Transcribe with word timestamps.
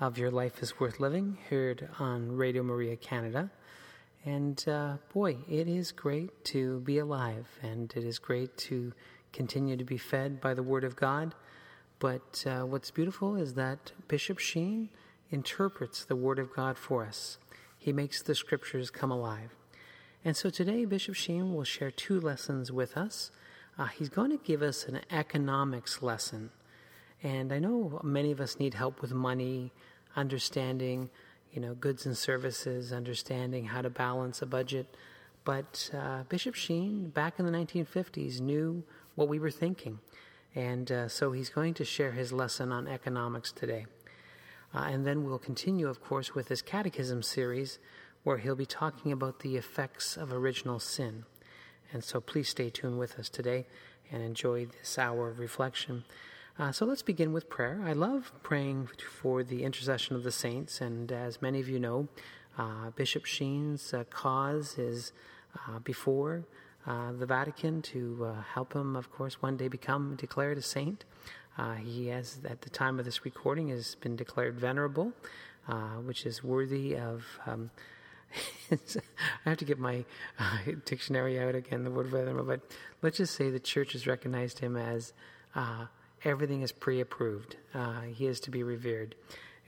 of 0.00 0.16
Your 0.16 0.30
Life 0.30 0.62
is 0.62 0.78
Worth 0.78 1.00
Living, 1.00 1.38
heard 1.50 1.88
on 1.98 2.30
Radio 2.30 2.62
Maria 2.62 2.94
Canada. 2.94 3.50
And 4.24 4.62
uh, 4.68 4.98
boy, 5.12 5.38
it 5.50 5.66
is 5.66 5.90
great 5.90 6.44
to 6.46 6.78
be 6.80 6.98
alive, 6.98 7.48
and 7.62 7.92
it 7.96 8.04
is 8.04 8.20
great 8.20 8.56
to 8.58 8.92
continue 9.32 9.76
to 9.76 9.84
be 9.84 9.98
fed 9.98 10.40
by 10.40 10.54
the 10.54 10.62
Word 10.62 10.84
of 10.84 10.94
God. 10.94 11.34
But 11.98 12.44
uh, 12.46 12.60
what's 12.60 12.92
beautiful 12.92 13.34
is 13.34 13.54
that 13.54 13.90
Bishop 14.06 14.38
Sheen 14.38 14.88
interprets 15.32 16.04
the 16.04 16.16
Word 16.16 16.38
of 16.38 16.54
God 16.54 16.78
for 16.78 17.04
us. 17.04 17.38
He 17.76 17.92
makes 17.92 18.22
the 18.22 18.36
Scriptures 18.36 18.90
come 18.90 19.10
alive. 19.10 19.56
And 20.24 20.36
so 20.36 20.48
today, 20.48 20.84
Bishop 20.84 21.16
Sheen 21.16 21.54
will 21.54 21.64
share 21.64 21.90
two 21.90 22.20
lessons 22.20 22.70
with 22.70 22.96
us. 22.96 23.32
Uh, 23.76 23.86
he's 23.86 24.08
going 24.08 24.30
to 24.30 24.44
give 24.44 24.62
us 24.62 24.84
an 24.84 25.00
economics 25.10 26.02
lesson. 26.02 26.50
And 27.22 27.52
I 27.52 27.58
know 27.58 28.00
many 28.02 28.30
of 28.30 28.40
us 28.40 28.58
need 28.58 28.74
help 28.74 29.00
with 29.00 29.12
money, 29.12 29.72
understanding 30.14 31.10
you 31.52 31.60
know, 31.60 31.74
goods 31.74 32.06
and 32.06 32.16
services, 32.16 32.92
understanding 32.92 33.66
how 33.66 33.82
to 33.82 33.90
balance 33.90 34.42
a 34.42 34.46
budget. 34.46 34.94
But 35.44 35.90
uh, 35.96 36.24
Bishop 36.28 36.54
Sheen, 36.54 37.08
back 37.08 37.38
in 37.38 37.46
the 37.46 37.52
1950s, 37.52 38.40
knew 38.40 38.84
what 39.14 39.28
we 39.28 39.38
were 39.38 39.50
thinking. 39.50 39.98
And 40.54 40.90
uh, 40.90 41.08
so 41.08 41.32
he's 41.32 41.48
going 41.48 41.74
to 41.74 41.84
share 41.84 42.12
his 42.12 42.32
lesson 42.32 42.72
on 42.72 42.86
economics 42.86 43.52
today. 43.52 43.86
Uh, 44.74 44.80
and 44.80 45.06
then 45.06 45.24
we'll 45.24 45.38
continue, 45.38 45.88
of 45.88 46.02
course, 46.02 46.34
with 46.34 46.48
his 46.48 46.60
catechism 46.60 47.22
series, 47.22 47.78
where 48.24 48.38
he'll 48.38 48.54
be 48.54 48.66
talking 48.66 49.12
about 49.12 49.40
the 49.40 49.56
effects 49.56 50.16
of 50.16 50.32
original 50.32 50.78
sin. 50.78 51.24
And 51.92 52.04
so 52.04 52.20
please 52.20 52.50
stay 52.50 52.68
tuned 52.68 52.98
with 52.98 53.18
us 53.18 53.30
today 53.30 53.66
and 54.10 54.22
enjoy 54.22 54.66
this 54.66 54.98
hour 54.98 55.28
of 55.28 55.38
reflection. 55.38 56.04
Uh, 56.58 56.72
so 56.72 56.84
let's 56.84 57.02
begin 57.02 57.32
with 57.32 57.48
prayer. 57.48 57.80
I 57.86 57.92
love 57.92 58.32
praying 58.42 58.88
for 59.20 59.44
the 59.44 59.62
intercession 59.62 60.16
of 60.16 60.24
the 60.24 60.32
saints, 60.32 60.80
and 60.80 61.12
as 61.12 61.40
many 61.40 61.60
of 61.60 61.68
you 61.68 61.78
know, 61.78 62.08
uh, 62.58 62.90
Bishop 62.96 63.26
Sheen's 63.26 63.94
uh, 63.94 64.02
cause 64.10 64.76
is 64.76 65.12
uh, 65.54 65.78
before 65.78 66.42
uh, 66.84 67.12
the 67.12 67.26
Vatican 67.26 67.80
to 67.82 68.26
uh, 68.26 68.42
help 68.54 68.72
him, 68.72 68.96
of 68.96 69.12
course, 69.12 69.40
one 69.40 69.56
day 69.56 69.68
become 69.68 70.16
declared 70.16 70.58
a 70.58 70.62
saint. 70.62 71.04
he 71.80 72.08
has, 72.08 72.40
at 72.44 72.62
the 72.62 72.70
time 72.70 72.98
of 72.98 73.04
this 73.04 73.24
recording, 73.24 73.68
has 73.68 73.94
been 73.94 74.16
declared 74.16 74.58
venerable, 74.58 75.12
which 76.02 76.26
is 76.26 76.42
worthy 76.42 76.96
of. 76.96 77.24
Um, 77.46 77.70
I 78.72 79.48
have 79.48 79.58
to 79.58 79.64
get 79.64 79.78
my 79.78 80.04
dictionary 80.84 81.38
out 81.38 81.54
again, 81.54 81.84
the 81.84 81.90
word 81.90 82.08
venerable, 82.08 82.42
but 82.44 82.60
let's 83.00 83.18
just 83.18 83.36
say 83.36 83.48
the 83.48 83.60
church 83.60 83.92
has 83.92 84.08
recognized 84.08 84.58
him 84.58 84.76
as 84.76 85.12
everything 86.24 86.62
is 86.62 86.72
pre 86.72 87.00
approved. 87.00 87.56
Uh, 87.74 88.02
he 88.02 88.26
is 88.26 88.40
to 88.40 88.50
be 88.50 88.62
revered. 88.62 89.14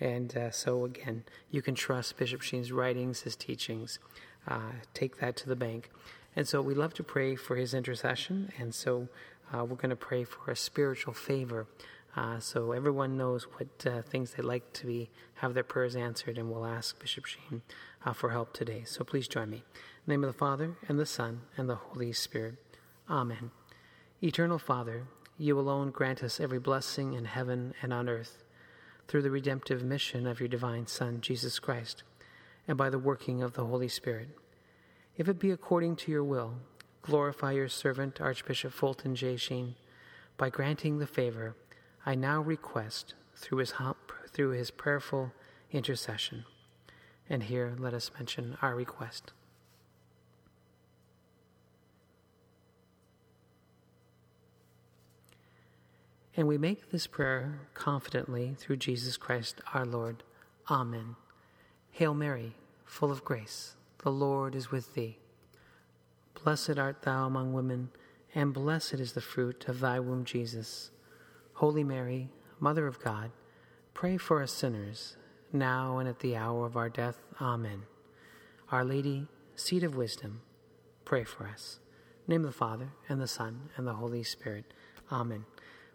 And 0.00 0.34
uh, 0.36 0.50
so, 0.50 0.84
again, 0.84 1.24
you 1.50 1.60
can 1.60 1.74
trust 1.74 2.16
Bishop 2.16 2.40
Sheen's 2.40 2.72
writings, 2.72 3.20
his 3.22 3.36
teachings. 3.36 3.98
Uh, 4.48 4.72
take 4.94 5.18
that 5.18 5.36
to 5.36 5.48
the 5.48 5.56
bank. 5.56 5.90
And 6.34 6.48
so, 6.48 6.62
we 6.62 6.74
love 6.74 6.94
to 6.94 7.02
pray 7.02 7.36
for 7.36 7.56
his 7.56 7.74
intercession. 7.74 8.50
And 8.58 8.74
so, 8.74 9.08
uh, 9.52 9.64
we're 9.64 9.76
going 9.76 9.90
to 9.90 9.96
pray 9.96 10.24
for 10.24 10.50
a 10.50 10.56
spiritual 10.56 11.12
favor. 11.12 11.66
Uh, 12.16 12.40
so, 12.40 12.72
everyone 12.72 13.18
knows 13.18 13.44
what 13.44 13.86
uh, 13.86 14.00
things 14.00 14.32
they'd 14.32 14.44
like 14.44 14.72
to 14.72 14.86
be 14.86 15.10
have 15.34 15.52
their 15.52 15.62
prayers 15.62 15.94
answered. 15.94 16.38
And 16.38 16.50
we'll 16.50 16.64
ask 16.64 16.98
Bishop 16.98 17.26
Sheen 17.26 17.60
for 18.14 18.30
help 18.30 18.54
today. 18.54 18.84
So, 18.86 19.04
please 19.04 19.28
join 19.28 19.50
me. 19.50 19.64
Name 20.06 20.24
of 20.24 20.32
the 20.32 20.38
Father, 20.38 20.76
and 20.88 20.98
the 20.98 21.06
Son, 21.06 21.42
and 21.58 21.68
the 21.68 21.74
Holy 21.76 22.12
Spirit. 22.14 22.54
Amen. 23.08 23.50
Eternal 24.22 24.58
Father, 24.58 25.04
you 25.40 25.58
alone 25.58 25.90
grant 25.90 26.22
us 26.22 26.38
every 26.38 26.58
blessing 26.58 27.14
in 27.14 27.24
heaven 27.24 27.72
and 27.80 27.94
on 27.94 28.10
earth, 28.10 28.44
through 29.08 29.22
the 29.22 29.30
redemptive 29.30 29.82
mission 29.82 30.26
of 30.26 30.38
your 30.38 30.48
divine 30.48 30.86
Son, 30.86 31.18
Jesus 31.22 31.58
Christ, 31.58 32.02
and 32.68 32.76
by 32.76 32.90
the 32.90 32.98
working 32.98 33.42
of 33.42 33.54
the 33.54 33.64
Holy 33.64 33.88
Spirit. 33.88 34.28
If 35.16 35.28
it 35.28 35.38
be 35.38 35.50
according 35.50 35.96
to 35.96 36.12
your 36.12 36.22
will, 36.22 36.56
glorify 37.00 37.52
your 37.52 37.70
servant, 37.70 38.20
Archbishop 38.20 38.72
Fulton 38.72 39.14
J. 39.14 39.36
Sheen, 39.36 39.76
by 40.36 40.50
granting 40.50 40.98
the 40.98 41.06
favor 41.06 41.56
I 42.04 42.14
now 42.14 42.42
request 42.42 43.14
through 43.34 43.58
his, 43.58 43.72
through 44.32 44.50
his 44.50 44.70
prayerful 44.70 45.32
intercession. 45.72 46.44
And 47.30 47.44
here 47.44 47.74
let 47.78 47.94
us 47.94 48.10
mention 48.14 48.58
our 48.60 48.74
request. 48.74 49.32
And 56.40 56.48
we 56.48 56.56
make 56.56 56.90
this 56.90 57.06
prayer 57.06 57.68
confidently 57.74 58.54
through 58.56 58.78
Jesus 58.78 59.18
Christ 59.18 59.60
our 59.74 59.84
Lord. 59.84 60.22
Amen. 60.70 61.16
Hail 61.90 62.14
Mary, 62.14 62.56
full 62.86 63.12
of 63.12 63.26
grace, 63.26 63.76
the 63.98 64.10
Lord 64.10 64.54
is 64.54 64.70
with 64.70 64.94
thee. 64.94 65.18
Blessed 66.42 66.78
art 66.78 67.02
thou 67.02 67.26
among 67.26 67.52
women, 67.52 67.90
and 68.34 68.54
blessed 68.54 68.94
is 68.94 69.12
the 69.12 69.20
fruit 69.20 69.68
of 69.68 69.80
thy 69.80 70.00
womb, 70.00 70.24
Jesus. 70.24 70.90
Holy 71.52 71.84
Mary, 71.84 72.30
Mother 72.58 72.86
of 72.86 73.04
God, 73.04 73.32
pray 73.92 74.16
for 74.16 74.42
us 74.42 74.50
sinners, 74.50 75.18
now 75.52 75.98
and 75.98 76.08
at 76.08 76.20
the 76.20 76.36
hour 76.36 76.64
of 76.64 76.74
our 76.74 76.88
death. 76.88 77.18
Amen. 77.38 77.82
Our 78.72 78.82
Lady, 78.86 79.26
seat 79.56 79.82
of 79.82 79.94
wisdom, 79.94 80.40
pray 81.04 81.22
for 81.22 81.46
us. 81.46 81.80
name 82.26 82.44
the 82.44 82.50
Father, 82.50 82.92
and 83.10 83.20
the 83.20 83.28
Son, 83.28 83.68
and 83.76 83.86
the 83.86 83.92
Holy 83.92 84.22
Spirit. 84.22 84.72
Amen. 85.12 85.44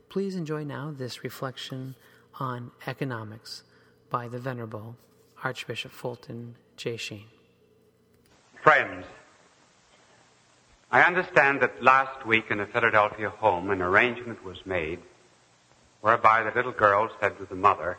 Please 0.10 0.36
enjoy 0.36 0.64
now 0.64 0.94
this 0.98 1.24
reflection 1.24 1.96
on 2.40 2.72
economics 2.88 3.64
by 4.10 4.28
the 4.28 4.40
Venerable 4.40 4.96
Archbishop 5.44 5.92
Fulton 5.92 6.56
J. 6.78 6.98
Sheen. 6.98 7.26
Friends, 8.64 9.06
I 10.92 11.02
understand 11.02 11.62
that 11.62 11.84
last 11.84 12.26
week 12.26 12.46
in 12.50 12.60
a 12.60 12.66
Philadelphia 12.66 13.30
home 13.30 13.70
an 13.70 13.82
arrangement 13.82 14.44
was 14.44 14.58
made 14.66 15.00
whereby 16.02 16.44
the 16.44 16.52
little 16.56 16.72
girl 16.72 17.10
said 17.20 17.38
to 17.38 17.46
the 17.46 17.56
mother, 17.56 17.98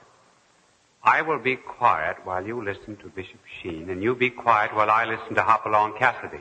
I 1.02 1.22
will 1.22 1.38
be 1.38 1.56
quiet 1.56 2.16
while 2.24 2.46
you 2.46 2.64
listen 2.64 2.96
to 2.96 3.08
Bishop 3.08 3.40
Sheen, 3.60 3.90
and 3.90 4.02
you 4.02 4.14
be 4.14 4.30
quiet 4.30 4.74
while 4.74 4.90
I 4.90 5.04
listen 5.04 5.34
to 5.34 5.42
Hopalong 5.42 5.96
Cassidy. 5.98 6.40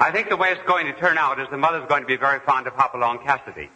I 0.00 0.12
think 0.12 0.28
the 0.28 0.36
way 0.36 0.50
it's 0.50 0.62
going 0.64 0.86
to 0.86 0.92
turn 0.92 1.18
out 1.18 1.40
is 1.40 1.48
the 1.50 1.56
mother's 1.56 1.86
going 1.88 2.02
to 2.02 2.06
be 2.06 2.16
very 2.16 2.38
fond 2.40 2.68
of 2.68 2.72
Hopalong 2.74 3.18
Cassidy. 3.24 3.68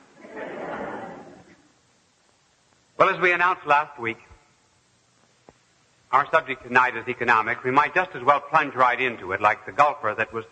Well, 2.96 3.08
as 3.08 3.20
we 3.20 3.32
announced 3.32 3.66
last 3.66 3.98
week, 3.98 4.18
our 6.12 6.28
subject 6.30 6.62
tonight 6.62 6.96
is 6.96 7.08
economic. 7.08 7.64
We 7.64 7.72
might 7.72 7.92
just 7.94 8.10
as 8.14 8.22
well 8.22 8.38
plunge 8.38 8.74
right 8.74 9.00
into 9.00 9.32
it 9.32 9.40
like 9.40 9.66
the 9.66 9.72
golfer 9.72 10.14
that 10.16 10.32
was 10.32 10.44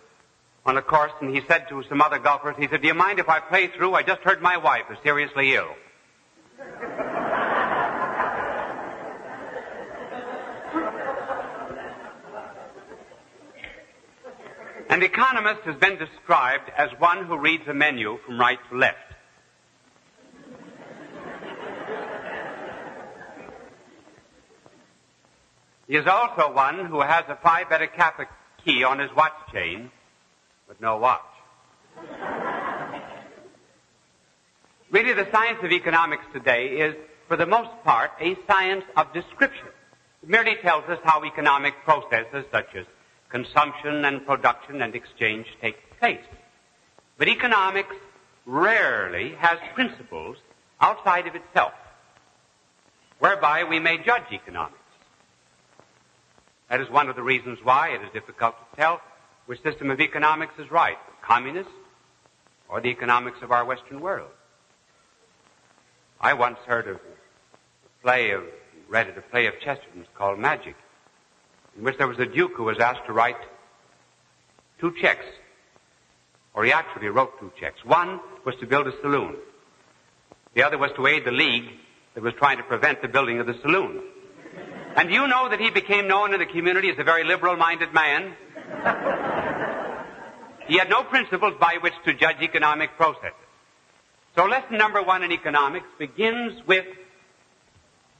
on 0.66 0.76
a 0.76 0.82
course, 0.82 1.12
and 1.20 1.32
he 1.34 1.40
said 1.46 1.68
to 1.68 1.84
some 1.88 2.02
other 2.02 2.18
golfers, 2.18 2.56
he 2.58 2.66
said, 2.66 2.82
do 2.82 2.88
you 2.88 2.94
mind 2.94 3.20
if 3.20 3.28
I 3.28 3.38
play 3.38 3.68
through? 3.68 3.94
I 3.94 4.02
just 4.02 4.22
heard 4.22 4.42
my 4.42 4.56
wife 4.56 4.86
is 4.90 4.98
seriously 5.04 5.54
ill. 5.54 5.74
An 14.90 15.04
economist 15.04 15.60
has 15.66 15.76
been 15.76 15.98
described 15.98 16.68
as 16.76 16.90
one 16.98 17.24
who 17.24 17.38
reads 17.38 17.62
a 17.68 17.72
menu 17.72 18.18
from 18.26 18.40
right 18.40 18.58
to 18.70 18.76
left. 18.76 18.98
He 25.86 25.94
is 25.94 26.08
also 26.08 26.52
one 26.52 26.86
who 26.86 27.00
has 27.02 27.22
a 27.28 27.36
Phi 27.36 27.62
Beta 27.70 27.86
Kappa 27.86 28.26
key 28.64 28.82
on 28.82 28.98
his 28.98 29.14
watch 29.14 29.32
chain, 29.52 29.92
but 30.66 30.80
no 30.80 30.96
watch. 30.96 31.20
really, 34.90 35.12
the 35.12 35.28
science 35.30 35.60
of 35.62 35.70
economics 35.70 36.24
today 36.32 36.66
is, 36.80 36.96
for 37.28 37.36
the 37.36 37.46
most 37.46 37.70
part, 37.84 38.10
a 38.20 38.36
science 38.48 38.84
of 38.96 39.12
description. 39.12 39.68
It 40.24 40.28
merely 40.28 40.56
tells 40.62 40.82
us 40.88 40.98
how 41.04 41.24
economic 41.24 41.74
processes 41.84 42.44
such 42.50 42.74
as 42.74 42.86
consumption 43.30 44.04
and 44.04 44.26
production 44.26 44.82
and 44.82 44.94
exchange 44.94 45.46
take 45.60 45.76
place. 45.98 46.20
But 47.16 47.28
economics 47.28 47.94
rarely 48.46 49.34
has 49.38 49.58
principles 49.74 50.36
outside 50.80 51.26
of 51.26 51.34
itself 51.34 51.72
whereby 53.18 53.64
we 53.64 53.78
may 53.78 53.98
judge 53.98 54.32
economics. 54.32 54.76
That 56.68 56.80
is 56.80 56.90
one 56.90 57.08
of 57.08 57.16
the 57.16 57.22
reasons 57.22 57.58
why 57.62 57.90
it 57.90 58.02
is 58.02 58.12
difficult 58.12 58.54
to 58.58 58.76
tell 58.80 59.00
which 59.46 59.62
system 59.62 59.90
of 59.90 60.00
economics 60.00 60.54
is 60.58 60.70
right, 60.70 60.96
the 61.06 61.26
communist 61.26 61.70
or 62.68 62.80
the 62.80 62.88
economics 62.88 63.38
of 63.42 63.50
our 63.50 63.64
Western 63.64 64.00
world. 64.00 64.30
I 66.20 66.34
once 66.34 66.58
heard 66.66 66.88
of 66.88 66.96
a 66.96 68.02
play 68.02 68.30
of, 68.30 68.44
read 68.88 69.08
it 69.08 69.18
a 69.18 69.22
play 69.22 69.46
of 69.46 69.54
Chesterton's 69.60 70.06
called 70.16 70.38
Magic 70.38 70.76
in 71.80 71.86
which 71.86 71.96
there 71.96 72.06
was 72.06 72.18
a 72.18 72.26
duke 72.26 72.52
who 72.56 72.64
was 72.64 72.78
asked 72.78 73.06
to 73.06 73.12
write 73.14 73.38
two 74.80 74.92
checks, 75.00 75.24
or 76.52 76.62
he 76.62 76.72
actually 76.72 77.08
wrote 77.08 77.40
two 77.40 77.50
checks. 77.58 77.82
One 77.86 78.20
was 78.44 78.54
to 78.56 78.66
build 78.66 78.86
a 78.86 78.92
saloon. 79.00 79.36
The 80.52 80.62
other 80.62 80.76
was 80.76 80.90
to 80.96 81.06
aid 81.06 81.24
the 81.24 81.30
league 81.30 81.70
that 82.12 82.22
was 82.22 82.34
trying 82.34 82.58
to 82.58 82.64
prevent 82.64 83.00
the 83.00 83.08
building 83.08 83.40
of 83.40 83.46
the 83.46 83.54
saloon. 83.62 84.02
And 84.94 85.10
you 85.10 85.26
know 85.26 85.48
that 85.48 85.58
he 85.58 85.70
became 85.70 86.06
known 86.06 86.34
in 86.34 86.40
the 86.40 86.44
community 86.44 86.90
as 86.90 86.98
a 86.98 87.04
very 87.04 87.24
liberal-minded 87.24 87.94
man? 87.94 88.34
he 90.68 90.76
had 90.76 90.90
no 90.90 91.02
principles 91.04 91.54
by 91.58 91.78
which 91.80 91.94
to 92.04 92.12
judge 92.12 92.42
economic 92.42 92.94
processes. 92.98 93.32
So 94.36 94.44
lesson 94.44 94.76
number 94.76 95.02
one 95.02 95.22
in 95.22 95.32
economics 95.32 95.86
begins 95.98 96.60
with 96.66 96.84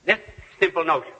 this 0.07 0.19
simple 0.59 0.87
notion. 0.87 1.13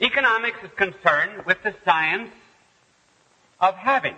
Economics 0.00 0.58
is 0.64 0.70
concerned 0.76 1.44
with 1.44 1.62
the 1.62 1.74
science 1.84 2.30
of 3.60 3.74
having. 3.74 4.14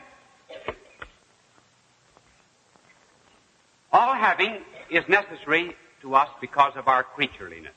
All 3.92 4.14
having 4.14 4.58
is 4.90 5.06
necessary 5.08 5.76
to 6.02 6.14
us 6.14 6.28
because 6.40 6.74
of 6.76 6.86
our 6.86 7.04
creatureliness. 7.04 7.74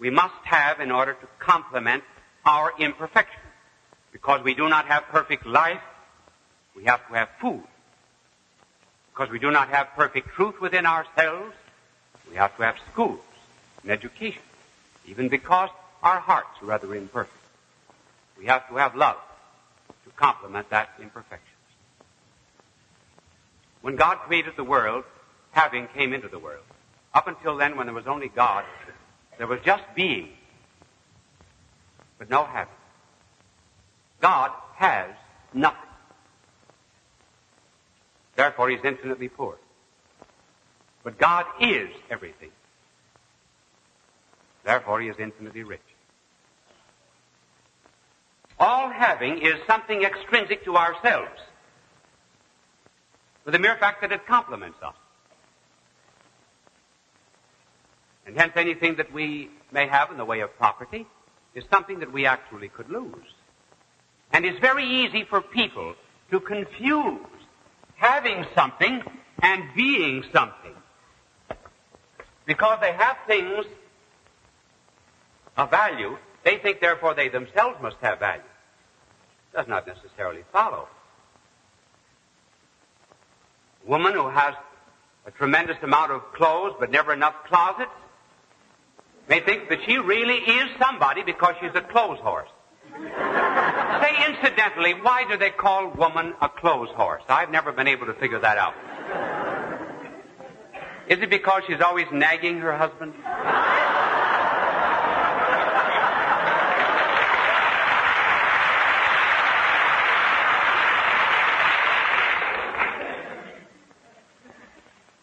We 0.00 0.10
must 0.10 0.34
have 0.44 0.80
in 0.80 0.90
order 0.90 1.12
to 1.12 1.26
complement 1.38 2.02
our 2.44 2.72
imperfection. 2.78 3.40
Because 4.10 4.42
we 4.42 4.54
do 4.54 4.68
not 4.68 4.86
have 4.86 5.04
perfect 5.04 5.46
life, 5.46 5.80
we 6.74 6.84
have 6.84 7.06
to 7.06 7.14
have 7.14 7.28
food. 7.40 7.62
Because 9.12 9.30
we 9.30 9.38
do 9.38 9.52
not 9.52 9.68
have 9.68 9.88
perfect 9.94 10.30
truth 10.30 10.60
within 10.60 10.86
ourselves, 10.86 11.54
we 12.28 12.34
have 12.36 12.56
to 12.56 12.64
have 12.64 12.76
schools 12.92 13.20
and 13.82 13.92
education. 13.92 14.42
Even 15.06 15.28
because 15.28 15.70
our 16.02 16.20
hearts 16.20 16.60
are 16.60 16.66
rather 16.66 16.94
imperfect. 16.94 17.36
We 18.38 18.46
have 18.46 18.68
to 18.68 18.76
have 18.76 18.96
love 18.96 19.16
to 20.04 20.10
complement 20.16 20.70
that 20.70 20.90
imperfection. 21.00 21.46
When 23.82 23.96
God 23.96 24.18
created 24.18 24.54
the 24.56 24.64
world, 24.64 25.04
having 25.52 25.86
came 25.88 26.12
into 26.12 26.28
the 26.28 26.38
world. 26.38 26.64
Up 27.14 27.28
until 27.28 27.56
then, 27.56 27.76
when 27.76 27.86
there 27.86 27.94
was 27.94 28.06
only 28.06 28.28
God, 28.28 28.64
there 29.38 29.46
was 29.46 29.60
just 29.64 29.82
being, 29.94 30.30
but 32.18 32.30
no 32.30 32.44
having. 32.44 32.72
God 34.20 34.50
has 34.76 35.10
nothing. 35.52 35.78
Therefore, 38.34 38.70
he's 38.70 38.80
infinitely 38.84 39.28
poor. 39.28 39.58
But 41.04 41.18
God 41.18 41.44
is 41.60 41.90
everything. 42.08 42.50
Therefore, 44.64 45.00
he 45.00 45.08
is 45.08 45.16
infinitely 45.18 45.64
rich. 45.64 45.80
All 48.62 48.90
having 48.90 49.38
is 49.38 49.54
something 49.66 50.04
extrinsic 50.04 50.64
to 50.66 50.76
ourselves. 50.76 51.40
For 53.44 53.50
the 53.50 53.58
mere 53.58 53.76
fact 53.76 54.02
that 54.02 54.12
it 54.12 54.24
complements 54.24 54.78
us. 54.80 54.94
And 58.24 58.38
hence 58.38 58.52
anything 58.54 58.94
that 58.98 59.12
we 59.12 59.50
may 59.72 59.88
have 59.88 60.12
in 60.12 60.16
the 60.16 60.24
way 60.24 60.42
of 60.42 60.56
property 60.58 61.08
is 61.56 61.64
something 61.72 61.98
that 61.98 62.12
we 62.12 62.24
actually 62.24 62.68
could 62.68 62.88
lose. 62.88 63.34
And 64.32 64.44
it's 64.44 64.60
very 64.60 64.84
easy 64.84 65.24
for 65.24 65.40
people 65.40 65.96
to 66.30 66.38
confuse 66.38 67.18
having 67.96 68.46
something 68.54 69.02
and 69.42 69.64
being 69.74 70.22
something. 70.32 70.74
Because 72.46 72.78
they 72.80 72.92
have 72.92 73.16
things 73.26 73.66
of 75.56 75.68
value, 75.68 76.16
they 76.44 76.58
think 76.58 76.80
therefore 76.80 77.14
they 77.14 77.28
themselves 77.28 77.76
must 77.82 77.96
have 78.02 78.20
value. 78.20 78.42
Does 79.54 79.68
not 79.68 79.86
necessarily 79.86 80.42
follow. 80.52 80.88
A 83.84 83.90
woman 83.90 84.14
who 84.14 84.28
has 84.28 84.54
a 85.26 85.30
tremendous 85.30 85.76
amount 85.82 86.10
of 86.12 86.32
clothes 86.32 86.74
but 86.80 86.90
never 86.90 87.12
enough 87.12 87.34
closets 87.46 87.90
may 89.28 89.40
think 89.40 89.68
that 89.68 89.78
she 89.86 89.98
really 89.98 90.36
is 90.36 90.70
somebody 90.78 91.22
because 91.22 91.54
she's 91.60 91.74
a 91.74 91.80
clothes 91.80 92.18
horse. 92.20 92.48
Say 92.92 94.34
incidentally, 94.34 94.94
why 94.94 95.24
do 95.30 95.36
they 95.36 95.50
call 95.50 95.90
woman 95.90 96.34
a 96.40 96.48
clothes 96.48 96.90
horse? 96.90 97.22
I've 97.28 97.50
never 97.50 97.72
been 97.72 97.88
able 97.88 98.06
to 98.06 98.14
figure 98.14 98.40
that 98.40 98.58
out. 98.58 98.74
Is 101.08 101.18
it 101.20 101.30
because 101.30 101.62
she's 101.66 101.80
always 101.80 102.06
nagging 102.12 102.58
her 102.58 102.76
husband? 102.76 103.12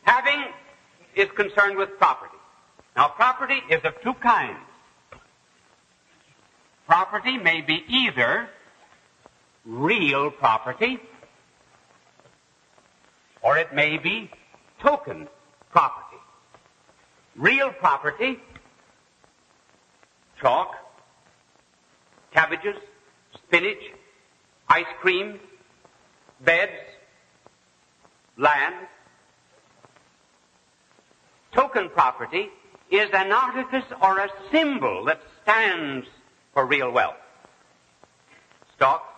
Having 0.03 0.45
is 1.15 1.28
concerned 1.39 1.77
with 1.77 1.97
property. 1.97 2.35
Now, 2.97 3.07
property 3.07 3.61
is 3.69 3.79
of 3.85 3.93
two 4.03 4.13
kinds. 4.15 4.59
Property 6.85 7.37
may 7.37 7.61
be 7.61 7.85
either 7.87 8.49
real 9.65 10.31
property 10.31 10.99
or 13.41 13.57
it 13.57 13.73
may 13.73 13.97
be 13.97 14.29
token 14.81 15.29
property. 15.71 16.17
Real 17.37 17.69
property, 17.69 18.39
chalk, 20.41 20.75
cabbages, 22.33 22.75
spinach, 23.33 23.83
ice 24.67 24.91
cream, 24.99 25.39
beds, 26.41 26.81
land. 28.37 28.75
Token 31.53 31.89
property 31.89 32.49
is 32.91 33.09
an 33.13 33.31
artifice 33.31 33.85
or 34.01 34.19
a 34.19 34.29
symbol 34.51 35.05
that 35.05 35.21
stands 35.43 36.07
for 36.53 36.65
real 36.65 36.91
wealth. 36.91 37.15
Stocks, 38.75 39.13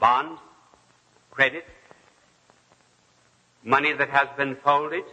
bonds, 0.00 0.40
credit, 1.30 1.64
money 3.64 3.92
that 3.92 4.08
has 4.10 4.28
been 4.36 4.56
folded, 4.56 5.04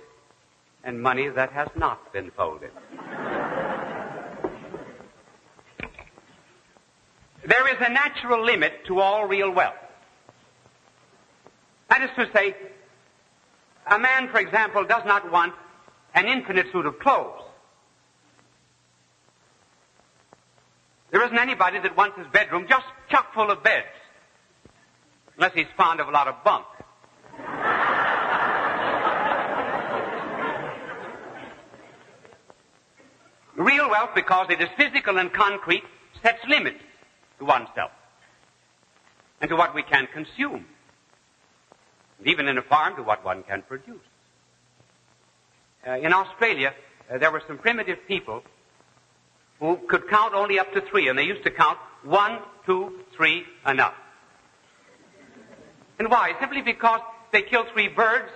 and 0.83 1.01
money 1.01 1.29
that 1.29 1.51
has 1.51 1.69
not 1.75 2.13
been 2.13 2.31
folded. 2.31 2.71
there 7.45 7.67
is 7.67 7.77
a 7.79 7.89
natural 7.89 8.43
limit 8.43 8.85
to 8.87 8.99
all 8.99 9.25
real 9.25 9.51
wealth. 9.51 9.75
That 11.89 12.01
is 12.01 12.09
to 12.15 12.29
say, 12.33 12.55
a 13.87 13.99
man, 13.99 14.29
for 14.29 14.39
example, 14.39 14.83
does 14.85 15.03
not 15.05 15.31
want 15.31 15.53
an 16.13 16.25
infinite 16.25 16.71
suit 16.71 16.85
of 16.85 16.99
clothes. 16.99 17.41
There 21.11 21.23
isn't 21.23 21.37
anybody 21.37 21.79
that 21.79 21.95
wants 21.95 22.17
his 22.17 22.27
bedroom 22.27 22.65
just 22.67 22.85
chock 23.09 23.33
full 23.33 23.51
of 23.51 23.63
beds. 23.63 23.87
Unless 25.37 25.53
he's 25.53 25.67
fond 25.77 25.99
of 25.99 26.07
a 26.07 26.11
lot 26.11 26.27
of 26.27 26.35
bunk. 26.43 26.65
Real 33.55 33.89
wealth, 33.89 34.09
because 34.15 34.47
it 34.49 34.59
is 34.61 34.67
physical 34.75 35.17
and 35.17 35.31
concrete, 35.31 35.83
sets 36.21 36.43
limits 36.47 36.79
to 37.39 37.45
oneself 37.45 37.91
and 39.39 39.49
to 39.49 39.55
what 39.55 39.73
we 39.73 39.83
can 39.83 40.07
consume. 40.13 40.65
And 42.25 42.33
even 42.33 42.47
in 42.47 42.57
a 42.57 42.63
farm, 42.63 42.95
to 42.95 43.03
what 43.03 43.23
one 43.23 43.43
can 43.43 43.61
produce. 43.61 44.01
Uh, 45.85 45.91
in 45.99 46.11
Australia, 46.11 46.73
uh, 47.07 47.19
there 47.19 47.31
were 47.31 47.43
some 47.47 47.59
primitive 47.59 47.99
people 48.07 48.41
who 49.59 49.77
could 49.87 50.09
count 50.09 50.33
only 50.33 50.57
up 50.57 50.73
to 50.73 50.81
three, 50.81 51.07
and 51.07 51.19
they 51.19 51.23
used 51.23 51.43
to 51.43 51.51
count 51.51 51.77
one, 52.03 52.39
two, 52.65 53.01
three, 53.15 53.43
enough. 53.67 53.93
And 55.99 56.09
why? 56.09 56.33
Simply 56.39 56.63
because 56.63 56.99
they 57.31 57.43
killed 57.43 57.67
three 57.73 57.89
birds. 57.89 58.31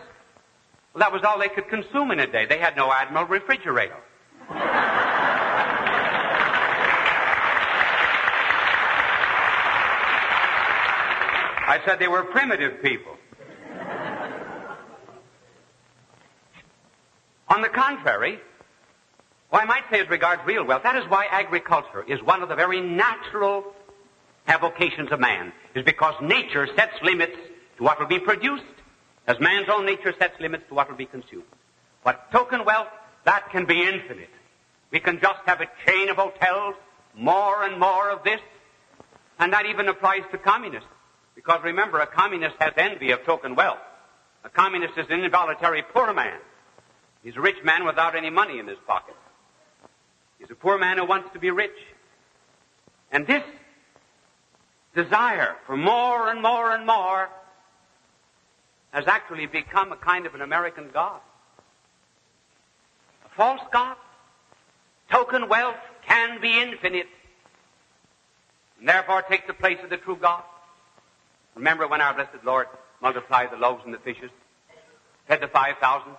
Well, 0.93 0.99
that 0.99 1.11
was 1.11 1.23
all 1.23 1.39
they 1.39 1.49
could 1.49 1.67
consume 1.67 2.11
in 2.11 2.19
a 2.19 2.27
day. 2.31 2.45
They 2.45 2.59
had 2.59 2.75
no 2.75 2.91
Admiral 2.91 3.25
refrigerator. 3.25 3.97
I 11.67 11.79
said 11.85 11.97
they 11.99 12.07
were 12.07 12.23
primitive 12.23 12.83
people. 12.83 13.18
On 17.49 17.61
the 17.61 17.69
contrary, 17.69 18.39
well, 19.51 19.61
I 19.61 19.65
might 19.65 19.83
say 19.91 19.99
as 19.99 20.09
regards 20.09 20.41
real 20.45 20.63
wealth, 20.63 20.83
that 20.83 20.95
is 20.95 21.09
why 21.09 21.25
agriculture 21.31 22.03
is 22.07 22.21
one 22.21 22.43
of 22.43 22.49
the 22.49 22.55
very 22.55 22.79
natural 22.79 23.73
avocations 24.47 25.11
of 25.11 25.19
man, 25.19 25.51
is 25.75 25.83
because 25.83 26.13
nature 26.21 26.67
sets 26.75 26.93
limits 27.01 27.37
to 27.77 27.83
what 27.83 27.99
will 27.99 28.07
be 28.07 28.19
produced, 28.19 28.63
as 29.27 29.39
man's 29.39 29.67
own 29.69 29.85
nature 29.85 30.13
sets 30.17 30.39
limits 30.39 30.63
to 30.69 30.75
what 30.75 30.89
will 30.89 30.97
be 30.97 31.05
consumed. 31.05 31.43
But 32.03 32.31
token 32.31 32.65
wealth, 32.65 32.87
that 33.25 33.49
can 33.51 33.65
be 33.65 33.81
infinite. 33.81 34.29
We 34.91 34.99
can 34.99 35.19
just 35.19 35.39
have 35.45 35.61
a 35.61 35.67
chain 35.87 36.09
of 36.09 36.17
hotels, 36.17 36.75
more 37.15 37.63
and 37.63 37.79
more 37.79 38.09
of 38.11 38.23
this, 38.23 38.39
and 39.39 39.53
that 39.53 39.65
even 39.65 39.87
applies 39.87 40.21
to 40.31 40.37
communists. 40.37 40.89
Because 41.35 41.61
remember, 41.63 41.99
a 41.99 42.07
communist 42.07 42.55
has 42.59 42.73
envy 42.77 43.11
of 43.11 43.23
token 43.23 43.55
wealth. 43.55 43.79
A 44.43 44.49
communist 44.49 44.97
is 44.97 45.05
an 45.09 45.23
involuntary 45.23 45.83
poor 45.93 46.13
man. 46.13 46.39
He's 47.23 47.35
a 47.35 47.41
rich 47.41 47.63
man 47.63 47.85
without 47.85 48.15
any 48.15 48.29
money 48.29 48.59
in 48.59 48.67
his 48.67 48.77
pocket. 48.87 49.15
He's 50.39 50.49
a 50.49 50.55
poor 50.55 50.77
man 50.77 50.97
who 50.97 51.05
wants 51.05 51.29
to 51.33 51.39
be 51.39 51.51
rich. 51.51 51.75
And 53.11 53.27
this 53.27 53.43
desire 54.95 55.55
for 55.65 55.75
more 55.75 56.29
and 56.29 56.41
more 56.41 56.73
and 56.73 56.85
more 56.85 57.29
has 58.91 59.07
actually 59.07 59.45
become 59.45 59.91
a 59.91 59.97
kind 59.97 60.25
of 60.25 60.33
an 60.33 60.41
American 60.41 60.89
God. 60.93 61.19
A 63.25 63.29
false 63.35 63.61
God. 63.71 63.97
Token 65.11 65.49
wealth 65.49 65.75
can 66.07 66.39
be 66.41 66.59
infinite 66.59 67.07
and 68.79 68.87
therefore 68.87 69.21
take 69.23 69.45
the 69.45 69.53
place 69.53 69.77
of 69.83 69.89
the 69.89 69.97
true 69.97 70.15
God. 70.15 70.43
Remember 71.55 71.87
when 71.87 71.99
our 72.01 72.13
blessed 72.13 72.43
Lord 72.45 72.67
multiplied 73.01 73.51
the 73.51 73.57
loaves 73.57 73.81
and 73.85 73.93
the 73.93 73.99
fishes, 73.99 74.31
fed 75.27 75.41
the 75.41 75.47
5,000? 75.47 76.13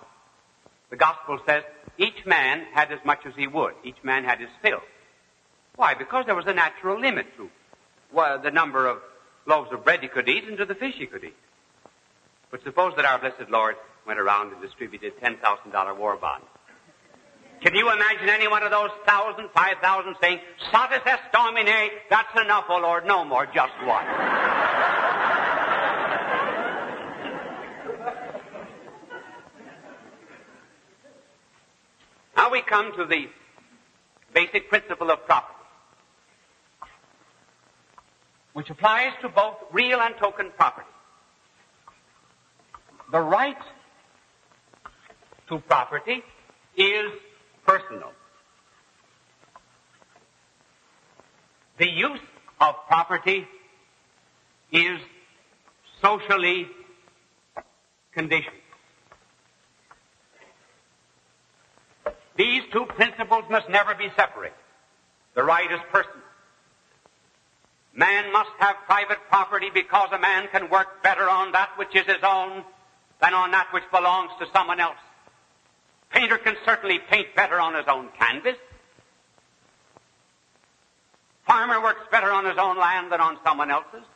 The 0.91 0.97
gospel 0.97 1.39
says 1.47 1.63
each 1.99 2.27
man 2.27 2.67
had 2.73 2.93
as 2.93 2.99
much 3.05 3.21
as 3.25 3.33
he 3.37 3.47
would. 3.47 3.75
Each 3.85 4.03
man 4.03 4.25
had 4.25 4.41
his 4.41 4.51
fill. 4.63 4.81
Why? 5.77 5.95
Because 5.95 6.27
there 6.27 6.35
was 6.35 6.47
a 6.47 6.55
natural 6.55 7.01
limit 7.01 7.27
to 7.37 7.49
well, 8.13 8.41
the 8.41 8.51
number 8.51 8.87
of 8.87 8.99
loaves 9.47 9.71
of 9.73 9.85
bread 9.85 10.01
he 10.01 10.09
could 10.09 10.29
eat 10.29 10.45
and 10.45 10.59
to 10.59 10.65
the 10.65 10.75
fish 10.75 10.95
he 10.97 11.07
could 11.07 11.25
eat. 11.25 11.37
But 12.51 12.63
suppose 12.65 12.95
that 12.97 13.05
our 13.05 13.19
blessed 13.19 13.49
Lord 13.51 13.77
went 14.07 14.19
around 14.19 14.53
and 14.53 14.61
distributed 14.61 15.13
$10,000 15.21 15.97
war 15.97 16.17
bonds. 16.17 16.47
Can 17.61 17.75
you 17.75 17.93
imagine 17.93 18.29
any 18.29 18.49
one 18.49 18.63
of 18.63 18.71
those 18.71 18.91
thousand, 19.07 19.51
five 19.55 19.77
thousand 19.83 20.17
saying, 20.21 20.41
Satis 20.73 21.03
est 21.05 21.31
domine, 21.33 21.91
that's 22.09 22.41
enough, 22.41 22.65
O 22.71 22.79
Lord, 22.79 23.05
no 23.05 23.25
more, 23.25 23.45
just 23.47 23.75
one. 23.85 24.07
Now 32.51 32.53
we 32.53 32.63
come 32.63 32.93
to 32.97 33.05
the 33.05 33.29
basic 34.35 34.69
principle 34.69 35.11
of 35.11 35.25
property, 35.25 35.55
which 38.55 38.71
applies 38.71 39.13
to 39.23 39.29
both 39.29 39.57
real 39.73 40.01
and 40.01 40.17
token 40.17 40.51
property. 40.57 40.89
The 43.13 43.21
right 43.21 43.57
to 45.49 45.59
property 45.59 46.23
is 46.77 47.13
personal. 47.67 48.13
The 51.79 51.89
use 51.89 52.21
of 52.61 52.75
property 52.89 53.47
is 54.73 54.99
socially 56.03 56.67
conditioned. 58.13 58.57
These 62.41 62.63
two 62.73 62.87
principles 62.87 63.45
must 63.51 63.69
never 63.69 63.95
be 63.95 64.09
separated. 64.17 64.57
The 65.35 65.43
right 65.43 65.71
is 65.71 65.81
personal. 65.93 66.25
Man 67.93 68.33
must 68.33 68.49
have 68.61 68.77
private 68.87 69.19
property 69.29 69.69
because 69.75 70.09
a 70.11 70.19
man 70.19 70.49
can 70.51 70.71
work 70.71 71.03
better 71.03 71.29
on 71.29 71.53
that 71.53 71.69
which 71.77 71.95
is 71.95 72.07
his 72.07 72.23
own 72.23 72.65
than 73.21 73.35
on 73.35 73.51
that 73.51 73.67
which 73.75 73.83
belongs 73.93 74.31
to 74.39 74.47
someone 74.55 74.81
else. 74.81 74.97
Painter 76.09 76.39
can 76.39 76.57
certainly 76.65 76.99
paint 77.11 77.27
better 77.37 77.61
on 77.61 77.75
his 77.75 77.85
own 77.87 78.09
canvas. 78.19 78.57
Farmer 81.47 81.83
works 81.83 82.07
better 82.11 82.33
on 82.33 82.47
his 82.47 82.57
own 82.57 82.79
land 82.79 83.13
than 83.13 83.21
on 83.21 83.37
someone 83.45 83.71
else's. 83.71 84.07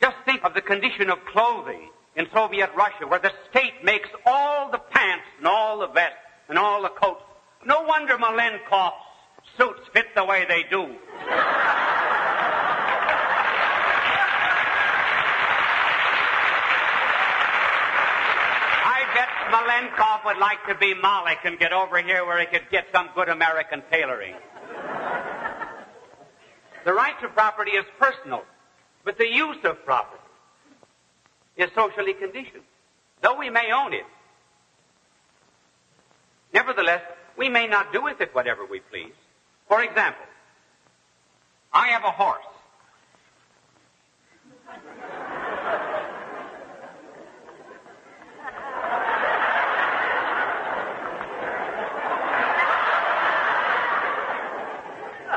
Just 0.00 0.16
think 0.24 0.42
of 0.42 0.54
the 0.54 0.62
condition 0.62 1.10
of 1.10 1.24
clothing 1.26 1.90
in 2.16 2.26
Soviet 2.32 2.70
Russia 2.76 3.06
where 3.06 3.20
the 3.20 3.32
state 3.50 3.84
makes 3.84 4.08
all 4.26 4.70
the 4.70 4.78
pants 4.78 5.24
and 5.38 5.46
all 5.46 5.78
the 5.78 5.88
vests 5.88 6.16
and 6.48 6.58
all 6.58 6.82
the 6.82 6.88
coats. 6.88 7.22
No 7.64 7.82
wonder 7.82 8.16
Malenkov's 8.16 8.94
suits 9.56 9.80
fit 9.92 10.06
the 10.14 10.24
way 10.24 10.44
they 10.48 10.64
do. 10.70 10.96
I 18.82 19.04
bet 19.14 19.28
Malenkov 19.52 20.24
would 20.24 20.38
like 20.38 20.66
to 20.68 20.74
be 20.74 20.94
Malik 20.94 21.38
and 21.44 21.58
get 21.58 21.72
over 21.72 21.98
here 22.02 22.24
where 22.24 22.40
he 22.40 22.46
could 22.46 22.68
get 22.70 22.86
some 22.92 23.10
good 23.14 23.28
American 23.28 23.82
tailoring. 23.90 24.34
the 26.84 26.92
right 26.92 27.20
to 27.20 27.28
property 27.28 27.72
is 27.72 27.84
personal, 27.98 28.42
but 29.04 29.18
the 29.18 29.28
use 29.28 29.58
of 29.64 29.84
property 29.84 30.19
is 31.56 31.70
socially 31.74 32.14
conditioned. 32.14 32.62
Though 33.22 33.38
we 33.38 33.50
may 33.50 33.72
own 33.72 33.92
it, 33.92 34.04
nevertheless, 36.52 37.02
we 37.36 37.48
may 37.48 37.66
not 37.66 37.92
do 37.92 38.02
with 38.02 38.20
it 38.20 38.34
whatever 38.34 38.64
we 38.64 38.80
please. 38.80 39.12
For 39.68 39.82
example, 39.82 40.24
I 41.72 41.88
have 41.88 42.04
a 42.04 42.10
horse. 42.10 42.44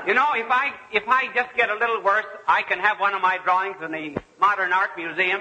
You 0.05 0.13
know, 0.13 0.33
if 0.35 0.47
I 0.49 0.73
if 0.91 1.03
I 1.07 1.27
just 1.33 1.55
get 1.55 1.69
a 1.69 1.75
little 1.75 2.03
worse, 2.03 2.25
I 2.45 2.63
can 2.63 2.79
have 2.79 2.99
one 2.99 3.13
of 3.13 3.21
my 3.21 3.37
drawings 3.37 3.77
in 3.81 3.91
the 3.91 4.17
Modern 4.37 4.73
Art 4.73 4.89
Museum. 4.97 5.39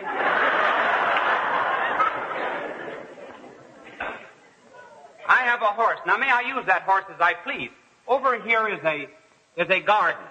I 5.42 5.46
have 5.46 5.62
a 5.62 5.74
horse. 5.74 5.98
Now, 6.06 6.16
may 6.18 6.30
I 6.30 6.42
use 6.42 6.64
that 6.66 6.82
horse 6.82 7.04
as 7.12 7.20
I 7.20 7.34
please? 7.34 7.70
Over 8.06 8.40
here 8.40 8.68
is 8.68 8.78
a 8.84 9.08
is 9.56 9.68
a 9.68 9.80
garden. 9.80 10.22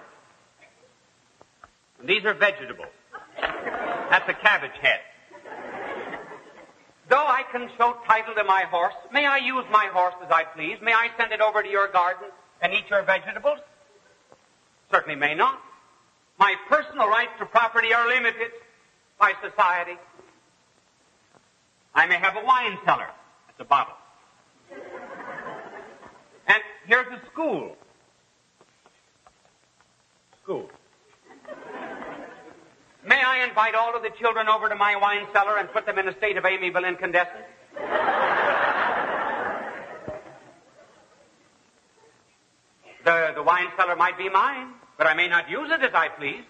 And 2.00 2.08
these 2.08 2.24
are 2.24 2.32
vegetables. 2.32 2.88
That's 3.38 4.28
a 4.28 4.32
cabbage 4.32 4.78
head. 4.80 5.00
Though 7.10 7.26
I 7.26 7.42
can 7.52 7.68
show 7.76 7.94
title 8.06 8.34
to 8.34 8.44
my 8.44 8.62
horse, 8.70 8.94
may 9.12 9.26
I 9.26 9.36
use 9.36 9.64
my 9.70 9.90
horse 9.92 10.14
as 10.24 10.30
I 10.30 10.44
please? 10.44 10.78
May 10.80 10.94
I 10.94 11.10
send 11.18 11.30
it 11.30 11.42
over 11.42 11.62
to 11.62 11.68
your 11.68 11.88
garden 11.88 12.28
and 12.62 12.72
eat 12.72 12.88
your 12.88 13.02
vegetables? 13.02 13.58
Certainly 14.90 15.16
may 15.16 15.34
not. 15.34 15.60
My 16.38 16.54
personal 16.70 17.08
rights 17.08 17.32
to 17.38 17.44
property 17.44 17.92
are 17.92 18.08
limited 18.08 18.50
by 19.20 19.34
society. 19.46 19.98
I 21.94 22.06
may 22.06 22.16
have 22.16 22.34
a 22.36 22.44
wine 22.46 22.78
cellar 22.86 23.10
at 23.48 23.58
the 23.58 23.64
bottom. 23.64 23.94
Here's 26.86 27.06
a 27.06 27.20
school. 27.30 27.76
School. 30.42 30.68
May 33.06 33.20
I 33.22 33.44
invite 33.44 33.74
all 33.74 33.96
of 33.96 34.02
the 34.02 34.10
children 34.10 34.48
over 34.48 34.68
to 34.68 34.74
my 34.74 34.96
wine 34.96 35.26
cellar 35.32 35.58
and 35.58 35.70
put 35.72 35.86
them 35.86 35.98
in 35.98 36.08
a 36.08 36.16
state 36.16 36.36
of 36.36 36.44
amiable 36.44 36.84
incandescence? 36.84 37.46
the, 43.04 43.32
the 43.34 43.42
wine 43.42 43.66
cellar 43.76 43.96
might 43.96 44.18
be 44.18 44.28
mine, 44.28 44.68
but 44.98 45.06
I 45.06 45.14
may 45.14 45.28
not 45.28 45.50
use 45.50 45.70
it 45.70 45.82
as 45.82 45.92
I 45.94 46.08
please. 46.08 46.44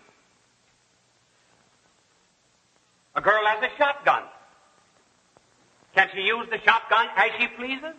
A 3.14 3.20
girl 3.20 3.44
has 3.44 3.62
a 3.62 3.76
shotgun. 3.76 4.22
Can 5.94 6.08
she 6.14 6.22
use 6.22 6.46
the 6.50 6.58
shotgun 6.64 7.06
as 7.16 7.30
she 7.38 7.46
pleases? 7.48 7.94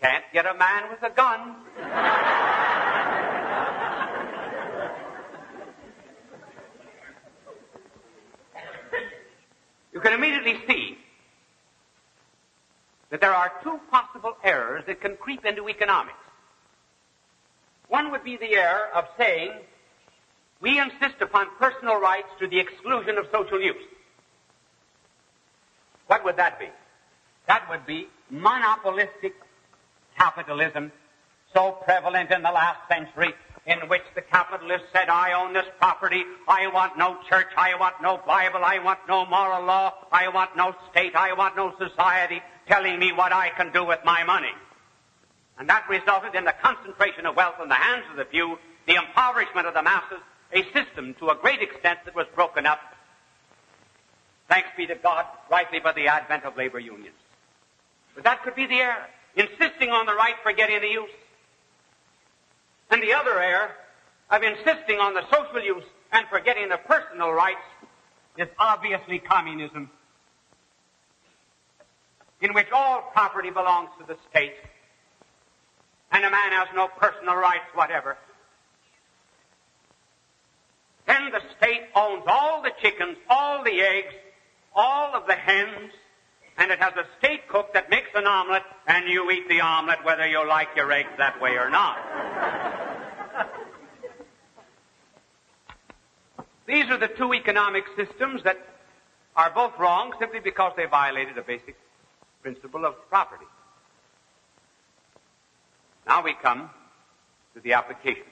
Can't 0.00 0.24
get 0.32 0.46
a 0.46 0.54
man 0.54 0.90
with 0.90 1.02
a 1.02 1.10
gun. 1.14 1.56
you 9.92 10.00
can 10.00 10.12
immediately 10.12 10.60
see 10.68 10.98
that 13.10 13.20
there 13.20 13.34
are 13.34 13.52
two 13.64 13.80
possible 13.90 14.36
errors 14.44 14.84
that 14.86 15.00
can 15.00 15.16
creep 15.16 15.44
into 15.44 15.68
economics. 15.68 16.14
One 17.88 18.12
would 18.12 18.22
be 18.22 18.36
the 18.36 18.54
error 18.54 18.88
of 18.94 19.06
saying, 19.16 19.52
we 20.60 20.78
insist 20.78 21.20
upon 21.20 21.48
personal 21.58 22.00
rights 22.00 22.28
to 22.38 22.46
the 22.46 22.60
exclusion 22.60 23.18
of 23.18 23.26
social 23.32 23.60
use. 23.60 23.82
What 26.06 26.24
would 26.24 26.36
that 26.36 26.60
be? 26.60 26.68
That 27.46 27.68
would 27.70 27.86
be 27.86 28.08
monopolistic 28.30 29.34
capitalism 30.18 30.92
so 31.54 31.72
prevalent 31.72 32.30
in 32.30 32.42
the 32.42 32.50
last 32.50 32.80
century 32.88 33.34
in 33.66 33.78
which 33.88 34.02
the 34.14 34.22
capitalist 34.22 34.84
said, 34.92 35.08
I 35.08 35.32
own 35.32 35.52
this 35.52 35.66
property, 35.78 36.24
I 36.46 36.68
want 36.68 36.96
no 36.96 37.18
church, 37.28 37.48
I 37.56 37.74
want 37.78 37.96
no 38.02 38.18
Bible, 38.26 38.60
I 38.64 38.78
want 38.78 39.00
no 39.06 39.26
moral 39.26 39.64
law, 39.64 39.92
I 40.10 40.28
want 40.28 40.56
no 40.56 40.74
state, 40.90 41.14
I 41.14 41.34
want 41.34 41.54
no 41.54 41.74
society 41.78 42.40
telling 42.66 42.98
me 42.98 43.12
what 43.12 43.32
I 43.32 43.50
can 43.50 43.70
do 43.72 43.84
with 43.84 44.00
my 44.04 44.24
money. 44.24 44.52
And 45.58 45.68
that 45.68 45.88
resulted 45.88 46.34
in 46.34 46.44
the 46.44 46.54
concentration 46.62 47.26
of 47.26 47.36
wealth 47.36 47.56
in 47.62 47.68
the 47.68 47.74
hands 47.74 48.04
of 48.10 48.16
the 48.16 48.24
few, 48.24 48.58
the 48.86 48.94
impoverishment 48.94 49.66
of 49.66 49.74
the 49.74 49.82
masses, 49.82 50.20
a 50.52 50.62
system 50.72 51.14
to 51.18 51.28
a 51.28 51.34
great 51.34 51.60
extent 51.60 51.98
that 52.06 52.14
was 52.14 52.26
broken 52.34 52.64
up, 52.64 52.80
thanks 54.48 54.68
be 54.78 54.86
to 54.86 54.94
God, 54.94 55.26
rightly 55.50 55.78
by 55.78 55.92
the 55.92 56.06
advent 56.06 56.44
of 56.44 56.56
labor 56.56 56.78
unions. 56.78 57.16
But 58.14 58.24
that 58.24 58.42
could 58.44 58.54
be 58.54 58.66
the 58.66 58.76
error, 58.76 59.06
insisting 59.38 59.90
on 59.90 60.06
the 60.06 60.14
right 60.14 60.34
forgetting 60.42 60.80
the 60.80 60.88
use. 60.88 61.10
And 62.90 63.02
the 63.02 63.14
other 63.14 63.40
error 63.40 63.70
of 64.30 64.42
insisting 64.42 64.98
on 64.98 65.14
the 65.14 65.22
social 65.30 65.62
use 65.62 65.84
and 66.12 66.26
forgetting 66.28 66.68
the 66.68 66.78
personal 66.78 67.32
rights 67.32 67.64
is 68.36 68.48
obviously 68.58 69.18
communism, 69.18 69.90
in 72.40 72.52
which 72.54 72.68
all 72.72 73.10
property 73.12 73.50
belongs 73.50 73.88
to 73.98 74.06
the 74.06 74.16
state 74.30 74.54
and 76.10 76.24
a 76.24 76.30
man 76.30 76.52
has 76.52 76.68
no 76.74 76.88
personal 76.88 77.36
rights 77.36 77.66
whatever. 77.74 78.16
Then 81.06 81.30
the 81.30 81.40
state 81.56 81.82
owns 81.94 82.24
all 82.26 82.62
the 82.62 82.72
chickens, 82.82 83.16
all 83.28 83.64
the 83.64 83.80
eggs, 83.80 84.14
all 84.74 85.14
of 85.14 85.26
the 85.26 85.34
hens, 85.34 85.92
and 86.58 86.72
it 86.72 86.80
has 86.80 86.92
a 86.96 87.06
state 87.18 87.48
cook 87.48 87.72
that 87.72 87.88
makes 87.88 88.10
an 88.14 88.26
omelet, 88.26 88.64
and 88.86 89.08
you 89.08 89.30
eat 89.30 89.48
the 89.48 89.60
omelet 89.60 90.04
whether 90.04 90.26
you 90.26 90.46
like 90.46 90.68
your 90.76 90.90
eggs 90.90 91.10
that 91.16 91.40
way 91.40 91.52
or 91.52 91.70
not. 91.70 91.96
These 96.66 96.90
are 96.90 96.98
the 96.98 97.08
two 97.08 97.32
economic 97.32 97.84
systems 97.96 98.42
that 98.42 98.58
are 99.36 99.50
both 99.50 99.72
wrong 99.78 100.12
simply 100.18 100.40
because 100.40 100.72
they 100.76 100.84
violated 100.84 101.38
a 101.38 101.42
basic 101.42 101.76
principle 102.42 102.84
of 102.84 102.94
property. 103.08 103.46
Now 106.06 106.22
we 106.22 106.34
come 106.42 106.68
to 107.54 107.60
the 107.60 107.72
application 107.74 108.24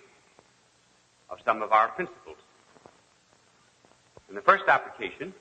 of 1.31 1.38
some 1.44 1.62
of 1.62 1.72
our 1.72 1.88
principles. 1.88 2.37
And 4.29 4.37
the 4.37 4.42
first 4.42 4.64
application 4.66 5.33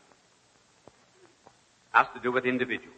has 1.95 2.08
to 2.13 2.19
do 2.19 2.29
with 2.29 2.45
individuals. 2.45 2.97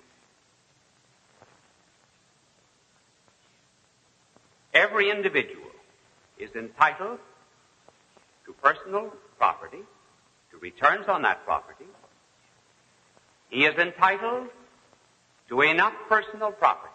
Every 4.74 5.12
individual 5.12 5.72
is 6.40 6.50
entitled 6.56 7.20
to 8.46 8.54
personal 8.54 9.14
property, 9.38 9.84
to 10.52 10.58
returns 10.58 11.08
on 11.08 11.22
that 11.22 11.46
property. 11.46 11.86
He 13.50 13.66
is 13.66 13.76
entitled 13.76 14.48
to 15.50 15.62
enough 15.62 15.94
personal 16.10 16.52
property 16.52 16.94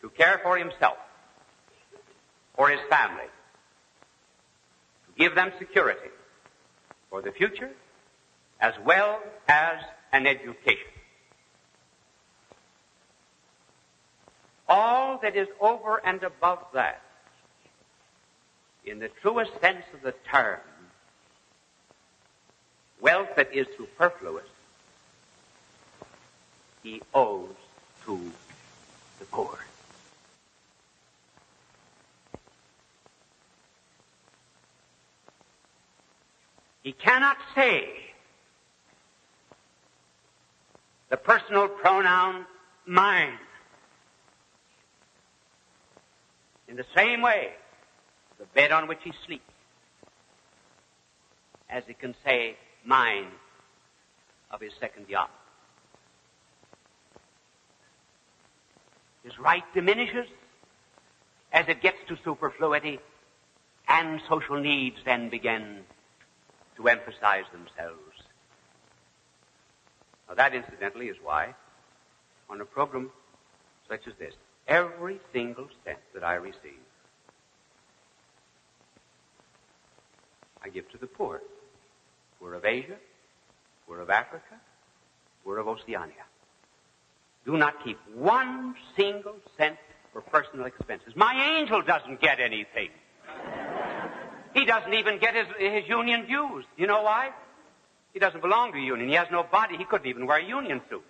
to 0.00 0.08
care 0.08 0.40
for 0.42 0.56
himself, 0.56 0.96
for 2.56 2.70
his 2.70 2.80
family, 2.88 3.30
to 5.06 5.22
give 5.22 5.34
them 5.34 5.52
security 5.58 6.10
for 7.10 7.20
the 7.20 7.30
future, 7.30 7.70
as 8.58 8.72
well 8.84 9.20
as 9.48 9.76
an 10.12 10.26
education. 10.26 10.86
All 14.68 15.18
that 15.18 15.36
is 15.36 15.48
over 15.60 16.00
and 16.04 16.22
above 16.22 16.60
that, 16.74 17.02
in 18.84 18.98
the 18.98 19.08
truest 19.20 19.52
sense 19.60 19.84
of 19.94 20.02
the 20.02 20.14
term, 20.30 20.60
wealth 23.00 23.28
that 23.36 23.54
is 23.54 23.66
superfluous, 23.76 24.46
he 26.82 27.00
owes 27.14 27.54
to 28.04 28.32
the 29.18 29.24
poor. 29.26 29.58
He 36.82 36.92
cannot 36.92 37.36
say 37.54 38.11
the 41.12 41.18
personal 41.18 41.68
pronoun 41.68 42.46
mine. 42.86 43.38
In 46.66 46.76
the 46.76 46.86
same 46.96 47.20
way, 47.20 47.50
the 48.38 48.46
bed 48.54 48.72
on 48.72 48.88
which 48.88 49.00
he 49.04 49.12
sleeps, 49.26 49.44
as 51.68 51.84
he 51.86 51.92
can 51.92 52.14
say 52.24 52.56
mine 52.86 53.26
of 54.50 54.62
his 54.62 54.72
second 54.80 55.04
yacht. 55.06 55.30
His 59.22 59.38
right 59.38 59.64
diminishes 59.74 60.26
as 61.52 61.66
it 61.68 61.82
gets 61.82 61.98
to 62.08 62.16
superfluity, 62.24 63.00
and 63.86 64.18
social 64.30 64.58
needs 64.58 64.96
then 65.04 65.28
begin 65.28 65.80
to 66.78 66.88
emphasize 66.88 67.44
themselves. 67.52 68.11
Now 70.32 70.48
that 70.48 70.54
incidentally 70.54 71.08
is 71.08 71.18
why 71.22 71.54
on 72.48 72.58
a 72.62 72.64
program 72.64 73.10
such 73.86 74.06
as 74.06 74.14
this, 74.18 74.32
every 74.66 75.20
single 75.30 75.68
cent 75.84 75.98
that 76.14 76.24
I 76.24 76.36
receive, 76.36 76.80
I 80.64 80.70
give 80.70 80.90
to 80.92 80.96
the 80.96 81.06
poor. 81.06 81.42
Poor 82.40 82.54
of 82.54 82.64
Asia, 82.64 82.96
poor 83.86 84.00
of 84.00 84.08
Africa, 84.08 84.54
poor 85.44 85.58
of 85.58 85.68
Oceania. 85.68 86.24
Do 87.44 87.58
not 87.58 87.84
keep 87.84 87.98
one 88.14 88.74
single 88.96 89.36
cent 89.58 89.76
for 90.14 90.22
personal 90.22 90.64
expenses. 90.64 91.14
My 91.14 91.58
angel 91.58 91.82
doesn't 91.82 92.22
get 92.22 92.40
anything. 92.40 92.88
He 94.54 94.64
doesn't 94.64 94.94
even 94.94 95.18
get 95.18 95.34
his, 95.34 95.46
his 95.58 95.86
union 95.86 96.26
dues. 96.26 96.64
You 96.78 96.86
know 96.86 97.02
why? 97.02 97.32
He 98.12 98.18
doesn't 98.18 98.42
belong 98.42 98.72
to 98.72 98.78
a 98.78 98.82
union. 98.82 99.08
He 99.08 99.14
has 99.14 99.28
no 99.30 99.42
body. 99.42 99.76
He 99.76 99.84
couldn't 99.84 100.06
even 100.06 100.26
wear 100.26 100.38
a 100.38 100.44
union 100.44 100.82
suit. 100.90 101.02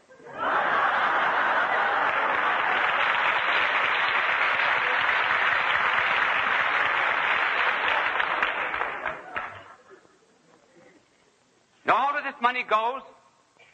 Now 11.84 11.96
all 11.96 12.16
of 12.16 12.22
this 12.22 12.40
money 12.40 12.62
goes 12.62 13.02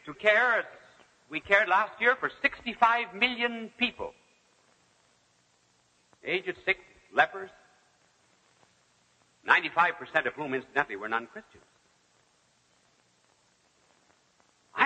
to 0.05 0.13
care, 0.15 0.59
as 0.59 0.65
we 1.29 1.39
cared 1.39 1.69
last 1.69 1.91
year, 2.01 2.15
for 2.19 2.31
65 2.41 3.13
million 3.13 3.69
people. 3.77 4.13
Aged, 6.23 6.55
sick, 6.65 6.79
lepers, 7.13 7.51
95% 9.47 10.25
of 10.25 10.33
whom, 10.33 10.55
incidentally, 10.55 10.95
were 10.95 11.07
non-Christians. 11.07 11.63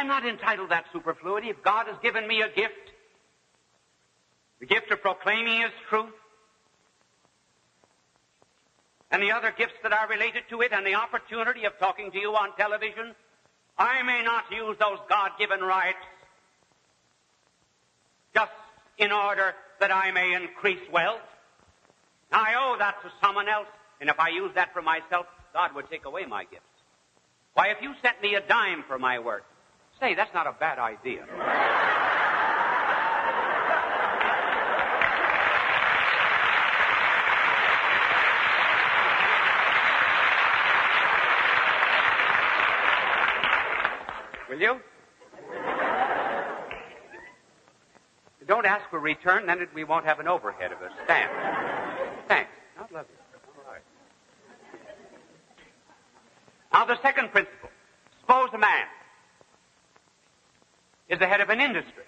I'm 0.04 0.10
not 0.10 0.26
entitled 0.26 0.68
to 0.68 0.76
that 0.76 0.84
superfluity. 0.92 1.48
If 1.48 1.63
God 1.63 1.88
has 1.88 1.96
given 2.04 2.28
me 2.28 2.42
a 2.42 2.50
gift, 2.50 2.92
the 4.60 4.66
gift 4.66 4.92
of 4.92 5.02
proclaiming 5.02 5.62
His 5.62 5.72
truth, 5.88 6.12
and 9.10 9.24
the 9.24 9.32
other 9.32 9.54
gifts 9.58 9.76
that 9.82 9.94
are 9.94 10.10
related 10.10 10.44
to 10.50 10.60
it 10.60 10.74
and 10.74 10.86
the 10.86 10.96
opportunity 10.96 11.63
of 11.63 11.80
talking 11.80 12.12
to 12.12 12.20
you 12.20 12.36
on 12.36 12.54
television, 12.58 13.16
I 13.78 14.04
may 14.04 14.24
not 14.24 14.44
use 14.52 14.76
those 14.78 14.98
God-given 15.08 15.62
rights 15.62 16.04
just 18.36 18.52
in 18.98 19.13
order 19.13 19.56
that 19.80 19.96
I 19.96 20.12
may 20.12 20.34
increase 20.34 20.82
wealth. 20.92 21.22
I 22.30 22.56
owe 22.58 22.76
that 22.78 23.02
to 23.04 23.12
someone 23.26 23.48
else, 23.48 23.68
and 24.02 24.10
if 24.10 24.20
I 24.20 24.28
use 24.32 24.52
that 24.56 24.74
for 24.74 24.82
myself, 24.82 25.28
God 25.54 25.74
would 25.76 25.89
take 25.89 26.04
away 26.04 26.26
my 26.26 26.44
gifts. 26.44 26.66
Why, 27.54 27.70
if 27.70 27.78
you 27.82 27.94
sent 28.02 28.22
me 28.22 28.36
a 28.36 28.42
dime 28.42 28.84
for 28.86 29.00
my 29.00 29.20
work, 29.20 29.46
say, 30.04 30.16
that's 30.16 30.34
not 30.34 30.48
a 30.48 30.52
bad 30.60 30.80
idea. 30.80 31.26
Will 44.50 44.60
you? 44.60 44.76
Don't 48.46 48.66
ask 48.66 48.89
for 48.89 49.00
return, 49.00 49.46
then 49.46 49.66
we 49.74 49.86
won't 49.86 50.06
have 50.06 50.20
an 50.20 50.28
overhead 50.28 50.74
of 50.74 50.82
a 50.82 50.89
stamp. 51.06 51.32
Thanks. 52.28 52.52
God 52.78 52.92
love 52.92 53.06
you. 53.10 53.39
All 53.58 53.72
right. 53.72 53.82
Now, 56.74 56.84
the 56.94 57.02
second 57.02 57.32
principle. 57.32 57.70
Suppose 58.20 58.50
a 58.54 58.58
man 58.58 58.86
is 61.10 61.13
the 61.24 61.30
head 61.30 61.40
of 61.40 61.50
an 61.50 61.62
industry. 61.62 62.04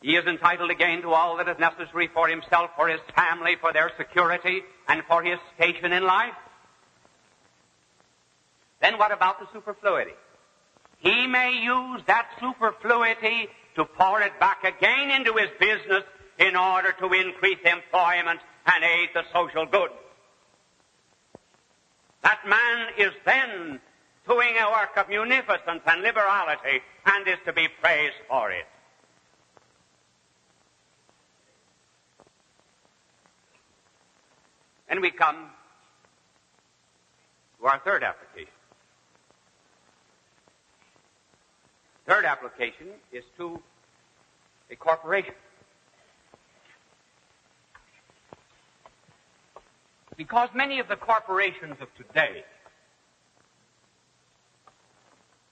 He 0.00 0.16
is 0.16 0.24
entitled 0.24 0.70
again 0.70 1.02
to 1.02 1.10
all 1.10 1.36
that 1.36 1.48
is 1.48 1.58
necessary 1.58 2.08
for 2.14 2.26
himself, 2.26 2.70
for 2.76 2.88
his 2.88 3.00
family, 3.14 3.56
for 3.60 3.74
their 3.74 3.92
security, 3.98 4.62
and 4.88 5.02
for 5.06 5.22
his 5.22 5.38
station 5.54 5.92
in 5.92 6.04
life. 6.04 6.32
Then 8.80 8.96
what 8.96 9.12
about 9.12 9.38
the 9.38 9.46
superfluity? 9.52 10.14
He 11.00 11.26
may 11.26 11.60
use 11.62 12.00
that 12.06 12.28
superfluity 12.40 13.48
to 13.74 13.84
pour 13.84 14.22
it 14.22 14.32
back 14.40 14.64
again 14.64 15.10
into 15.10 15.34
his 15.34 15.50
business 15.60 16.04
in 16.38 16.56
order 16.56 16.92
to 17.00 17.12
increase 17.12 17.58
employment 17.66 18.40
and 18.64 18.82
aid 18.82 19.10
the 19.12 19.24
social 19.34 19.66
good. 19.66 19.90
That 22.22 22.40
man 22.48 22.88
is 22.96 23.12
then 23.26 23.80
doing 24.30 24.54
a 24.62 24.70
work 24.70 24.96
of 24.96 25.08
munificence 25.08 25.82
and 25.86 26.02
liberality 26.02 26.80
and 27.06 27.26
is 27.26 27.38
to 27.44 27.52
be 27.52 27.66
praised 27.82 28.14
for 28.28 28.52
it. 28.52 28.64
And 34.88 35.00
we 35.00 35.10
come 35.10 35.50
to 37.58 37.66
our 37.66 37.80
third 37.84 38.04
application. 38.04 38.54
Third 42.06 42.24
application 42.24 42.88
is 43.12 43.24
to 43.36 43.60
a 44.70 44.76
corporation. 44.76 45.34
Because 50.16 50.50
many 50.54 50.78
of 50.78 50.86
the 50.86 50.96
corporations 50.96 51.76
of 51.80 51.88
today 51.96 52.44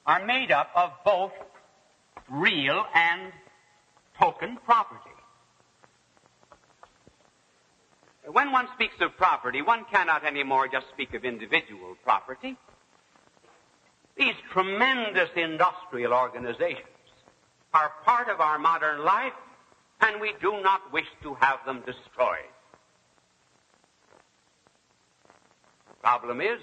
are 0.08 0.24
made 0.24 0.50
up 0.50 0.70
of 0.74 0.90
both 1.04 1.32
real 2.30 2.82
and 2.94 3.30
token 4.18 4.56
property. 4.64 5.10
When 8.26 8.50
one 8.50 8.68
speaks 8.74 8.94
of 9.00 9.16
property, 9.18 9.60
one 9.60 9.84
cannot 9.92 10.24
anymore 10.24 10.66
just 10.68 10.86
speak 10.88 11.12
of 11.12 11.24
individual 11.26 11.94
property. 12.02 12.56
These 14.16 14.34
tremendous 14.50 15.28
industrial 15.36 16.14
organizations 16.14 16.86
are 17.74 17.92
part 18.04 18.28
of 18.30 18.40
our 18.40 18.58
modern 18.58 19.04
life, 19.04 19.34
and 20.00 20.20
we 20.22 20.32
do 20.40 20.62
not 20.62 20.90
wish 20.90 21.06
to 21.22 21.34
have 21.34 21.58
them 21.66 21.82
destroyed. 21.84 22.48
The 25.88 25.94
problem 26.02 26.40
is 26.40 26.60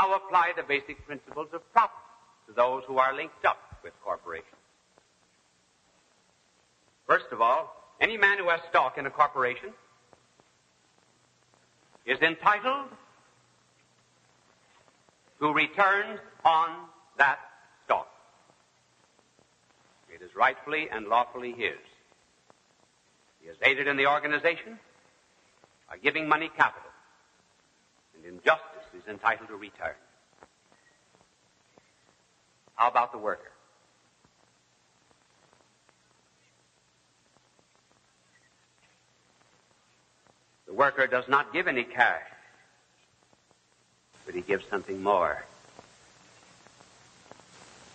how 0.00 0.14
apply 0.14 0.50
the 0.56 0.62
basic 0.62 1.06
principles 1.06 1.48
of 1.52 1.60
property 1.74 2.00
to 2.46 2.54
those 2.54 2.82
who 2.86 2.96
are 2.96 3.14
linked 3.14 3.44
up 3.44 3.58
with 3.84 3.92
corporations. 4.02 4.46
First 7.06 7.26
of 7.32 7.42
all, 7.42 7.76
any 8.00 8.16
man 8.16 8.38
who 8.38 8.48
has 8.48 8.60
stock 8.70 8.96
in 8.96 9.04
a 9.04 9.10
corporation 9.10 9.74
is 12.06 12.18
entitled 12.20 12.88
to 15.38 15.52
returns 15.52 16.18
on 16.46 16.70
that 17.18 17.38
stock. 17.84 18.08
It 20.14 20.24
is 20.24 20.34
rightfully 20.34 20.88
and 20.90 21.08
lawfully 21.08 21.52
his. 21.52 21.76
He 23.42 23.48
has 23.48 23.56
aided 23.62 23.86
in 23.86 23.98
the 23.98 24.06
organization 24.06 24.78
by 25.90 25.98
giving 25.98 26.26
money 26.26 26.50
capital, 26.56 26.90
and 28.16 28.24
in 28.24 28.40
justice 28.42 28.79
entitled 29.10 29.48
to 29.48 29.56
return. 29.56 29.94
How 32.74 32.88
about 32.88 33.12
the 33.12 33.18
worker? 33.18 33.50
The 40.66 40.72
worker 40.72 41.06
does 41.06 41.28
not 41.28 41.52
give 41.52 41.66
any 41.66 41.84
cash 41.84 42.22
but 44.30 44.36
he 44.36 44.42
gives 44.42 44.64
something 44.68 45.02
more. 45.02 45.42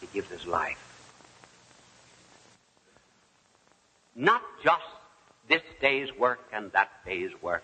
He 0.02 0.08
gives 0.14 0.30
his 0.30 0.46
life. 0.46 0.78
Not 4.18 4.42
just 4.62 4.84
this 5.48 5.62
day's 5.80 6.14
work 6.18 6.42
and 6.52 6.74
that 6.74 6.90
day's 7.06 7.32
work 7.42 7.64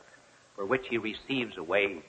for 0.55 0.65
which 0.65 0.87
he 0.87 0.97
receives 0.97 1.57
a 1.57 1.63
wage, 1.63 2.01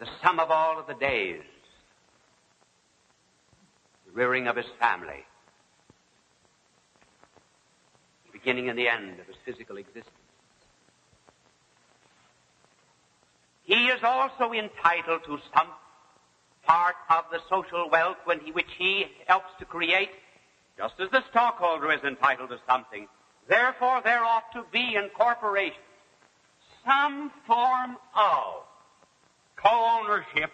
the 0.00 0.08
sum 0.24 0.40
of 0.40 0.50
all 0.50 0.80
of 0.80 0.86
the 0.86 0.94
days, 0.94 1.42
the 4.06 4.12
rearing 4.12 4.48
of 4.48 4.56
his 4.56 4.66
family, 4.80 5.24
the 8.24 8.32
beginning 8.32 8.70
and 8.70 8.78
the 8.78 8.88
end 8.88 9.20
of 9.20 9.26
his 9.26 9.36
physical 9.44 9.76
existence. 9.76 10.06
He 13.64 13.88
is 13.88 14.00
also 14.02 14.52
entitled 14.52 15.22
to 15.26 15.38
some 15.54 15.68
part 16.66 16.96
of 17.10 17.24
the 17.30 17.40
social 17.50 17.90
wealth 17.90 18.16
he, 18.42 18.52
which 18.52 18.70
he 18.78 19.04
helps 19.26 19.50
to 19.58 19.66
create, 19.66 20.10
just 20.78 20.94
as 20.98 21.10
the 21.10 21.22
stockholder 21.30 21.92
is 21.92 22.02
entitled 22.04 22.48
to 22.48 22.58
something. 22.66 23.06
Therefore, 23.48 24.00
there 24.02 24.24
ought 24.24 24.50
to 24.54 24.64
be 24.72 24.94
in 24.96 25.10
corporations 25.14 25.76
some 26.86 27.30
form 27.46 27.98
of 28.16 28.64
co-ownership 29.62 30.52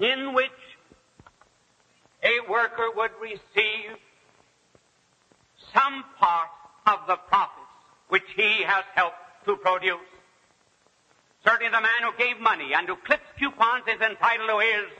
in 0.00 0.34
which 0.34 0.50
a 2.22 2.50
worker 2.50 2.88
would 2.96 3.10
receive 3.20 3.96
some 5.72 6.04
part 6.18 6.48
of 6.86 7.06
the 7.06 7.16
profits 7.16 7.54
which 8.08 8.24
he 8.36 8.62
has 8.62 8.84
helped 8.94 9.16
to 9.44 9.56
produce. 9.56 10.08
Certainly 11.44 11.70
the 11.70 11.80
man 11.80 12.02
who 12.02 12.12
gave 12.18 12.40
money 12.40 12.72
and 12.74 12.88
who 12.88 12.96
clips 12.96 13.26
coupons 13.38 13.84
is 13.86 14.00
entitled 14.00 14.48
to 14.48 14.58
his. 14.58 14.90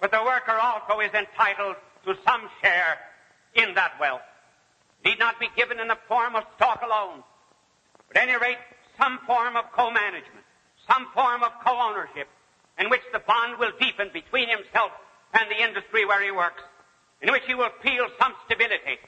But 0.00 0.10
the 0.10 0.22
worker 0.24 0.52
also 0.52 1.00
is 1.00 1.12
entitled 1.12 1.76
to 2.06 2.16
some 2.26 2.48
share 2.62 2.98
in 3.54 3.74
that 3.74 3.92
wealth. 4.00 4.22
Need 5.04 5.18
not 5.18 5.40
be 5.40 5.48
given 5.56 5.80
in 5.80 5.88
the 5.88 5.98
form 6.08 6.36
of 6.36 6.44
stock 6.56 6.82
alone. 6.82 7.22
But 8.08 8.16
at 8.18 8.28
any 8.28 8.38
rate, 8.38 8.58
some 8.98 9.18
form 9.26 9.56
of 9.56 9.64
co-management, 9.72 10.44
some 10.90 11.06
form 11.14 11.42
of 11.42 11.52
co-ownership, 11.64 12.28
in 12.78 12.90
which 12.90 13.02
the 13.12 13.20
bond 13.20 13.58
will 13.58 13.72
deepen 13.80 14.10
between 14.12 14.48
himself 14.48 14.92
and 15.34 15.50
the 15.50 15.62
industry 15.62 16.04
where 16.04 16.22
he 16.22 16.30
works, 16.30 16.62
in 17.20 17.30
which 17.32 17.44
he 17.46 17.54
will 17.54 17.70
feel 17.82 18.08
some 18.20 18.34
stability, 18.46 18.98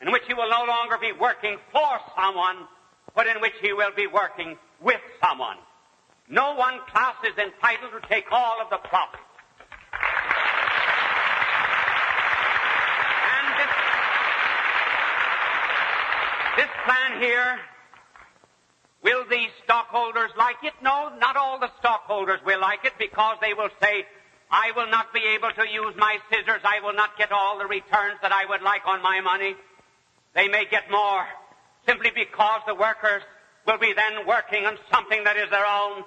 in 0.00 0.12
which 0.12 0.22
he 0.26 0.34
will 0.34 0.50
no 0.50 0.64
longer 0.64 0.98
be 0.98 1.12
working 1.12 1.56
for 1.72 2.00
someone, 2.16 2.66
but 3.14 3.26
in 3.26 3.40
which 3.40 3.54
he 3.60 3.72
will 3.72 3.92
be 3.96 4.06
working 4.06 4.56
with 4.80 5.00
someone. 5.24 5.56
No 6.28 6.54
one 6.54 6.78
class 6.90 7.16
is 7.24 7.36
entitled 7.36 7.92
to 8.00 8.08
take 8.08 8.30
all 8.30 8.60
of 8.60 8.70
the 8.70 8.78
profit. 8.78 9.20
And 13.30 13.46
this, 13.58 13.72
this 16.56 16.70
plan 16.84 17.20
here, 17.20 17.58
will 19.02 19.24
these 19.28 19.50
stockholders 19.64 20.30
like 20.36 20.56
it? 20.62 20.74
No, 20.82 21.12
not 21.18 21.36
all 21.36 21.58
the 21.58 21.70
stockholders 21.78 22.40
will 22.44 22.60
like 22.60 22.84
it 22.84 22.92
because 22.98 23.36
they 23.40 23.54
will 23.54 23.70
say, 23.80 24.06
I 24.50 24.72
will 24.76 24.90
not 24.90 25.12
be 25.12 25.22
able 25.34 25.50
to 25.50 25.68
use 25.68 25.94
my 25.96 26.18
scissors. 26.30 26.60
I 26.64 26.80
will 26.80 26.92
not 26.92 27.16
get 27.16 27.32
all 27.32 27.58
the 27.58 27.66
returns 27.66 28.18
that 28.22 28.32
I 28.32 28.44
would 28.46 28.62
like 28.62 28.82
on 28.86 29.02
my 29.02 29.20
money. 29.20 29.56
They 30.34 30.48
may 30.48 30.66
get 30.70 30.90
more 30.90 31.26
simply 31.86 32.10
because 32.14 32.60
the 32.66 32.74
workers 32.74 33.22
will 33.66 33.78
be 33.78 33.92
then 33.94 34.26
working 34.26 34.66
on 34.66 34.76
something 34.92 35.24
that 35.24 35.36
is 35.36 35.48
their 35.50 35.66
own. 35.66 36.04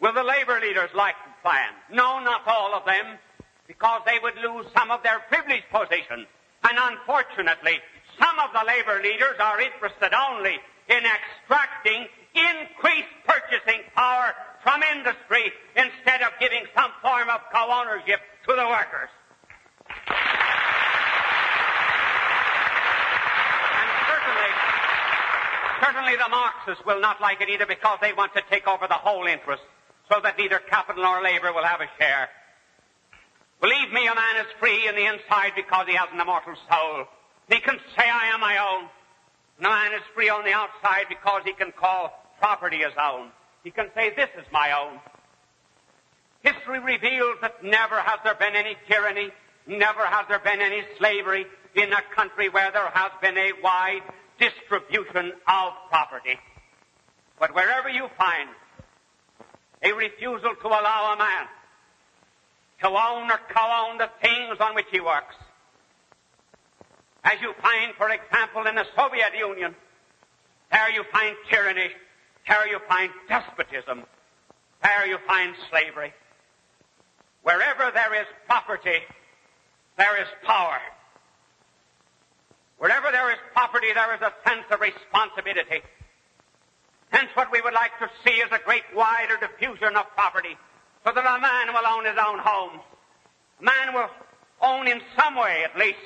Will 0.00 0.14
the 0.14 0.22
labor 0.22 0.60
leaders 0.60 0.90
like 0.94 1.16
the 1.26 1.48
plan? 1.48 1.70
No, 1.92 2.20
not 2.20 2.46
all 2.46 2.74
of 2.74 2.84
them, 2.84 3.18
because 3.66 4.00
they 4.06 4.18
would 4.22 4.36
lose 4.36 4.66
some 4.76 4.90
of 4.90 5.02
their 5.02 5.18
privileged 5.28 5.68
positions. 5.70 6.26
And 6.62 6.78
unfortunately, 6.78 7.78
some 8.18 8.38
of 8.38 8.50
the 8.52 8.64
labor 8.66 9.00
leaders 9.02 9.36
are 9.40 9.60
interested 9.60 10.12
only 10.12 10.58
in 10.88 11.02
extracting 11.04 12.06
increased 12.34 13.14
purchasing 13.26 13.82
power 13.94 14.34
from 14.62 14.82
industry 14.82 15.52
instead 15.76 16.22
of 16.22 16.32
giving 16.40 16.64
some 16.74 16.90
form 17.02 17.28
of 17.28 17.40
co-ownership 17.52 18.20
to 18.46 18.54
the 18.54 18.66
workers. 18.66 19.08
And 23.78 23.88
certainly, 24.06 24.50
certainly 25.82 26.16
the 26.16 26.28
Marxists 26.28 26.84
will 26.84 27.00
not 27.00 27.20
like 27.20 27.40
it 27.40 27.48
either 27.48 27.66
because 27.66 27.98
they 28.00 28.12
want 28.12 28.34
to 28.34 28.42
take 28.50 28.66
over 28.66 28.86
the 28.86 28.94
whole 28.94 29.26
interest 29.26 29.62
so 30.10 30.20
that 30.22 30.38
neither 30.38 30.58
capital 30.58 31.02
nor 31.02 31.22
labor 31.22 31.52
will 31.52 31.64
have 31.64 31.80
a 31.80 31.88
share. 31.98 32.28
Believe 33.60 33.92
me, 33.92 34.06
a 34.06 34.14
man 34.14 34.36
is 34.40 34.46
free 34.60 34.86
in 34.86 34.94
the 34.94 35.06
inside 35.06 35.52
because 35.56 35.86
he 35.86 35.94
has 35.94 36.08
an 36.12 36.20
immortal 36.20 36.54
soul. 36.70 37.06
He 37.48 37.60
can 37.60 37.78
say, 37.96 38.04
I 38.04 38.30
am 38.34 38.40
my 38.40 38.58
own. 38.58 38.88
A 39.58 39.62
man 39.62 39.92
is 39.94 40.02
free 40.14 40.28
on 40.28 40.44
the 40.44 40.52
outside 40.52 41.06
because 41.08 41.42
he 41.44 41.52
can 41.52 41.72
call 41.72 42.12
property 42.38 42.78
his 42.78 42.92
own. 43.00 43.30
He 43.64 43.70
can 43.70 43.88
say, 43.94 44.12
this 44.14 44.28
is 44.38 44.46
my 44.52 44.72
own. 44.72 45.00
History 46.42 46.78
reveals 46.78 47.38
that 47.40 47.64
never 47.64 48.00
has 48.00 48.20
there 48.22 48.34
been 48.34 48.54
any 48.54 48.76
tyranny, 48.88 49.30
never 49.66 50.04
has 50.06 50.26
there 50.28 50.38
been 50.38 50.60
any 50.60 50.82
slavery 50.98 51.46
in 51.74 51.92
a 51.92 52.02
country 52.14 52.48
where 52.48 52.70
there 52.70 52.88
has 52.92 53.10
been 53.20 53.36
a 53.36 53.52
wide 53.62 54.02
distribution 54.38 55.32
of 55.48 55.72
property. 55.88 56.38
But 57.40 57.54
wherever 57.54 57.88
you 57.88 58.08
find 58.16 58.48
a 59.82 59.92
refusal 59.92 60.54
to 60.62 60.66
allow 60.68 61.14
a 61.14 61.18
man 61.18 61.46
to 62.82 62.88
own 62.88 63.30
or 63.30 63.40
co-own 63.52 63.98
the 63.98 64.10
things 64.22 64.58
on 64.60 64.74
which 64.74 64.86
he 64.92 65.00
works, 65.00 65.34
as 67.30 67.40
you 67.42 67.52
find, 67.60 67.94
for 67.96 68.10
example, 68.10 68.66
in 68.66 68.74
the 68.74 68.86
Soviet 68.96 69.36
Union, 69.36 69.74
there 70.70 70.90
you 70.90 71.04
find 71.12 71.36
tyranny, 71.50 71.90
there 72.48 72.68
you 72.68 72.78
find 72.88 73.10
despotism, 73.28 74.04
there 74.82 75.06
you 75.06 75.18
find 75.26 75.54
slavery. 75.70 76.12
Wherever 77.42 77.90
there 77.92 78.14
is 78.20 78.26
property, 78.46 79.00
there 79.98 80.20
is 80.20 80.28
power. 80.44 80.78
Wherever 82.78 83.10
there 83.12 83.30
is 83.30 83.38
property, 83.52 83.88
there 83.92 84.14
is 84.14 84.20
a 84.22 84.32
sense 84.48 84.64
of 84.70 84.80
responsibility. 84.80 85.82
Hence 87.10 87.28
what 87.34 87.52
we 87.52 87.60
would 87.60 87.74
like 87.74 87.98
to 87.98 88.08
see 88.24 88.36
is 88.36 88.48
a 88.52 88.60
great 88.64 88.84
wider 88.94 89.36
diffusion 89.36 89.96
of 89.96 90.06
property 90.14 90.56
so 91.04 91.12
that 91.12 91.24
a 91.24 91.40
man 91.40 91.74
will 91.74 91.86
own 91.86 92.04
his 92.04 92.16
own 92.16 92.38
home. 92.38 92.80
A 93.60 93.64
man 93.64 93.94
will 93.94 94.08
own 94.62 94.86
in 94.88 95.00
some 95.18 95.36
way 95.36 95.64
at 95.64 95.76
least, 95.78 95.98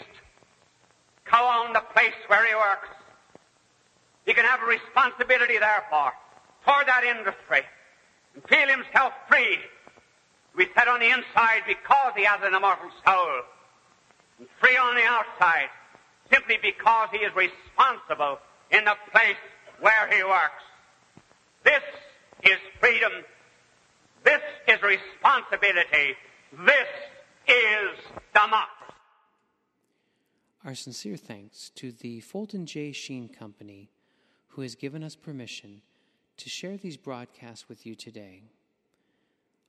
co-own 1.25 1.73
the 1.73 1.83
place 1.93 2.17
where 2.27 2.47
he 2.47 2.55
works. 2.55 2.89
He 4.25 4.35
can 4.35 4.45
have 4.45 4.61
a 4.63 4.67
responsibility 4.67 5.59
therefore 5.59 6.13
for 6.65 6.85
that 6.87 7.05
industry 7.05 7.63
and 8.35 8.45
feel 8.45 8.69
himself 8.69 9.13
free 9.29 9.59
to 10.53 10.57
be 10.57 10.67
set 10.75 10.89
on 10.89 11.01
the 11.01 11.11
inside 11.11 11.63
because 11.67 12.13
he 12.17 12.25
has 12.25 12.41
an 12.43 12.55
immortal 12.55 12.91
soul 13.05 13.43
and 14.39 14.49
free 14.61 14.77
on 14.77 14.95
the 14.95 15.05
outside 15.05 15.71
simply 16.33 16.59
because 16.63 17.09
he 17.11 17.19
is 17.19 17.33
responsible 17.35 18.39
in 18.71 18.85
the 18.85 18.97
place 19.13 19.37
where 19.81 20.09
he 20.11 20.23
works. 20.23 20.63
This 21.65 21.83
is 22.45 22.59
freedom. 22.81 23.13
This 24.25 24.41
is 24.69 24.81
responsibility. 24.83 26.17
This 26.65 26.89
is 27.49 27.99
democracy. 28.33 28.82
Our 30.65 30.77
sincere 30.77 31.17
thanks 31.17 31.71
to 31.71 31.91
the 31.91 32.21
Fulton 32.21 32.67
J. 32.67 32.93
Sheen 32.93 33.29
Company, 33.29 33.91
who 34.51 34.63
has 34.63 34.77
given 34.77 35.03
us 35.03 35.17
permission 35.17 35.83
to 36.37 36.49
share 36.49 36.77
these 36.77 36.97
broadcasts 36.97 37.69
with 37.69 37.85
you 37.85 37.97
today. 37.97 38.45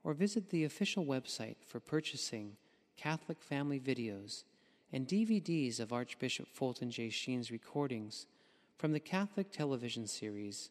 or 0.04 0.14
visit 0.14 0.50
the 0.50 0.62
official 0.62 1.04
website 1.04 1.56
for 1.66 1.80
purchasing 1.80 2.52
Catholic 2.96 3.42
family 3.42 3.80
videos 3.80 4.44
and 4.94 5.06
DVDs 5.08 5.80
of 5.80 5.92
Archbishop 5.92 6.46
Fulton 6.46 6.88
J. 6.88 7.10
Sheen's 7.10 7.50
recordings 7.50 8.28
from 8.78 8.92
the 8.92 9.00
Catholic 9.00 9.50
television 9.50 10.06
series 10.06 10.70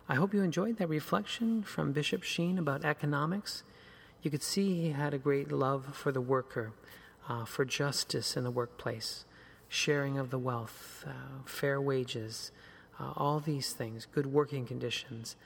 I 0.08 0.16
hope 0.16 0.34
you 0.34 0.42
enjoyed 0.42 0.78
that 0.78 0.88
reflection 0.88 1.62
from 1.62 1.92
Bishop 1.92 2.24
Sheen 2.24 2.58
about 2.58 2.84
economics. 2.84 3.62
You 4.22 4.32
could 4.32 4.42
see 4.42 4.82
he 4.82 4.90
had 4.90 5.14
a 5.14 5.18
great 5.18 5.52
love 5.52 5.94
for 5.94 6.10
the 6.10 6.20
worker, 6.20 6.72
uh, 7.28 7.44
for 7.44 7.64
justice 7.64 8.36
in 8.36 8.42
the 8.42 8.50
workplace, 8.50 9.26
sharing 9.68 10.18
of 10.18 10.30
the 10.30 10.38
wealth, 10.40 11.04
uh, 11.06 11.44
fair 11.44 11.80
wages, 11.80 12.50
uh, 12.98 13.12
all 13.16 13.40
these 13.40 13.72
things, 13.72 14.06
good 14.12 14.26
working 14.26 14.66
conditions. 14.66 15.36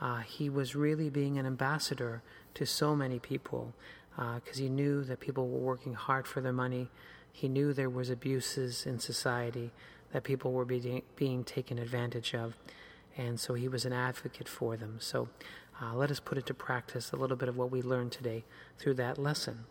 Uh, 0.00 0.20
he 0.20 0.48
was 0.48 0.74
really 0.74 1.10
being 1.10 1.38
an 1.38 1.46
ambassador 1.46 2.22
to 2.54 2.64
so 2.64 2.96
many 2.96 3.18
people 3.18 3.74
because 4.16 4.58
uh, 4.58 4.62
he 4.62 4.68
knew 4.68 5.02
that 5.04 5.20
people 5.20 5.48
were 5.48 5.58
working 5.58 5.94
hard 5.94 6.26
for 6.26 6.40
their 6.40 6.52
money. 6.52 6.88
He 7.32 7.48
knew 7.48 7.72
there 7.72 7.90
was 7.90 8.10
abuses 8.10 8.86
in 8.86 8.98
society 8.98 9.70
that 10.12 10.24
people 10.24 10.52
were 10.52 10.64
being, 10.64 11.02
being 11.16 11.44
taken 11.44 11.78
advantage 11.78 12.34
of, 12.34 12.54
and 13.16 13.38
so 13.38 13.54
he 13.54 13.68
was 13.68 13.84
an 13.84 13.92
advocate 13.92 14.48
for 14.48 14.76
them. 14.76 14.96
So 14.98 15.28
uh, 15.80 15.94
let 15.94 16.10
us 16.10 16.20
put 16.20 16.38
into 16.38 16.54
practice 16.54 17.12
a 17.12 17.16
little 17.16 17.36
bit 17.36 17.48
of 17.48 17.56
what 17.56 17.70
we 17.70 17.82
learned 17.82 18.12
today 18.12 18.44
through 18.78 18.94
that 18.94 19.18
lesson. 19.18 19.66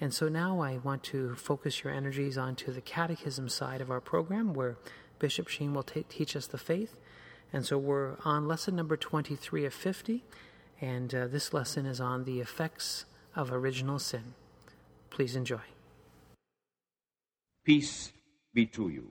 And 0.00 0.12
so 0.12 0.28
now 0.28 0.60
I 0.60 0.78
want 0.78 1.02
to 1.04 1.34
focus 1.36 1.82
your 1.82 1.92
energies 1.92 2.36
onto 2.36 2.72
the 2.72 2.80
catechism 2.80 3.48
side 3.48 3.80
of 3.80 3.90
our 3.90 4.00
program 4.00 4.52
where 4.52 4.76
Bishop 5.18 5.48
Sheen 5.48 5.74
will 5.74 5.82
t- 5.82 6.04
teach 6.08 6.36
us 6.36 6.46
the 6.46 6.58
faith. 6.58 6.96
And 7.52 7.64
so 7.64 7.78
we're 7.78 8.16
on 8.24 8.48
lesson 8.48 8.76
number 8.76 8.96
23 8.96 9.64
of 9.64 9.74
50, 9.74 10.24
and 10.80 11.14
uh, 11.14 11.26
this 11.26 11.52
lesson 11.52 11.86
is 11.86 12.00
on 12.00 12.24
the 12.24 12.40
effects 12.40 13.04
of 13.34 13.52
original 13.52 13.98
sin. 13.98 14.34
Please 15.10 15.36
enjoy. 15.36 15.60
Peace 17.64 18.12
be 18.52 18.66
to 18.66 18.88
you. 18.88 19.10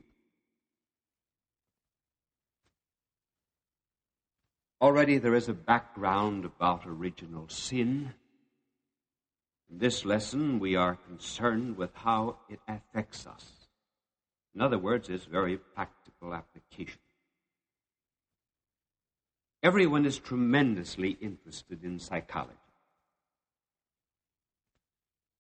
Already 4.82 5.18
there 5.18 5.34
is 5.34 5.50
a 5.50 5.54
background 5.54 6.46
about 6.46 6.86
original 6.86 7.48
sin. 7.48 8.14
In 9.72 9.78
this 9.80 10.06
lesson, 10.06 10.60
we 10.60 10.76
are 10.76 10.96
concerned 11.08 11.78
with 11.78 11.92
how 11.96 12.38
it 12.50 12.60
affects 12.68 13.26
us. 13.26 13.55
In 14.56 14.62
other 14.62 14.80
words, 14.80 15.10
its 15.10 15.26
very 15.26 15.58
practical 15.58 16.34
application. 16.34 17.00
Everyone 19.62 20.06
is 20.06 20.18
tremendously 20.18 21.18
interested 21.20 21.84
in 21.84 22.00
psychology. 22.00 22.54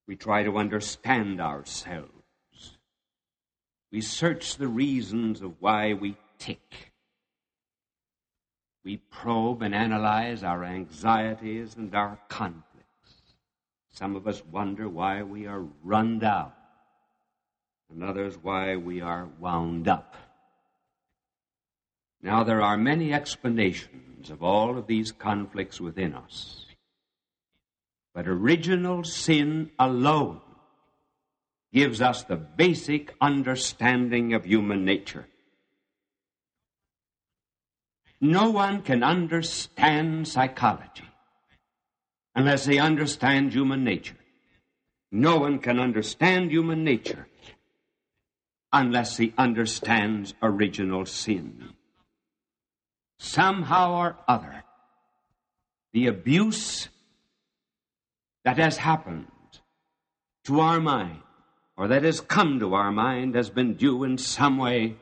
We 0.07 0.15
try 0.15 0.43
to 0.43 0.57
understand 0.57 1.39
ourselves. 1.39 2.09
We 3.91 4.01
search 4.01 4.57
the 4.57 4.67
reasons 4.67 5.41
of 5.41 5.61
why 5.61 5.93
we 5.93 6.17
tick. 6.37 6.91
We 8.83 8.97
probe 8.97 9.61
and 9.61 9.73
analyze 9.73 10.43
our 10.43 10.63
anxieties 10.63 11.75
and 11.75 11.95
our 11.95 12.19
conflicts. 12.27 12.65
Some 13.91 14.15
of 14.15 14.27
us 14.27 14.43
wonder 14.45 14.89
why 14.89 15.23
we 15.23 15.47
are 15.47 15.65
run 15.83 16.19
down, 16.19 16.51
and 17.89 18.03
others 18.03 18.37
why 18.41 18.75
we 18.75 19.01
are 19.01 19.27
wound 19.39 19.87
up. 19.87 20.15
Now, 22.21 22.43
there 22.43 22.61
are 22.61 22.77
many 22.77 23.13
explanations 23.13 24.29
of 24.29 24.41
all 24.41 24.77
of 24.77 24.87
these 24.87 25.11
conflicts 25.11 25.79
within 25.79 26.13
us. 26.13 26.65
But 28.13 28.27
original 28.27 29.03
sin 29.03 29.71
alone 29.77 30.41
gives 31.73 32.01
us 32.01 32.23
the 32.23 32.37
basic 32.37 33.13
understanding 33.21 34.33
of 34.33 34.45
human 34.45 34.85
nature. 34.85 35.27
No 38.21 38.49
one 38.49 38.81
can 38.81 39.03
understand 39.03 40.27
psychology 40.27 41.03
unless 42.33 42.65
they 42.65 42.79
understand 42.79 43.53
human 43.53 43.83
nature. 43.83 44.17
No 45.11 45.37
one 45.37 45.59
can 45.59 45.79
understand 45.79 46.49
human 46.49 46.83
nature 46.83 47.27
unless 48.75 49.15
he 49.15 49.33
understands 49.37 50.33
original 50.41 51.05
sin. 51.05 51.69
Somehow 53.17 53.93
or 53.93 54.17
other, 54.27 54.65
the 55.93 56.07
abuse 56.07 56.89
that 58.43 58.57
has 58.57 58.75
happened 58.75 59.27
to 60.43 60.59
our 60.59 60.81
mind 60.81 61.21
or 61.77 61.87
that 61.87 62.03
has 62.03 62.19
come 62.19 62.59
to 62.59 62.73
our 62.73 62.91
mind 62.91 63.33
has 63.35 63.49
been 63.49 63.75
due 63.75 64.03
in 64.03 64.17
some 64.17 64.57
way 64.57 64.97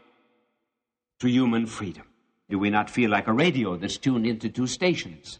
to 1.20 1.28
human 1.28 1.66
freedom. 1.66 2.06
Do 2.50 2.60
we 2.60 2.70
not 2.70 2.92
feel 2.92 3.10
like 3.10 3.28
a 3.28 3.34
radio 3.34 3.76
that's 3.76 3.98
tuned 3.98 4.28
into 4.28 4.50
two 4.50 4.68
stations? 4.68 5.40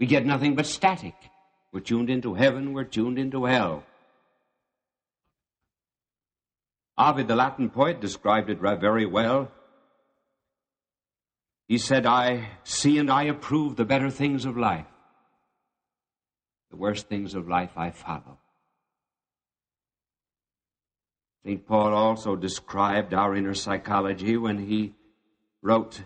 We 0.00 0.06
get 0.06 0.24
nothing 0.24 0.54
but 0.54 0.64
static. 0.64 1.14
We're 1.72 1.80
tuned 1.80 2.08
into 2.08 2.32
heaven, 2.32 2.72
we're 2.72 2.84
tuned 2.84 3.18
into 3.18 3.44
hell. 3.44 3.84
Ovid, 6.98 7.28
the 7.28 7.36
Latin 7.36 7.68
poet, 7.68 8.00
described 8.00 8.48
it 8.48 8.58
very 8.58 9.04
well. 9.04 9.50
He 11.68 11.78
said, 11.78 12.06
I 12.06 12.50
see 12.64 12.98
and 12.98 13.10
I 13.10 13.24
approve 13.24 13.76
the 13.76 13.84
better 13.84 14.08
things 14.08 14.44
of 14.44 14.56
life. 14.56 14.86
The 16.70 16.76
worst 16.76 17.08
things 17.08 17.34
of 17.34 17.48
life 17.48 17.72
I 17.76 17.90
follow. 17.90 18.38
St. 21.44 21.66
Paul 21.66 21.92
also 21.92 22.34
described 22.34 23.14
our 23.14 23.36
inner 23.36 23.54
psychology 23.54 24.36
when 24.36 24.58
he 24.58 24.94
wrote, 25.62 26.02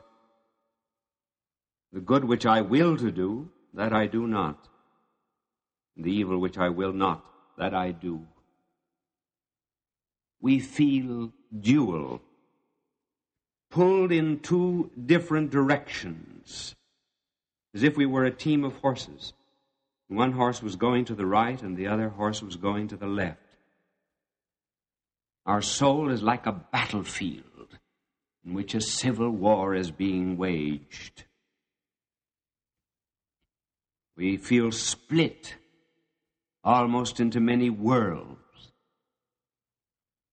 The 1.92 2.00
good 2.00 2.24
which 2.24 2.46
I 2.46 2.61
will 2.61 2.96
to 2.96 3.11
do, 3.11 3.50
that 3.74 3.92
I 3.92 4.07
do 4.07 4.26
not. 4.26 4.68
The 5.96 6.11
evil 6.11 6.38
which 6.38 6.59
I 6.59 6.68
will 6.68 6.92
not, 6.92 7.24
that 7.59 7.74
I 7.74 7.92
do. 7.92 8.26
We 10.40 10.59
feel 10.59 11.33
dual, 11.59 12.22
pulled 13.70 14.12
in 14.12 14.40
two 14.40 14.90
different 15.07 15.50
directions, 15.50 16.74
as 17.74 17.83
if 17.83 17.96
we 17.96 18.07
were 18.07 18.24
a 18.24 18.31
team 18.31 18.64
of 18.64 18.76
horses. 18.76 19.33
One 20.09 20.33
horse 20.33 20.62
was 20.62 20.76
going 20.76 21.05
to 21.07 21.14
the 21.14 21.26
right 21.26 21.62
and 21.62 21.76
the 21.76 21.87
other 21.87 22.09
horse 22.09 22.42
was 22.42 22.57
going 22.57 22.88
to 22.88 22.96
the 22.96 23.07
left. 23.07 23.38
Our 25.46 25.62
soul 25.62 26.11
is 26.11 26.22
like 26.22 26.46
a 26.46 26.53
battlefield 26.53 27.79
in 28.44 28.55
which 28.55 28.74
a 28.74 28.81
civil 28.81 29.31
war 29.31 29.74
is 29.74 29.90
being 29.90 30.37
waged. 30.37 31.24
We 34.16 34.37
feel 34.37 34.72
split 34.72 35.57
almost 36.62 37.20
into 37.20 37.40
many 37.40 37.70
worlds. 37.70 38.38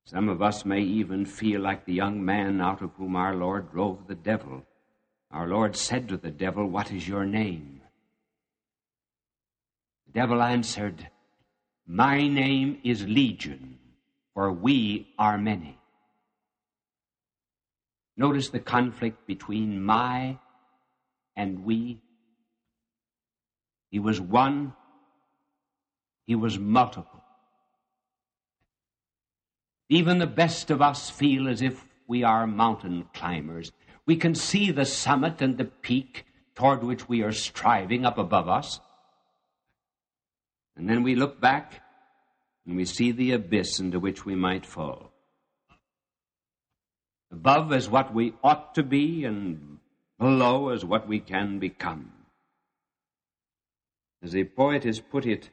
Some 0.07 0.29
of 0.29 0.41
us 0.41 0.65
may 0.65 0.81
even 0.81 1.25
feel 1.25 1.61
like 1.61 1.85
the 1.85 1.93
young 1.93 2.23
man 2.23 2.61
out 2.61 2.81
of 2.81 2.91
whom 2.95 3.15
our 3.15 3.35
Lord 3.35 3.71
drove 3.71 4.07
the 4.07 4.15
devil. 4.15 4.65
Our 5.31 5.47
Lord 5.47 5.75
said 5.75 6.07
to 6.09 6.17
the 6.17 6.31
devil, 6.31 6.65
What 6.65 6.91
is 6.91 7.07
your 7.07 7.25
name? 7.25 7.81
The 10.07 10.13
devil 10.13 10.41
answered, 10.41 11.09
My 11.85 12.27
name 12.27 12.79
is 12.83 13.05
Legion 13.05 13.77
for 14.37 14.51
we 14.51 15.07
are 15.17 15.35
many. 15.35 15.79
Notice 18.15 18.49
the 18.49 18.59
conflict 18.59 19.25
between 19.25 19.81
my 19.81 20.37
and 21.35 21.65
we. 21.65 21.99
He 23.89 23.97
was 23.97 24.21
one, 24.21 24.73
he 26.27 26.35
was 26.35 26.59
multiple. 26.59 27.16
Even 29.89 30.19
the 30.19 30.27
best 30.27 30.69
of 30.69 30.81
us 30.81 31.09
feel 31.09 31.47
as 31.47 31.61
if 31.61 31.85
we 32.07 32.23
are 32.23 32.45
mountain 32.47 33.07
climbers. 33.13 33.71
We 34.05 34.15
can 34.15 34.35
see 34.35 34.71
the 34.71 34.85
summit 34.85 35.41
and 35.41 35.57
the 35.57 35.65
peak 35.65 36.25
toward 36.55 36.83
which 36.83 37.07
we 37.07 37.21
are 37.23 37.31
striving 37.31 38.05
up 38.05 38.17
above 38.17 38.49
us. 38.49 38.79
And 40.75 40.89
then 40.89 41.03
we 41.03 41.15
look 41.15 41.39
back 41.39 41.81
and 42.65 42.75
we 42.75 42.85
see 42.85 43.11
the 43.11 43.31
abyss 43.31 43.79
into 43.79 43.99
which 43.99 44.25
we 44.25 44.35
might 44.35 44.65
fall. 44.65 45.11
Above 47.31 47.73
is 47.73 47.89
what 47.89 48.13
we 48.13 48.33
ought 48.43 48.73
to 48.75 48.83
be, 48.83 49.25
and 49.25 49.79
below 50.17 50.69
is 50.69 50.85
what 50.85 51.07
we 51.07 51.19
can 51.19 51.59
become. 51.59 52.11
As 54.23 54.35
a 54.35 54.45
poet 54.45 54.83
has 54.85 54.99
put 54.99 55.25
it, 55.25 55.49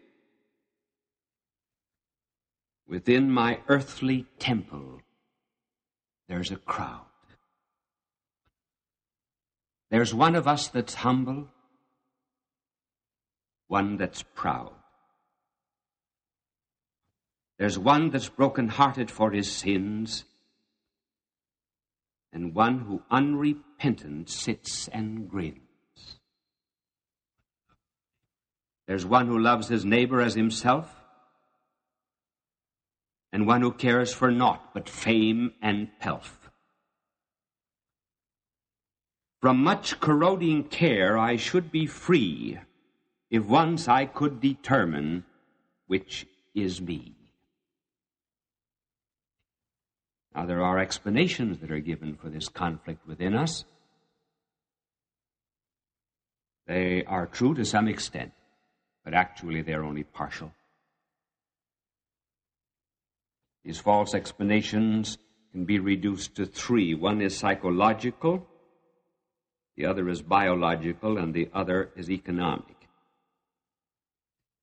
within 2.89 3.31
my 3.31 3.61
earthly 3.69 4.27
temple, 4.39 5.01
there's 6.29 6.51
a 6.51 6.57
crowd. 6.57 7.07
There's 9.91 10.15
one 10.15 10.35
of 10.35 10.49
us 10.49 10.69
that's 10.69 10.95
humble, 10.95 11.49
one 13.69 13.97
that's 13.97 14.23
proud. 14.23 14.73
There's 17.59 17.79
one 17.79 18.11
that's 18.11 18.29
broken-hearted 18.29 19.11
for 19.11 19.31
his 19.31 19.51
sins, 19.51 20.25
and 22.33 22.55
one 22.55 22.81
who 22.81 23.03
unrepentant 23.11 24.29
sits 24.29 24.89
and 24.89 25.29
grins. 25.29 25.61
There's 28.89 29.07
one 29.07 29.29
who 29.29 29.39
loves 29.39 29.69
his 29.69 29.85
neighbor 29.85 30.21
as 30.21 30.35
himself, 30.35 31.04
and 33.35 33.49
one 33.49 33.63
who 33.63 33.73
cares 33.73 34.15
for 34.15 34.31
naught 34.31 34.73
but 34.73 34.89
fame 34.89 35.53
and 35.61 35.89
pelf. 35.99 36.49
From 39.41 39.63
much 39.63 39.99
corroding 39.99 40.63
care 40.63 41.19
I 41.19 41.35
should 41.35 41.73
be 41.73 41.85
free 41.87 42.61
if 43.31 43.45
once 43.45 43.89
I 43.89 44.07
could 44.07 44.41
determine 44.41 45.25
which 45.89 46.29
is 46.55 46.81
me. 46.81 47.17
Now, 50.33 50.47
there 50.47 50.63
are 50.63 50.79
explanations 50.79 51.59
that 51.59 51.73
are 51.73 51.81
given 51.81 52.15
for 52.15 52.29
this 52.29 52.49
conflict 52.49 53.05
within 53.05 53.35
us. 53.35 53.65
They 56.69 57.05
are 57.05 57.27
true 57.27 57.55
to 57.55 57.65
some 57.65 57.89
extent, 57.89 58.33
but 59.05 59.13
actually 59.13 59.63
they're 59.63 59.85
only 59.85 60.05
partial. 60.05 60.53
These 63.65 63.81
false 63.81 64.15
explanations 64.15 65.19
can 65.53 65.65
be 65.65 65.79
reduced 65.79 66.35
to 66.37 66.45
three. 66.45 66.95
One 66.95 67.23
is 67.23 67.37
psychological, 67.37 68.47
the 69.77 69.87
other 69.87 70.09
is 70.09 70.23
biological, 70.23 71.19
and 71.19 71.33
the 71.33 71.49
other 71.55 71.91
is 71.97 72.11
economic. 72.11 72.77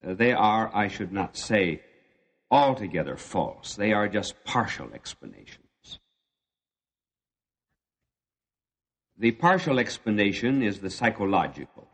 Uh, 0.05 0.13
they 0.13 0.33
are, 0.33 0.69
I 0.73 0.87
should 0.87 1.11
not 1.11 1.35
say, 1.35 1.81
altogether 2.49 3.17
false. 3.17 3.75
They 3.75 3.93
are 3.93 4.07
just 4.07 4.43
partial 4.43 4.93
explanations. 4.93 5.99
The 9.17 9.31
partial 9.31 9.79
explanation 9.79 10.63
is 10.63 10.79
the 10.79 10.89
psychological. 10.89 11.87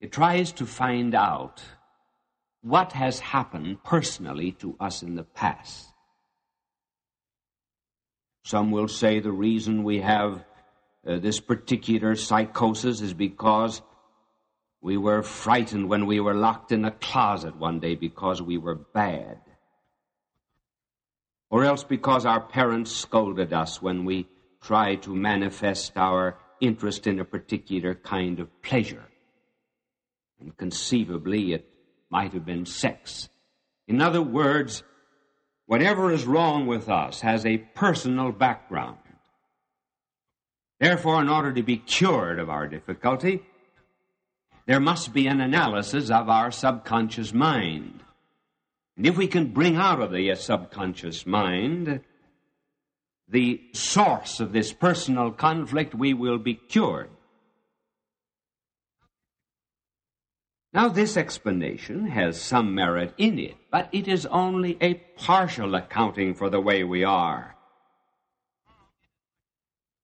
It 0.00 0.12
tries 0.12 0.52
to 0.52 0.66
find 0.66 1.14
out 1.14 1.62
what 2.62 2.92
has 2.92 3.18
happened 3.18 3.82
personally 3.82 4.52
to 4.52 4.76
us 4.78 5.02
in 5.02 5.16
the 5.16 5.24
past. 5.24 5.88
Some 8.44 8.70
will 8.70 8.88
say 8.88 9.20
the 9.20 9.32
reason 9.32 9.84
we 9.84 10.00
have 10.00 10.44
uh, 11.06 11.18
this 11.18 11.40
particular 11.40 12.14
psychosis 12.14 13.00
is 13.00 13.14
because 13.14 13.82
we 14.80 14.96
were 14.96 15.22
frightened 15.22 15.88
when 15.88 16.06
we 16.06 16.20
were 16.20 16.34
locked 16.34 16.72
in 16.72 16.84
a 16.84 16.90
closet 16.90 17.56
one 17.56 17.80
day 17.80 17.94
because 17.94 18.40
we 18.40 18.58
were 18.58 18.74
bad. 18.74 19.40
Or 21.50 21.64
else 21.64 21.84
because 21.84 22.24
our 22.24 22.40
parents 22.40 22.90
scolded 22.90 23.52
us 23.52 23.82
when 23.82 24.04
we 24.04 24.28
tried 24.60 25.02
to 25.02 25.14
manifest 25.14 25.96
our 25.96 26.38
interest 26.60 27.06
in 27.06 27.18
a 27.18 27.24
particular 27.24 27.94
kind 27.94 28.40
of 28.40 28.62
pleasure. 28.62 29.04
And 30.40 30.56
conceivably, 30.56 31.52
it 31.52 31.71
might 32.12 32.34
have 32.34 32.44
been 32.44 32.66
sex. 32.66 33.30
In 33.88 34.02
other 34.02 34.20
words, 34.20 34.84
whatever 35.66 36.12
is 36.12 36.26
wrong 36.26 36.66
with 36.66 36.90
us 36.90 37.22
has 37.22 37.46
a 37.46 37.56
personal 37.56 38.30
background. 38.30 38.98
Therefore, 40.78 41.22
in 41.22 41.30
order 41.30 41.52
to 41.52 41.62
be 41.62 41.78
cured 41.78 42.38
of 42.38 42.50
our 42.50 42.68
difficulty, 42.68 43.42
there 44.66 44.80
must 44.80 45.14
be 45.14 45.26
an 45.26 45.40
analysis 45.40 46.10
of 46.10 46.28
our 46.28 46.50
subconscious 46.50 47.32
mind. 47.32 48.00
And 48.96 49.06
if 49.06 49.16
we 49.16 49.26
can 49.26 49.52
bring 49.52 49.76
out 49.76 50.00
of 50.00 50.12
the 50.12 50.34
subconscious 50.34 51.24
mind 51.24 52.00
the 53.26 53.62
source 53.72 54.40
of 54.40 54.52
this 54.52 54.72
personal 54.74 55.30
conflict, 55.30 55.94
we 55.94 56.12
will 56.12 56.38
be 56.38 56.54
cured. 56.54 57.08
Now, 60.74 60.88
this 60.88 61.18
explanation 61.18 62.06
has 62.06 62.40
some 62.40 62.74
merit 62.74 63.12
in 63.18 63.38
it, 63.38 63.56
but 63.70 63.90
it 63.92 64.08
is 64.08 64.24
only 64.26 64.78
a 64.80 64.94
partial 64.94 65.74
accounting 65.74 66.34
for 66.34 66.48
the 66.48 66.60
way 66.60 66.82
we 66.82 67.04
are. 67.04 67.56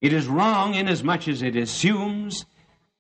It 0.02 0.12
is 0.12 0.26
wrong 0.26 0.74
inasmuch 0.74 1.26
as 1.26 1.40
it 1.40 1.56
assumes 1.56 2.44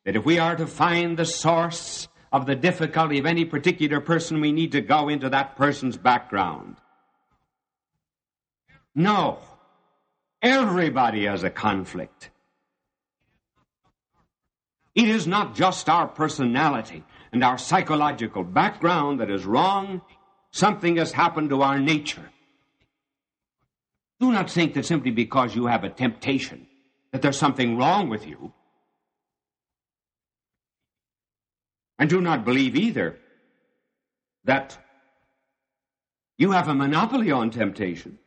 that 0.04 0.16
if 0.16 0.24
we 0.24 0.38
are 0.38 0.56
to 0.56 0.66
find 0.66 1.18
the 1.18 1.26
source 1.26 2.08
of 2.32 2.46
the 2.46 2.56
difficulty 2.56 3.18
of 3.18 3.26
any 3.26 3.44
particular 3.44 4.00
person, 4.00 4.40
we 4.40 4.52
need 4.52 4.72
to 4.72 4.80
go 4.80 5.08
into 5.10 5.28
that 5.28 5.56
person's 5.56 5.98
background. 5.98 6.76
No. 8.94 9.38
Everybody 10.40 11.26
has 11.26 11.42
a 11.42 11.50
conflict. 11.50 12.30
It 14.94 15.08
is 15.08 15.26
not 15.26 15.54
just 15.54 15.88
our 15.88 16.08
personality 16.08 17.04
and 17.32 17.44
our 17.44 17.58
psychological 17.58 18.44
background 18.44 19.20
that 19.20 19.30
is 19.30 19.44
wrong. 19.44 20.02
Something 20.50 20.96
has 20.96 21.12
happened 21.12 21.50
to 21.50 21.62
our 21.62 21.78
nature. 21.78 22.30
Do 24.20 24.32
not 24.32 24.50
think 24.50 24.74
that 24.74 24.86
simply 24.86 25.10
because 25.10 25.54
you 25.54 25.66
have 25.66 25.84
a 25.84 25.90
temptation 25.90 26.66
that 27.12 27.22
there's 27.22 27.38
something 27.38 27.76
wrong 27.76 28.08
with 28.08 28.26
you. 28.26 28.52
And 31.98 32.08
do 32.08 32.20
not 32.20 32.44
believe 32.44 32.76
either 32.76 33.18
that 34.44 34.78
you 36.36 36.52
have 36.52 36.68
a 36.68 36.74
monopoly 36.74 37.30
on 37.30 37.50
temptation. 37.50 38.18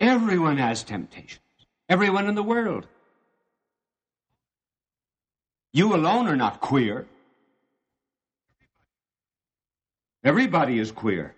Everyone 0.00 0.58
has 0.58 0.82
temptations. 0.82 1.40
Everyone 1.88 2.28
in 2.28 2.34
the 2.34 2.42
world. 2.42 2.86
You 5.72 5.94
alone 5.94 6.28
are 6.28 6.36
not 6.36 6.60
queer. 6.60 7.06
Everybody 10.24 10.78
is 10.78 10.90
queer. 10.90 11.34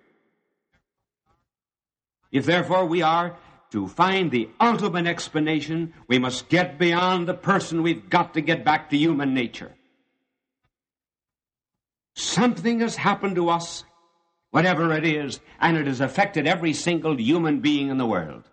If 2.32 2.46
therefore 2.46 2.86
we 2.86 3.02
are 3.02 3.36
to 3.70 3.88
find 3.88 4.30
the 4.30 4.48
ultimate 4.60 5.06
explanation, 5.06 5.94
we 6.08 6.18
must 6.18 6.48
get 6.48 6.78
beyond 6.78 7.28
the 7.28 7.34
person. 7.34 7.82
We've 7.82 8.08
got 8.08 8.34
to 8.34 8.40
get 8.40 8.64
back 8.64 8.90
to 8.90 8.96
human 8.96 9.34
nature. 9.34 9.72
Something 12.14 12.80
has 12.80 12.96
happened 12.96 13.36
to 13.36 13.48
us, 13.48 13.84
whatever 14.50 14.92
it 14.92 15.04
is, 15.04 15.40
and 15.60 15.76
it 15.76 15.86
has 15.86 16.00
affected 16.00 16.46
every 16.46 16.72
single 16.72 17.18
human 17.18 17.60
being 17.60 17.88
in 17.88 17.98
the 17.98 18.06
world. 18.06 18.49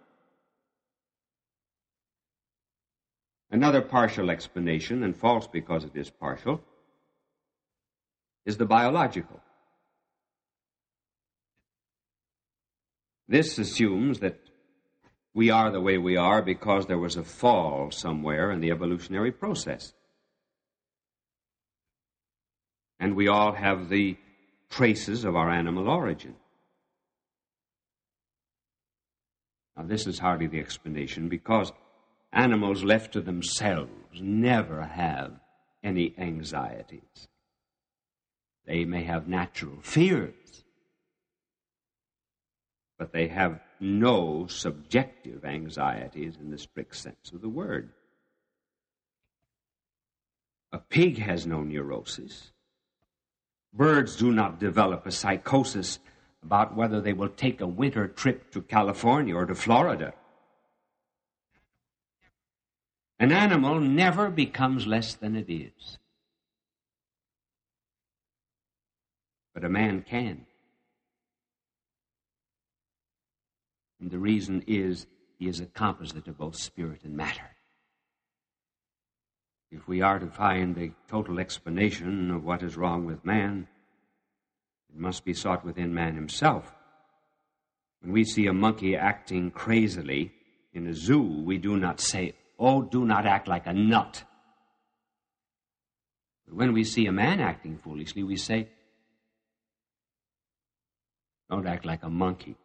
Another 3.49 3.81
partial 3.81 4.29
explanation, 4.29 5.03
and 5.03 5.15
false 5.15 5.47
because 5.47 5.83
it 5.83 5.95
is 5.95 6.09
partial, 6.09 6.61
is 8.45 8.57
the 8.57 8.65
biological. 8.65 9.41
This 13.27 13.57
assumes 13.57 14.19
that 14.19 14.39
we 15.33 15.49
are 15.49 15.71
the 15.71 15.81
way 15.81 15.97
we 15.97 16.17
are 16.17 16.41
because 16.41 16.85
there 16.85 16.97
was 16.97 17.15
a 17.15 17.23
fall 17.23 17.91
somewhere 17.91 18.51
in 18.51 18.59
the 18.59 18.71
evolutionary 18.71 19.31
process. 19.31 19.93
and 22.99 23.15
we 23.15 23.27
all 23.27 23.53
have 23.53 23.89
the 23.89 24.17
traces 24.69 25.23
of 25.23 25.35
our 25.35 25.49
animal 25.49 25.87
origin. 25.87 26.35
Now, 29.75 29.83
this 29.83 30.07
is 30.07 30.19
hardly 30.19 30.47
the 30.47 30.59
explanation 30.59 31.29
because 31.29 31.71
animals 32.37 32.83
left 32.83 33.13
to 33.13 33.21
themselves 33.21 34.21
never 34.21 34.83
have 34.83 35.31
any 35.83 36.13
anxieties. 36.17 37.27
They 38.65 38.85
may 38.85 39.03
have 39.03 39.27
natural 39.27 39.77
fears, 39.81 40.63
but 42.99 43.11
they 43.11 43.27
have 43.27 43.59
no 43.79 44.45
subjective 44.47 45.45
anxieties 45.45 46.35
in 46.39 46.51
the 46.51 46.57
strict 46.57 46.95
sense 46.95 47.31
of 47.33 47.41
the 47.41 47.49
word. 47.49 47.89
A 50.71 50.77
pig 50.77 51.17
has 51.19 51.47
no 51.47 51.63
neurosis. 51.63 52.51
Birds 53.73 54.15
do 54.15 54.31
not 54.31 54.59
develop 54.59 55.05
a 55.05 55.11
psychosis 55.11 55.99
about 56.43 56.75
whether 56.75 57.01
they 57.01 57.13
will 57.13 57.29
take 57.29 57.61
a 57.61 57.67
winter 57.67 58.07
trip 58.07 58.51
to 58.51 58.61
California 58.61 59.35
or 59.35 59.45
to 59.45 59.55
Florida. 59.55 60.13
An 63.19 63.31
animal 63.31 63.79
never 63.79 64.29
becomes 64.29 64.85
less 64.85 65.15
than 65.15 65.35
it 65.35 65.51
is. 65.51 65.97
But 69.53 69.63
a 69.63 69.69
man 69.69 70.03
can. 70.07 70.45
And 73.99 74.11
the 74.11 74.19
reason 74.19 74.63
is 74.67 75.07
he 75.39 75.47
is 75.47 75.59
a 75.59 75.65
composite 75.65 76.27
of 76.27 76.37
both 76.37 76.55
spirit 76.55 77.01
and 77.03 77.17
matter. 77.17 77.49
If 79.71 79.87
we 79.87 80.01
are 80.01 80.19
to 80.19 80.27
find 80.27 80.75
the 80.75 80.91
total 81.07 81.39
explanation 81.39 82.31
of 82.31 82.43
what 82.43 82.61
is 82.61 82.77
wrong 82.77 83.05
with 83.05 83.25
man, 83.25 83.67
it 84.89 84.99
must 84.99 85.25
be 85.25 85.33
sought 85.33 85.65
within 85.65 85.93
man 85.93 86.15
himself. 86.15 86.71
When 88.01 88.13
we 88.13 88.23
see 88.23 88.45
a 88.45 88.53
monkey 88.53 88.95
acting 88.95 89.51
crazily 89.51 90.31
in 90.71 90.87
a 90.87 90.93
zoo, 90.93 91.21
we 91.43 91.57
do 91.57 91.77
not 91.77 91.99
say, 91.99 92.35
Oh, 92.59 92.81
do 92.81 93.05
not 93.05 93.25
act 93.25 93.47
like 93.47 93.67
a 93.67 93.73
nut. 93.73 94.23
But 96.47 96.55
when 96.55 96.73
we 96.73 96.83
see 96.83 97.05
a 97.05 97.11
man 97.11 97.39
acting 97.39 97.77
foolishly, 97.77 98.23
we 98.23 98.37
say, 98.37 98.69
Don't 101.49 101.67
act 101.67 101.85
like 101.85 102.03
a 102.03 102.09
monkey. 102.09 102.57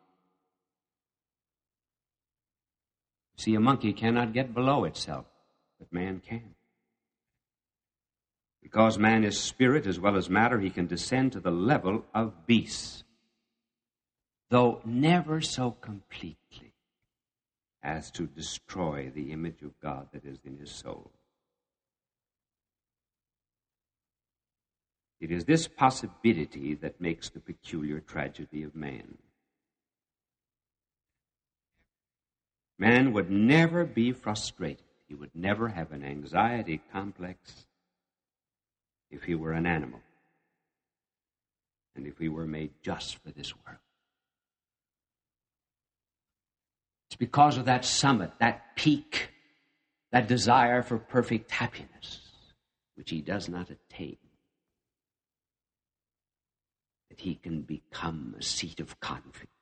See, 3.36 3.55
a 3.55 3.61
monkey 3.61 3.93
cannot 3.93 4.32
get 4.32 4.55
below 4.55 4.84
itself, 4.84 5.26
but 5.78 5.93
man 5.93 6.20
can. 6.20 6.55
Because 8.62 8.99
man 8.99 9.24
is 9.24 9.38
spirit 9.38 9.86
as 9.86 10.01
well 10.01 10.16
as 10.16 10.30
matter, 10.30 10.59
he 10.59 10.70
can 10.70 10.86
descend 10.86 11.32
to 11.32 11.40
the 11.40 11.51
level 11.51 12.05
of 12.14 12.47
beasts, 12.47 13.05
though 14.49 14.80
never 14.84 15.40
so 15.40 15.72
completely 15.72 16.72
as 17.83 18.11
to 18.12 18.26
destroy 18.26 19.11
the 19.14 19.33
image 19.33 19.62
of 19.62 19.78
God 19.80 20.09
that 20.12 20.24
is 20.24 20.39
in 20.45 20.59
his 20.59 20.70
soul. 20.70 21.11
It 25.20 25.30
is 25.30 25.45
this 25.45 25.68
possibility 25.68 26.74
that 26.74 27.01
makes 27.01 27.30
the 27.30 27.41
peculiar 27.41 28.01
tragedy 28.01 28.64
of 28.64 28.74
man. 28.74 29.18
Man 32.78 33.12
would 33.12 33.30
never 33.30 33.85
be 33.85 34.12
frustrated. 34.12 34.83
He 35.07 35.14
would 35.14 35.30
never 35.35 35.68
have 35.68 35.93
an 35.93 36.03
anxiety 36.03 36.80
complex 36.93 37.66
if 39.11 39.24
he 39.24 39.35
were 39.35 39.53
an 39.53 39.66
animal 39.66 40.01
and 41.95 42.07
if 42.07 42.18
we 42.18 42.28
were 42.28 42.47
made 42.47 42.72
just 42.83 43.16
for 43.16 43.30
this 43.30 43.55
world. 43.55 43.78
It's 47.07 47.12
because 47.23 47.57
of 47.57 47.66
that 47.66 47.85
summit, 47.85 48.33
that 48.41 48.75
peak, 48.75 49.29
that 50.11 50.27
desire 50.27 50.83
for 50.83 50.99
perfect 50.99 51.53
happiness, 51.53 52.18
which 52.97 53.11
he 53.11 53.20
does 53.20 53.49
not 53.49 53.70
attain, 53.70 54.16
that 57.09 57.20
he 57.20 57.37
can 57.37 57.62
become 57.62 58.35
a 58.37 58.43
seat 58.43 58.81
of 58.81 58.99
conflict. 58.99 59.53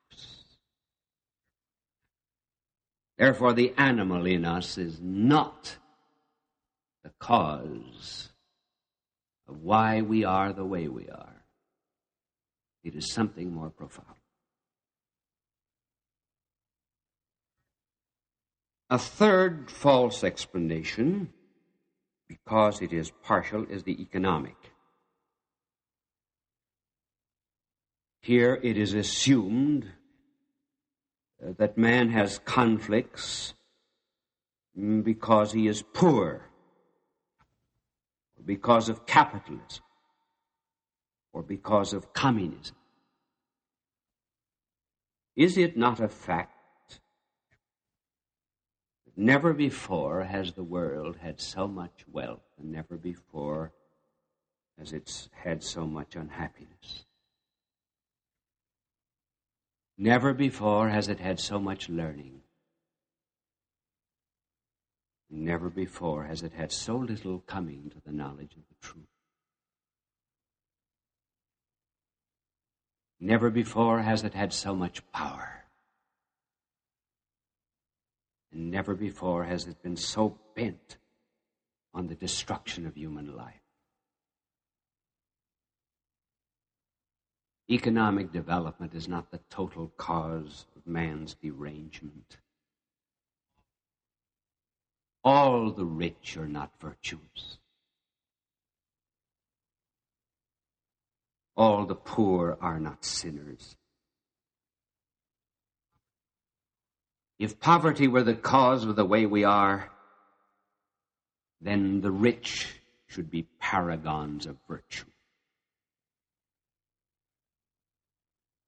Therefore, 3.18 3.52
the 3.52 3.74
animal 3.76 4.24
in 4.24 4.46
us 4.46 4.78
is 4.78 4.98
not 5.02 5.76
the 7.04 7.12
cause 7.20 8.30
of 9.46 9.61
why 9.61 10.00
we 10.00 10.24
are 10.24 10.54
the 10.54 10.64
way 10.64 10.88
we 10.88 11.11
are. 11.11 11.44
It 12.82 12.94
is 12.94 13.12
something 13.12 13.52
more 13.52 13.68
profound. 13.68 14.19
A 18.91 18.99
third 18.99 19.70
false 19.70 20.24
explanation, 20.24 21.32
because 22.26 22.82
it 22.82 22.93
is 22.93 23.12
partial, 23.22 23.64
is 23.70 23.84
the 23.84 24.03
economic. 24.03 24.57
Here 28.20 28.59
it 28.61 28.76
is 28.76 28.95
assumed 28.95 29.86
uh, 31.41 31.53
that 31.59 31.78
man 31.78 32.11
has 32.11 32.41
conflicts 32.41 33.55
mm, 34.76 35.05
because 35.05 35.53
he 35.53 35.68
is 35.68 35.82
poor, 35.82 36.43
or 38.36 38.43
because 38.45 38.88
of 38.88 39.07
capitalism, 39.07 39.84
or 41.32 41.45
because 41.45 41.93
of 41.93 42.12
communism. 42.12 42.74
Is 45.36 45.57
it 45.57 45.76
not 45.76 46.01
a 46.01 46.09
fact 46.09 46.59
never 49.20 49.52
before 49.52 50.24
has 50.24 50.52
the 50.52 50.62
world 50.62 51.16
had 51.20 51.38
so 51.38 51.68
much 51.68 52.04
wealth, 52.10 52.46
and 52.58 52.72
never 52.72 52.96
before 52.96 53.70
has 54.78 54.94
it 54.94 55.28
had 55.32 55.62
so 55.62 55.86
much 55.86 56.16
unhappiness? 56.16 57.04
Never 59.98 60.32
before 60.32 60.88
has 60.88 61.08
it 61.08 61.20
had 61.20 61.38
so 61.38 61.58
much 61.58 61.90
learning. 61.90 62.40
Never 65.28 65.68
before 65.68 66.24
has 66.24 66.42
it 66.42 66.54
had 66.54 66.72
so 66.72 66.96
little 66.96 67.40
coming 67.40 67.90
to 67.90 68.00
the 68.04 68.12
knowledge 68.12 68.56
of 68.56 68.62
the 68.68 68.74
truth. 68.80 69.04
Never 73.20 73.50
before 73.50 74.00
has 74.00 74.24
it 74.24 74.32
had 74.32 74.54
so 74.54 74.74
much 74.74 75.02
power. 75.12 75.59
And 78.53 78.70
never 78.70 78.94
before 78.94 79.44
has 79.44 79.66
it 79.66 79.82
been 79.82 79.96
so 79.96 80.38
bent 80.55 80.96
on 81.94 82.07
the 82.07 82.14
destruction 82.14 82.86
of 82.86 82.96
human 82.96 83.36
life. 83.36 83.55
Economic 87.70 88.32
development 88.32 88.94
is 88.94 89.07
not 89.07 89.30
the 89.30 89.40
total 89.48 89.92
cause 89.96 90.66
of 90.76 90.86
man's 90.86 91.34
derangement. 91.34 92.38
All 95.22 95.70
the 95.70 95.84
rich 95.84 96.36
are 96.36 96.48
not 96.48 96.72
virtuous. 96.80 97.59
All 101.57 101.86
the 101.86 101.94
poor 101.94 102.59
are 102.61 102.80
not 102.80 103.05
sinners. 103.05 103.76
If 107.41 107.59
poverty 107.59 108.07
were 108.07 108.22
the 108.22 108.34
cause 108.34 108.84
of 108.84 108.97
the 108.97 109.05
way 109.05 109.24
we 109.24 109.45
are, 109.45 109.91
then 111.62 112.03
the 112.03 112.11
rich 112.11 112.68
should 113.07 113.30
be 113.30 113.49
paragons 113.59 114.45
of 114.45 114.59
virtue. 114.68 115.07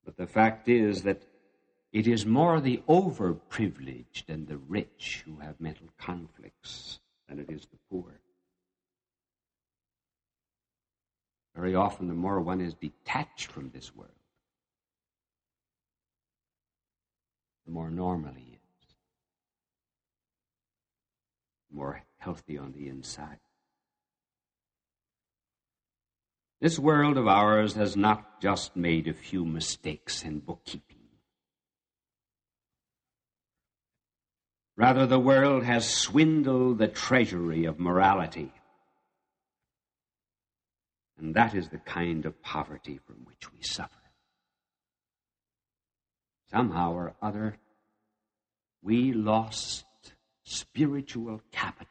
But 0.07 0.17
the 0.17 0.27
fact 0.27 0.71
is 0.71 1.03
that 1.03 1.23
it 1.93 2.07
is 2.07 2.25
more 2.25 2.61
the 2.63 2.83
overprivileged 2.89 4.25
and 4.29 4.49
the 4.49 4.57
rich 4.57 5.23
who 5.27 5.37
have 5.41 5.61
mental 5.61 5.89
conflicts 5.99 6.99
than 7.29 7.39
it 7.39 7.51
is 7.51 7.67
the 7.67 7.79
poor. 7.91 8.21
Very 11.55 11.75
often, 11.75 12.09
the 12.09 12.15
more 12.15 12.41
one 12.41 12.63
is 12.63 12.73
detached 12.73 13.53
from 13.53 13.69
this 13.69 13.95
world, 13.95 14.11
the 17.67 17.73
more 17.73 17.91
normal 17.91 18.33
he 18.33 18.41
is, 18.41 18.59
the 21.59 21.62
more 21.73 22.03
healthy 22.19 22.59
on 22.59 22.73
the 22.73 22.89
inside. 22.89 23.39
This 26.61 26.79
world 26.79 27.17
of 27.17 27.27
ours 27.27 27.75
has 27.75 27.97
not 27.97 28.41
just 28.41 28.77
made 28.77 29.09
a 29.09 29.13
few 29.13 29.45
mistakes 29.45 30.23
in 30.23 30.39
bookkeeping. 30.39 30.99
Rather, 34.77 35.07
the 35.07 35.19
world 35.19 35.65
has 35.65 35.89
swindled 35.89 36.79
the 36.79 36.89
treasury 36.89 37.65
of 37.65 37.79
morality. 37.79 38.53
And 41.19 41.35
that 41.35 41.55
is 41.55 41.69
the 41.69 41.79
kind 41.79 42.27
of 42.27 42.41
poverty 42.43 43.01
from 43.07 43.25
which 43.25 43.53
we 43.53 43.63
suffer. 43.63 43.91
Somehow 46.51 46.93
or 46.93 47.15
other, 47.21 47.57
we 48.83 49.13
lost 49.13 49.85
spiritual 50.45 51.41
capital. 51.51 51.87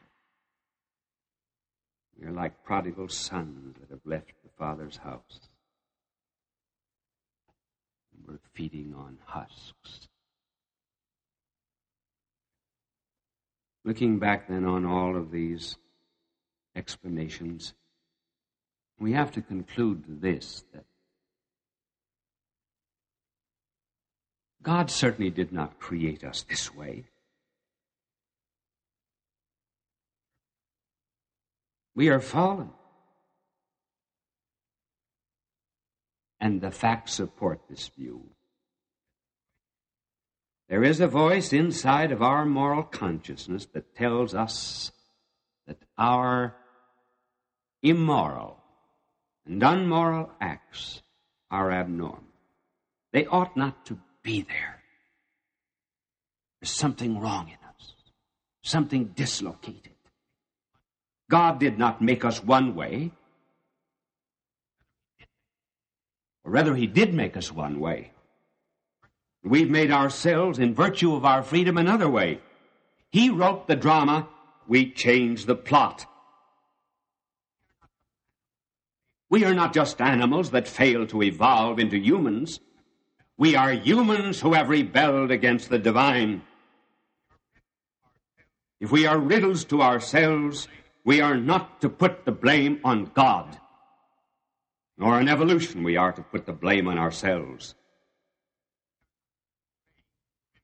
We're 2.20 2.32
like 2.32 2.64
prodigal 2.64 3.10
sons 3.10 3.76
that 3.80 3.90
have 3.90 4.06
left 4.06 4.34
the 4.44 4.50
Father's 4.58 4.98
house. 4.98 5.50
We're 8.28 8.40
feeding 8.54 8.94
on 8.96 9.18
husks. 9.26 10.08
Looking 13.84 14.20
back 14.20 14.48
then 14.48 14.66
on 14.66 14.86
all 14.86 15.18
of 15.18 15.32
these 15.32 15.78
explanations, 16.76 17.74
we 19.00 19.14
have 19.14 19.32
to 19.32 19.42
conclude 19.42 20.22
this 20.22 20.64
that 20.74 20.86
God 24.62 24.92
certainly 24.92 25.32
did 25.32 25.52
not 25.52 25.80
create 25.80 26.24
us 26.24 26.44
this 26.44 26.74
way. 26.74 27.06
We 31.96 32.10
are 32.10 32.20
fallen. 32.20 32.72
and 36.42 36.60
the 36.60 36.72
facts 36.72 37.14
support 37.14 37.62
this 37.70 37.88
view. 37.90 38.24
There 40.68 40.84
is 40.84 41.00
a 41.00 41.08
voice 41.08 41.54
inside 41.54 42.12
of 42.12 42.24
our 42.24 42.46
moral 42.46 42.84
consciousness 42.84 43.68
that 43.74 43.96
tells 43.96 44.34
us 44.34 44.92
that 45.68 45.78
our 45.98 46.56
immoral 47.84 48.58
and 49.46 49.62
unmoral 49.62 50.32
acts 50.42 51.04
are 51.52 51.72
abnormal. 51.72 52.24
They 53.14 53.26
ought 53.28 53.56
not 53.56 53.86
to 53.88 54.00
be 54.24 54.42
there. 54.42 54.82
There's 56.60 56.72
something 56.72 57.20
wrong 57.20 57.50
in 57.50 57.68
us, 57.68 57.94
something 58.64 59.08
dislocated. 59.16 59.92
God 61.32 61.62
did 61.62 61.80
not 61.80 62.02
make 62.02 62.26
us 62.26 62.44
one 62.44 62.76
way, 62.76 63.12
Or 66.44 66.52
rather, 66.52 66.76
He 66.76 66.88
did 66.88 67.14
make 67.14 67.38
us 67.38 67.52
one 67.52 67.80
way. 67.80 68.12
We've 69.44 69.70
made 69.70 69.92
ourselves, 69.92 70.60
in 70.60 70.76
virtue 70.76 71.16
of 71.16 71.24
our 71.24 71.44
freedom, 71.44 71.78
another 71.78 72.10
way. 72.10 72.40
He 73.12 73.30
wrote 73.30 73.68
the 73.68 73.76
drama, 73.76 74.28
we 74.68 74.92
changed 74.92 75.48
the 75.48 75.56
plot. 75.56 76.06
We 79.30 79.46
are 79.46 79.54
not 79.54 79.74
just 79.74 80.02
animals 80.02 80.52
that 80.52 80.68
fail 80.68 81.08
to 81.08 81.24
evolve 81.24 81.80
into 81.80 81.98
humans. 81.98 82.60
We 83.38 83.56
are 83.56 83.72
humans 83.72 84.42
who 84.42 84.54
have 84.54 84.68
rebelled 84.68 85.32
against 85.32 85.70
the 85.70 85.80
divine. 85.80 86.42
If 88.82 88.92
we 88.92 89.06
are 89.06 89.18
riddles 89.18 89.64
to 89.66 89.82
ourselves, 89.82 90.68
we 91.04 91.22
are 91.22 91.38
not 91.38 91.82
to 91.82 91.90
put 91.90 92.26
the 92.26 92.32
blame 92.32 92.80
on 92.84 93.12
God 93.14 93.58
nor 95.02 95.20
in 95.20 95.28
evolution 95.28 95.84
we 95.84 95.98
are 95.98 96.12
to 96.12 96.22
put 96.22 96.46
the 96.46 96.54
blame 96.54 96.88
on 96.88 97.00
ourselves. 97.00 97.74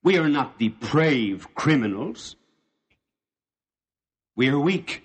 We 0.04 0.20
are 0.20 0.30
not 0.30 0.60
depraved 0.60 1.56
criminals. 1.56 2.36
We 4.36 4.50
are 4.50 4.60
weak. 4.60 5.02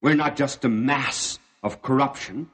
We're 0.00 0.14
not 0.14 0.36
just 0.36 0.64
a 0.64 0.70
mass 0.70 1.38
of 1.62 1.82
corruption. 1.82 2.48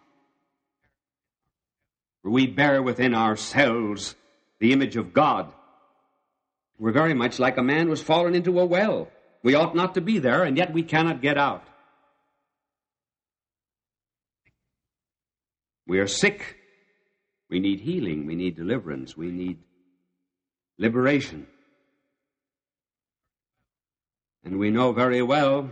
We 2.24 2.48
bear 2.48 2.82
within 2.82 3.14
ourselves 3.14 4.16
the 4.58 4.72
image 4.72 4.96
of 4.96 5.12
God. 5.12 5.52
We're 6.80 6.90
very 6.90 7.14
much 7.14 7.38
like 7.38 7.58
a 7.58 7.62
man 7.62 7.84
who 7.84 7.90
has 7.90 8.02
fallen 8.02 8.34
into 8.34 8.58
a 8.58 8.66
well. 8.66 9.08
We 9.42 9.54
ought 9.54 9.74
not 9.74 9.94
to 9.94 10.00
be 10.00 10.18
there, 10.18 10.44
and 10.44 10.56
yet 10.56 10.72
we 10.72 10.82
cannot 10.82 11.22
get 11.22 11.38
out. 11.38 11.64
We 15.86 15.98
are 15.98 16.06
sick. 16.06 16.56
We 17.48 17.58
need 17.58 17.80
healing. 17.80 18.26
We 18.26 18.34
need 18.34 18.54
deliverance. 18.54 19.16
We 19.16 19.30
need 19.30 19.58
liberation. 20.78 21.46
And 24.44 24.58
we 24.58 24.70
know 24.70 24.92
very 24.92 25.22
well 25.22 25.68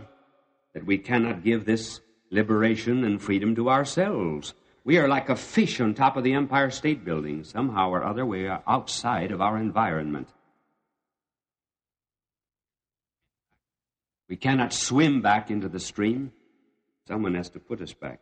that 0.73 0.85
we 0.85 0.97
cannot 0.97 1.43
give 1.43 1.65
this 1.65 2.01
liberation 2.29 3.03
and 3.03 3.21
freedom 3.21 3.55
to 3.55 3.69
ourselves. 3.69 4.53
We 4.83 4.97
are 4.97 5.07
like 5.07 5.29
a 5.29 5.35
fish 5.35 5.79
on 5.79 5.93
top 5.93 6.17
of 6.17 6.23
the 6.23 6.33
Empire 6.33 6.69
State 6.69 7.05
Building. 7.05 7.43
Somehow 7.43 7.89
or 7.89 8.03
other, 8.03 8.25
we 8.25 8.47
are 8.47 8.63
outside 8.67 9.31
of 9.31 9.41
our 9.41 9.57
environment. 9.57 10.27
We 14.29 14.37
cannot 14.37 14.71
swim 14.71 15.21
back 15.21 15.49
into 15.49 15.67
the 15.67 15.79
stream. 15.79 16.31
Someone 17.07 17.33
has 17.33 17.49
to 17.49 17.59
put 17.59 17.81
us 17.81 17.93
back. 17.93 18.19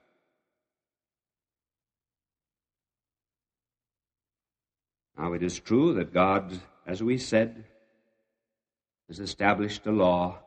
Now, 5.17 5.33
it 5.33 5.43
is 5.43 5.59
true 5.59 5.95
that 5.95 6.13
God, 6.13 6.57
as 6.85 7.03
we 7.03 7.17
said, 7.17 7.65
has 9.09 9.19
established 9.19 9.85
a 9.85 9.91
law. 9.91 10.39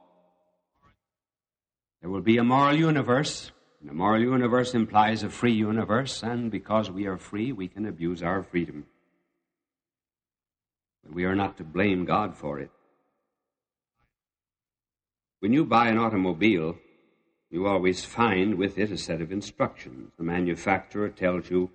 There 2.01 2.11
will 2.11 2.23
be 2.23 2.39
a 2.39 2.45
moral 2.45 2.77
universe. 2.77 3.53
And 3.81 3.91
a 3.91 3.95
moral 3.95 4.23
universe 4.23 4.75
implies 4.75 5.23
a 5.23 5.31
free 5.31 5.55
universe, 5.55 6.23
and 6.23 6.51
because 6.51 6.91
we 6.91 7.07
are 7.07 7.17
free, 7.17 7.51
we 7.53 7.67
can 7.67 7.87
abuse 7.87 8.23
our 8.23 8.43
freedom. 8.43 8.85
But 11.03 11.15
we 11.15 11.25
are 11.25 11.35
not 11.35 11.57
to 11.59 11.65
blame 11.65 12.05
God 12.05 12.37
for 12.37 12.59
it. 12.59 12.71
When 15.41 15.53
you 15.55 15.65
buy 15.65 15.89
an 15.89 15.99
automobile, 15.99 16.77
you 17.51 17.67
always 17.67 18.05
find 18.05 18.57
with 18.57 18.79
it 18.79 18.93
a 18.93 18.99
set 18.99 19.21
of 19.21 19.33
instructions. 19.33 20.13
The 20.17 20.23
manufacturer 20.23 21.09
tells 21.09 21.51
you 21.51 21.71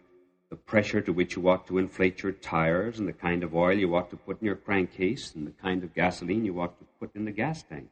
the 0.50 0.56
pressure 0.56 1.02
to 1.02 1.12
which 1.12 1.36
you 1.36 1.50
ought 1.50 1.66
to 1.68 1.80
inflate 1.80 2.22
your 2.22 2.32
tires 2.32 3.00
and 3.00 3.08
the 3.08 3.14
kind 3.14 3.44
of 3.44 3.56
oil 3.56 3.78
you 3.78 3.96
ought 3.96 4.12
to 4.12 4.18
put 4.18 4.40
in 4.40 4.46
your 4.46 4.56
crankcase 4.56 5.34
and 5.34 5.48
the 5.48 5.52
kind 5.52 5.84
of 5.84 5.96
gasoline 5.96 6.46
you 6.46 6.62
ought 6.62 6.78
to 6.80 6.86
put 7.00 7.16
in 7.16 7.26
the 7.26 7.32
gas 7.32 7.64
tank. 7.64 7.90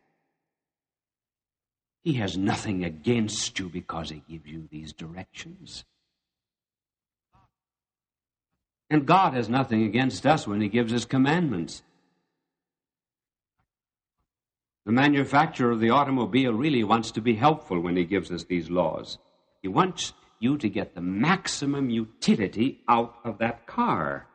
He 2.03 2.13
has 2.13 2.38
nothing 2.38 2.84
against 2.84 3.57
you 3.57 3.67
because 3.67 4.09
he 4.11 4.21
gives 4.30 4.45
you 4.47 4.67
these 4.69 4.93
directions. 4.93 5.86
And 8.89 9.07
God 9.07 9.34
has 9.34 9.49
nothing 9.49 9.84
against 9.84 10.28
us 10.28 10.45
when 10.47 10.61
he 10.61 10.67
gives 10.67 10.93
us 10.93 11.05
commandments. 11.05 11.82
The 14.86 14.92
manufacturer 14.92 15.72
of 15.72 15.80
the 15.80 15.92
automobile 15.92 16.54
really 16.54 16.84
wants 16.84 17.12
to 17.12 17.22
be 17.22 17.36
helpful 17.36 17.80
when 17.80 17.96
he 17.96 18.04
gives 18.04 18.32
us 18.32 18.44
these 18.44 18.70
laws. 18.70 19.18
He 19.62 19.68
wants 19.70 20.14
you 20.40 20.58
to 20.58 20.68
get 20.68 20.94
the 20.94 21.02
maximum 21.02 21.90
utility 21.90 22.82
out 22.90 23.16
of 23.24 23.38
that 23.38 23.66
car. 23.66 24.28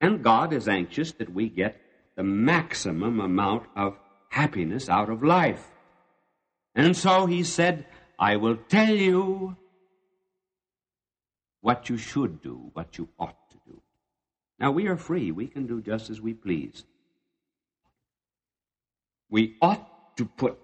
And 0.00 0.24
God 0.24 0.52
is 0.52 0.66
anxious 0.66 1.12
that 1.12 1.32
we 1.32 1.48
get 1.48 1.80
the 2.16 2.24
maximum 2.24 3.20
amount 3.20 3.64
of 3.76 3.96
happiness 4.30 4.88
out 4.88 5.08
of 5.08 5.22
life. 5.22 5.64
And 6.74 6.96
so 6.96 7.26
he 7.26 7.44
said, 7.44 7.86
I 8.18 8.36
will 8.36 8.56
tell 8.56 8.94
you 8.94 9.56
what 11.60 11.88
you 11.88 11.96
should 11.96 12.42
do, 12.42 12.70
what 12.72 12.98
you 12.98 13.08
ought 13.18 13.50
to 13.50 13.56
do. 13.66 13.80
Now, 14.58 14.72
we 14.72 14.88
are 14.88 14.96
free. 14.96 15.30
We 15.30 15.46
can 15.46 15.66
do 15.66 15.80
just 15.80 16.10
as 16.10 16.20
we 16.20 16.34
please. 16.34 16.84
We 19.32 19.56
ought 19.62 20.14
to 20.18 20.26
put 20.26 20.58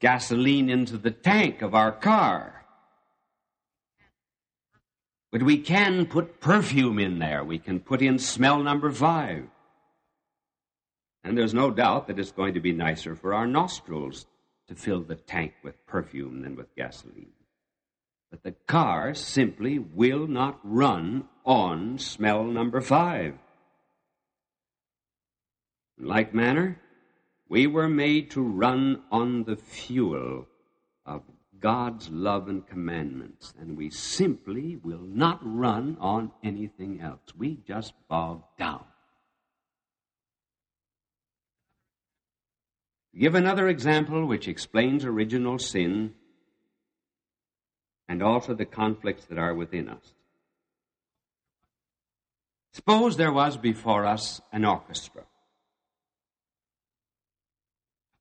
gasoline 0.00 0.70
into 0.70 0.96
the 0.96 1.10
tank 1.10 1.60
of 1.60 1.74
our 1.74 1.92
car. 1.92 2.64
But 5.30 5.42
we 5.42 5.58
can 5.58 6.06
put 6.06 6.40
perfume 6.40 6.98
in 6.98 7.18
there. 7.18 7.44
We 7.44 7.58
can 7.58 7.80
put 7.80 8.00
in 8.00 8.16
Chanel 8.16 8.62
number 8.62 8.90
five. 8.90 9.44
And 11.22 11.36
there's 11.36 11.52
no 11.52 11.70
doubt 11.70 12.06
that 12.06 12.18
it's 12.18 12.32
going 12.32 12.54
to 12.54 12.60
be 12.60 12.72
nicer 12.72 13.14
for 13.14 13.34
our 13.34 13.46
nostrils 13.46 14.24
to 14.68 14.74
fill 14.74 15.02
the 15.02 15.16
tank 15.16 15.52
with 15.62 15.86
perfume 15.86 16.40
than 16.40 16.56
with 16.56 16.74
gasoline. 16.74 17.34
But 18.30 18.42
the 18.42 18.52
car 18.66 19.12
simply 19.12 19.78
will 19.78 20.26
not 20.26 20.58
run 20.64 21.28
on 21.44 21.98
Chanel 21.98 22.44
number 22.44 22.80
five. 22.80 23.34
In 25.98 26.06
like 26.06 26.32
manner, 26.32 26.78
we 27.52 27.66
were 27.66 27.86
made 27.86 28.30
to 28.30 28.40
run 28.40 29.02
on 29.10 29.44
the 29.44 29.56
fuel 29.56 30.46
of 31.04 31.20
God's 31.60 32.08
love 32.08 32.48
and 32.48 32.66
commandments, 32.66 33.52
and 33.60 33.76
we 33.76 33.90
simply 33.90 34.76
will 34.76 35.02
not 35.02 35.38
run 35.42 35.98
on 36.00 36.32
anything 36.42 37.02
else. 37.02 37.20
We 37.36 37.58
just 37.68 37.92
bog 38.08 38.42
down. 38.58 38.84
Give 43.14 43.34
another 43.34 43.68
example 43.68 44.24
which 44.24 44.48
explains 44.48 45.04
original 45.04 45.58
sin 45.58 46.14
and 48.08 48.22
also 48.22 48.54
the 48.54 48.64
conflicts 48.64 49.26
that 49.26 49.36
are 49.36 49.54
within 49.54 49.90
us. 49.90 50.14
Suppose 52.72 53.18
there 53.18 53.30
was 53.30 53.58
before 53.58 54.06
us 54.06 54.40
an 54.52 54.64
orchestra, 54.64 55.24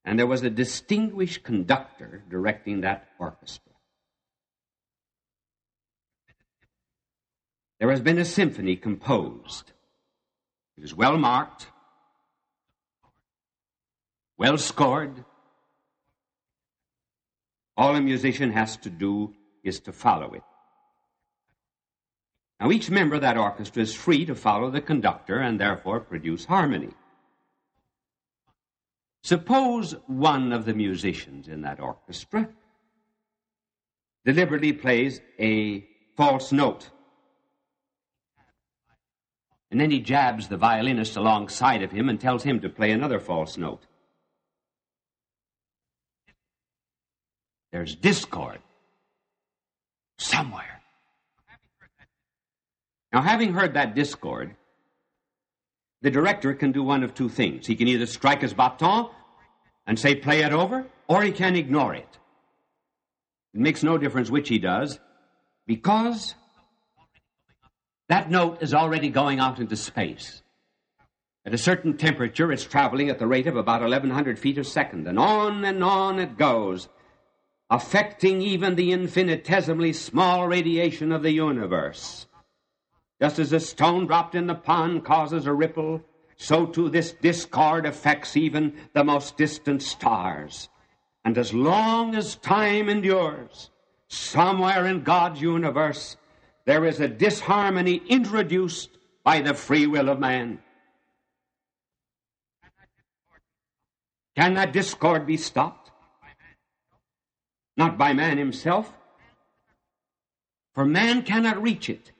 and 0.03 0.17
there 0.17 0.27
was 0.27 0.43
a 0.43 0.49
distinguished 0.49 1.43
conductor 1.43 2.23
directing 2.29 2.81
that 2.81 3.07
orchestra. 3.19 3.71
There 7.79 7.89
has 7.89 8.01
been 8.01 8.19
a 8.19 8.25
symphony 8.25 8.75
composed. 8.75 9.71
It 10.77 10.83
is 10.83 10.95
well 10.95 11.17
marked, 11.17 11.67
well 14.37 14.57
scored. 14.57 15.25
All 17.77 17.95
a 17.95 18.01
musician 18.01 18.51
has 18.51 18.77
to 18.77 18.89
do 18.89 19.33
is 19.63 19.79
to 19.81 19.91
follow 19.91 20.33
it. 20.33 20.43
Now, 22.59 22.69
each 22.69 22.91
member 22.91 23.15
of 23.15 23.21
that 23.21 23.37
orchestra 23.37 23.81
is 23.81 23.95
free 23.95 24.25
to 24.25 24.35
follow 24.35 24.69
the 24.69 24.81
conductor 24.81 25.39
and 25.39 25.59
therefore 25.59 25.99
produce 25.99 26.45
harmony. 26.45 26.91
Suppose 29.23 29.95
one 30.07 30.51
of 30.51 30.65
the 30.65 30.73
musicians 30.73 31.47
in 31.47 31.61
that 31.61 31.79
orchestra 31.79 32.49
deliberately 34.25 34.73
plays 34.73 35.21
a 35.39 35.85
false 36.17 36.51
note. 36.51 36.89
And 39.69 39.79
then 39.79 39.91
he 39.91 39.99
jabs 39.99 40.47
the 40.47 40.57
violinist 40.57 41.15
alongside 41.15 41.81
of 41.81 41.91
him 41.91 42.09
and 42.09 42.19
tells 42.19 42.43
him 42.43 42.59
to 42.61 42.69
play 42.69 42.91
another 42.91 43.19
false 43.19 43.57
note. 43.57 43.85
There's 47.71 47.95
discord 47.95 48.59
somewhere. 50.17 50.81
Now, 53.13 53.21
having 53.21 53.53
heard 53.53 53.75
that 53.75 53.95
discord, 53.95 54.55
the 56.01 56.11
director 56.11 56.53
can 56.53 56.71
do 56.71 56.83
one 56.83 57.03
of 57.03 57.13
two 57.13 57.29
things. 57.29 57.67
He 57.67 57.75
can 57.75 57.87
either 57.87 58.05
strike 58.05 58.41
his 58.41 58.53
baton 58.53 59.09
and 59.85 59.97
say, 59.97 60.15
play 60.15 60.41
it 60.41 60.51
over, 60.51 60.87
or 61.07 61.21
he 61.21 61.31
can 61.31 61.55
ignore 61.55 61.93
it. 61.93 62.17
It 63.53 63.59
makes 63.59 63.83
no 63.83 63.97
difference 63.97 64.29
which 64.29 64.49
he 64.49 64.59
does, 64.59 64.99
because 65.67 66.35
that 68.09 68.29
note 68.29 68.61
is 68.61 68.73
already 68.73 69.09
going 69.09 69.39
out 69.39 69.59
into 69.59 69.75
space. 69.75 70.41
At 71.45 71.53
a 71.53 71.57
certain 71.57 71.97
temperature, 71.97 72.51
it's 72.51 72.63
traveling 72.63 73.09
at 73.09 73.19
the 73.19 73.27
rate 73.27 73.47
of 73.47 73.55
about 73.55 73.81
1,100 73.81 74.37
feet 74.37 74.57
a 74.57 74.63
second, 74.63 75.07
and 75.07 75.17
on 75.17 75.65
and 75.65 75.83
on 75.83 76.19
it 76.19 76.37
goes, 76.37 76.87
affecting 77.69 78.41
even 78.41 78.75
the 78.75 78.91
infinitesimally 78.91 79.93
small 79.93 80.47
radiation 80.47 81.11
of 81.11 81.23
the 81.23 81.31
universe. 81.31 82.27
Just 83.21 83.37
as 83.37 83.53
a 83.53 83.59
stone 83.59 84.07
dropped 84.07 84.33
in 84.33 84.47
the 84.47 84.55
pond 84.55 85.05
causes 85.05 85.45
a 85.45 85.53
ripple, 85.53 86.01
so 86.37 86.65
too 86.65 86.89
this 86.89 87.11
discord 87.11 87.85
affects 87.85 88.35
even 88.35 88.75
the 88.93 89.03
most 89.03 89.37
distant 89.37 89.83
stars. 89.83 90.69
And 91.23 91.37
as 91.37 91.53
long 91.53 92.15
as 92.15 92.35
time 92.37 92.89
endures, 92.89 93.69
somewhere 94.07 94.87
in 94.87 95.03
God's 95.03 95.39
universe, 95.39 96.17
there 96.65 96.83
is 96.83 96.99
a 96.99 97.07
disharmony 97.07 98.01
introduced 98.09 98.89
by 99.23 99.41
the 99.41 99.53
free 99.53 99.85
will 99.85 100.09
of 100.09 100.19
man. 100.19 100.57
Can 104.35 104.55
that 104.55 104.73
discord 104.73 105.27
be 105.27 105.37
stopped? 105.37 105.91
Not 107.77 107.99
by 107.99 108.13
man 108.13 108.39
himself. 108.39 108.91
For 110.73 110.85
man 110.85 111.21
cannot 111.21 111.61
reach 111.61 111.87
it. 111.87 112.11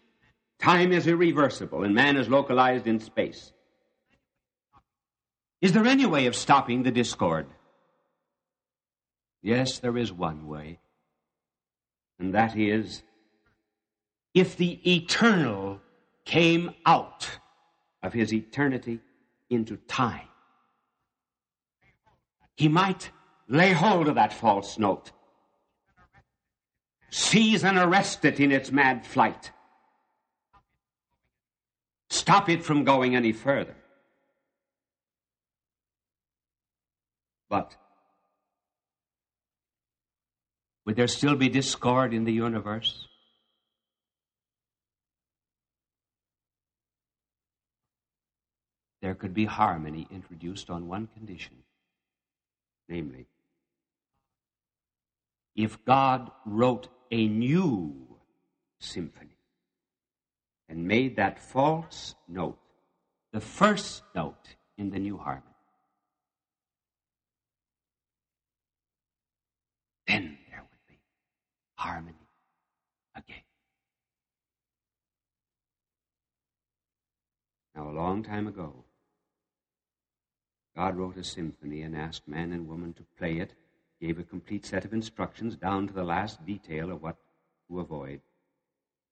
Time 0.61 0.91
is 0.91 1.07
irreversible, 1.07 1.83
and 1.83 1.95
man 1.95 2.17
is 2.17 2.29
localized 2.29 2.85
in 2.85 2.99
space. 2.99 3.51
Is 5.59 5.73
there 5.73 5.85
any 5.85 6.05
way 6.05 6.27
of 6.27 6.35
stopping 6.35 6.83
the 6.83 6.91
discord? 6.91 7.47
Yes, 9.41 9.79
there 9.79 9.97
is 9.97 10.13
one 10.13 10.47
way. 10.47 10.79
And 12.19 12.35
that 12.35 12.55
is 12.55 13.01
if 14.35 14.55
the 14.55 14.79
eternal 14.95 15.81
came 16.25 16.71
out 16.85 17.27
of 18.03 18.13
his 18.13 18.31
eternity 18.31 18.99
into 19.49 19.77
time, 19.77 20.27
he 22.55 22.67
might 22.67 23.09
lay 23.47 23.71
hold 23.71 24.07
of 24.07 24.15
that 24.15 24.31
false 24.31 24.77
note, 24.77 25.11
seize 27.09 27.63
and 27.63 27.79
arrest 27.79 28.23
it 28.25 28.39
in 28.39 28.51
its 28.51 28.71
mad 28.71 29.05
flight, 29.05 29.51
stop 32.21 32.49
it 32.49 32.63
from 32.63 32.83
going 32.83 33.15
any 33.15 33.31
further. 33.31 33.75
But 37.49 37.75
would 40.85 40.95
there 40.95 41.07
still 41.07 41.35
be 41.35 41.49
discord 41.49 42.13
in 42.13 42.23
the 42.23 42.33
universe? 42.33 43.07
There 49.01 49.15
could 49.15 49.33
be 49.33 49.45
harmony 49.45 50.07
introduced 50.11 50.69
on 50.69 50.87
one 50.87 51.07
condition 51.07 51.63
namely, 52.91 53.25
if 55.55 55.83
God 55.85 56.29
wrote 56.45 56.89
a 57.09 57.27
new 57.27 58.17
symphony 58.79 59.40
and 60.71 60.87
made 60.87 61.17
that 61.17 61.37
false 61.37 62.15
note 62.29 62.57
the 63.33 63.41
first 63.41 64.03
note 64.15 64.55
in 64.77 64.89
the 64.89 64.99
new 64.99 65.17
harmony, 65.17 65.45
then 70.07 70.37
there 70.49 70.61
would 70.61 70.87
be 70.87 70.99
harmony 71.75 72.27
again. 73.15 73.43
Now, 77.75 77.89
a 77.89 77.91
long 77.91 78.23
time 78.23 78.47
ago, 78.47 78.85
God 80.75 80.95
wrote 80.95 81.17
a 81.17 81.23
symphony 81.23 81.81
and 81.81 81.95
asked 81.95 82.27
man 82.27 82.53
and 82.53 82.67
woman 82.67 82.93
to 82.93 83.03
play 83.17 83.39
it, 83.39 83.53
gave 84.01 84.19
a 84.19 84.23
complete 84.23 84.65
set 84.65 84.85
of 84.85 84.93
instructions 84.93 85.57
down 85.57 85.87
to 85.87 85.93
the 85.93 86.03
last 86.03 86.45
detail 86.45 86.91
of 86.91 87.01
what 87.01 87.17
to 87.67 87.79
avoid. 87.81 88.21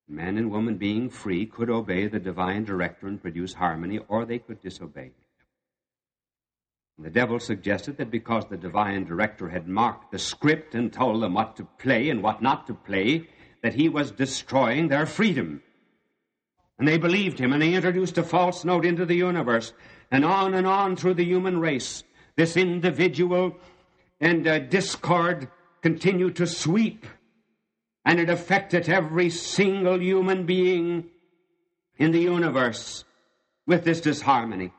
Man 0.10 0.38
and 0.38 0.50
woman, 0.50 0.78
being 0.78 1.10
free, 1.10 1.46
could 1.46 1.70
obey 1.70 2.08
the 2.08 2.20
divine 2.20 2.66
director 2.66 3.08
and 3.08 3.22
produce 3.22 3.54
harmony, 3.54 4.00
or 4.08 4.26
they 4.26 4.40
could 4.40 4.60
disobey. 4.60 5.12
The 6.98 7.12
devil 7.12 7.40
suggested 7.40 7.98
that 7.98 8.12
because 8.12 8.46
the 8.48 8.58
divine 8.58 9.06
director 9.06 9.48
had 9.48 9.68
marked 9.68 10.12
the 10.12 10.20
script 10.20 10.76
and 10.76 10.92
told 10.92 11.22
them 11.22 11.36
what 11.36 11.56
to 11.58 11.68
play 11.78 12.10
and 12.10 12.22
what 12.22 12.42
not 12.42 12.68
to 12.68 12.74
play, 12.74 13.30
that 13.62 13.76
he 13.76 13.88
was 13.88 14.12
destroying 14.12 14.88
their 14.88 15.06
freedom. 15.06 15.62
And 16.78 16.88
they 16.88 16.98
believed 16.98 17.40
him, 17.40 17.54
and 17.54 17.62
they 17.62 17.74
introduced 17.74 18.18
a 18.18 18.24
false 18.24 18.66
note 18.66 18.86
into 18.86 19.06
the 19.06 19.16
universe 19.16 19.74
and 20.12 20.26
on 20.26 20.54
and 20.54 20.66
on 20.66 20.96
through 20.96 21.14
the 21.14 21.26
human 21.26 21.60
race, 21.60 22.04
this 22.36 22.58
individual 22.58 23.56
and 24.20 24.48
uh, 24.48 24.60
discord 24.60 25.50
continued 25.82 26.36
to 26.38 26.48
sweep, 26.48 27.06
and 28.10 28.20
it 28.20 28.28
affected 28.28 28.90
every 28.90 29.30
single 29.30 30.02
human 30.02 30.44
being 30.44 31.06
in 32.00 32.12
the 32.12 32.20
universe 32.20 33.06
with 33.68 33.84
this 33.84 34.02
disharmony. 34.02 34.74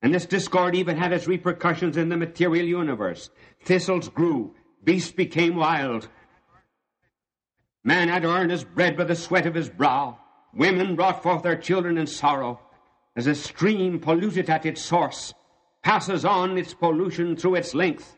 And 0.00 0.14
this 0.14 0.24
discord 0.24 0.74
even 0.74 0.96
had 0.96 1.12
its 1.12 1.28
repercussions 1.28 1.98
in 1.98 2.08
the 2.08 2.16
material 2.16 2.64
universe. 2.64 3.28
Thistles 3.66 4.08
grew, 4.08 4.54
beasts 4.82 5.12
became 5.12 5.56
wild. 5.56 6.08
Man 7.84 8.08
had 8.08 8.22
to 8.22 8.30
earn 8.30 8.48
his 8.48 8.64
bread 8.64 8.96
by 8.96 9.04
the 9.04 9.14
sweat 9.14 9.44
of 9.44 9.54
his 9.54 9.68
brow. 9.68 10.18
Women 10.54 10.96
brought 10.96 11.22
forth 11.22 11.42
their 11.42 11.58
children 11.58 11.98
in 11.98 12.06
sorrow 12.06 12.60
as 13.14 13.26
a 13.26 13.34
stream 13.34 14.00
polluted 14.00 14.48
at 14.48 14.64
its 14.64 14.80
source 14.80 15.34
passes 15.82 16.24
on 16.24 16.56
its 16.56 16.72
pollution 16.72 17.36
through 17.36 17.56
its 17.56 17.74
length, 17.74 18.16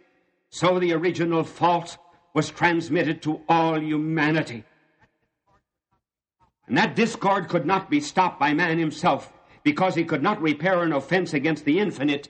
so 0.50 0.78
the 0.78 0.92
original 0.92 1.42
fault 1.42 1.98
was 2.34 2.50
transmitted 2.50 3.22
to 3.22 3.40
all 3.48 3.80
humanity. 3.80 4.64
And 6.66 6.76
that 6.76 6.96
discord 6.96 7.48
could 7.48 7.64
not 7.64 7.88
be 7.88 8.00
stopped 8.00 8.40
by 8.40 8.52
man 8.52 8.78
himself 8.78 9.32
because 9.62 9.94
he 9.94 10.04
could 10.04 10.22
not 10.22 10.42
repair 10.42 10.82
an 10.82 10.92
offense 10.92 11.32
against 11.32 11.64
the 11.64 11.78
infinite 11.78 12.28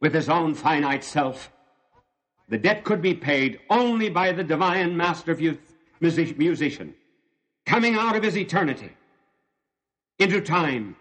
with 0.00 0.14
his 0.14 0.28
own 0.28 0.54
finite 0.54 1.04
self. 1.04 1.50
The 2.48 2.58
debt 2.58 2.84
could 2.84 3.02
be 3.02 3.14
paid 3.14 3.60
only 3.68 4.08
by 4.08 4.32
the 4.32 4.44
divine 4.44 4.96
master 4.96 5.36
musician 6.00 6.94
coming 7.66 7.94
out 7.94 8.16
of 8.16 8.22
his 8.22 8.36
eternity 8.36 8.90
into 10.18 10.40
time 10.40 10.96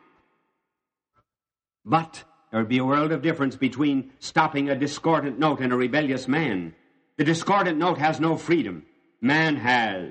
but 1.86 2.24
there 2.52 2.60
would 2.60 2.70
be 2.70 2.78
a 2.78 2.86
world 2.86 3.12
of 3.12 3.22
difference 3.22 3.56
between 3.56 4.12
stopping 4.20 4.70
a 4.70 4.76
discordant 4.76 5.40
note 5.40 5.60
and 5.62 5.74
a 5.74 5.76
rebellious 5.76 6.28
man. 6.28 6.76
The 7.18 7.24
discordant 7.24 7.78
note 7.78 7.98
has 7.98 8.20
no 8.20 8.38
freedom. 8.38 8.86
Man 9.22 9.56
has. 9.56 10.10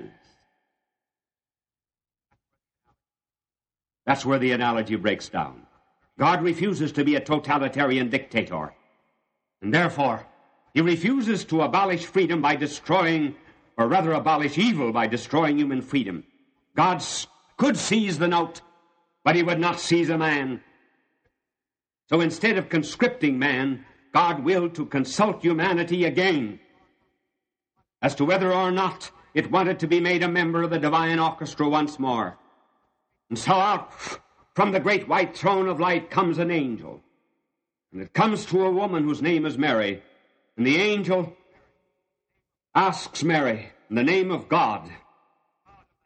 That's 4.05 4.25
where 4.25 4.39
the 4.39 4.51
analogy 4.51 4.95
breaks 4.95 5.29
down. 5.29 5.67
God 6.17 6.43
refuses 6.43 6.91
to 6.93 7.03
be 7.03 7.15
a 7.15 7.19
totalitarian 7.19 8.09
dictator. 8.09 8.73
And 9.61 9.73
therefore, 9.73 10.25
he 10.73 10.81
refuses 10.81 11.45
to 11.45 11.61
abolish 11.61 12.05
freedom 12.05 12.41
by 12.41 12.55
destroying, 12.55 13.35
or 13.77 13.87
rather 13.87 14.13
abolish 14.13 14.57
evil 14.57 14.91
by 14.91 15.07
destroying 15.07 15.57
human 15.57 15.81
freedom. 15.81 16.23
God 16.75 17.03
could 17.57 17.77
seize 17.77 18.17
the 18.17 18.27
note, 18.27 18.61
but 19.23 19.35
he 19.35 19.43
would 19.43 19.59
not 19.59 19.79
seize 19.79 20.09
a 20.09 20.17
man. 20.17 20.61
So 22.09 22.21
instead 22.21 22.57
of 22.57 22.69
conscripting 22.69 23.37
man, 23.37 23.85
God 24.13 24.43
willed 24.43 24.75
to 24.75 24.85
consult 24.85 25.41
humanity 25.41 26.05
again 26.05 26.59
as 28.01 28.15
to 28.15 28.25
whether 28.25 28.53
or 28.53 28.71
not 28.71 29.11
it 29.33 29.51
wanted 29.51 29.79
to 29.79 29.87
be 29.87 29.99
made 29.99 30.23
a 30.23 30.27
member 30.27 30.63
of 30.63 30.69
the 30.69 30.79
divine 30.79 31.19
orchestra 31.19 31.67
once 31.67 31.99
more. 31.99 32.37
And 33.29 33.37
so 33.37 33.53
out 33.53 33.91
from 34.53 34.71
the 34.71 34.79
great 34.79 35.07
white 35.07 35.37
throne 35.37 35.67
of 35.67 35.79
light 35.79 36.09
comes 36.09 36.37
an 36.37 36.51
angel. 36.51 37.01
And 37.93 38.01
it 38.01 38.13
comes 38.13 38.45
to 38.47 38.65
a 38.65 38.71
woman 38.71 39.03
whose 39.03 39.21
name 39.21 39.45
is 39.45 39.57
Mary. 39.57 40.01
And 40.57 40.65
the 40.65 40.77
angel 40.77 41.35
asks 42.75 43.23
Mary, 43.23 43.69
in 43.89 43.95
the 43.95 44.03
name 44.03 44.31
of 44.31 44.49
God, 44.49 44.89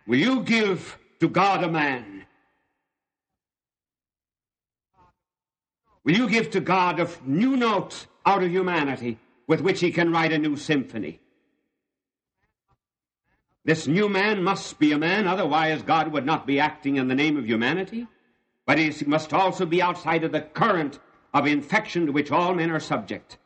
Will 0.07 0.19
you 0.19 0.43
give 0.43 0.99
to 1.19 1.27
God 1.27 1.63
a 1.63 1.69
man? 1.69 2.25
Will 6.03 6.15
you 6.15 6.29
give 6.29 6.51
to 6.51 6.59
God 6.59 6.99
a 6.99 7.09
new 7.25 7.55
note 7.55 8.05
out 8.25 8.43
of 8.43 8.51
humanity 8.51 9.17
with 9.47 9.61
which 9.61 9.79
he 9.79 9.91
can 9.91 10.11
write 10.11 10.31
a 10.31 10.37
new 10.37 10.55
symphony? 10.55 11.19
This 13.65 13.87
new 13.87 14.07
man 14.07 14.43
must 14.43 14.79
be 14.79 14.91
a 14.91 14.97
man, 14.97 15.27
otherwise 15.27 15.81
God 15.81 16.11
would 16.13 16.25
not 16.25 16.45
be 16.45 16.59
acting 16.59 16.97
in 16.97 17.07
the 17.07 17.15
name 17.15 17.35
of 17.35 17.47
humanity. 17.47 18.07
But 18.65 18.77
he 18.77 18.93
must 19.05 19.33
also 19.33 19.65
be 19.65 19.81
outside 19.81 20.23
of 20.23 20.31
the 20.31 20.41
current 20.41 20.99
of 21.33 21.47
infection 21.47 22.05
to 22.05 22.11
which 22.11 22.31
all 22.31 22.53
men 22.53 22.71
are 22.71 22.79
subject. 22.79 23.37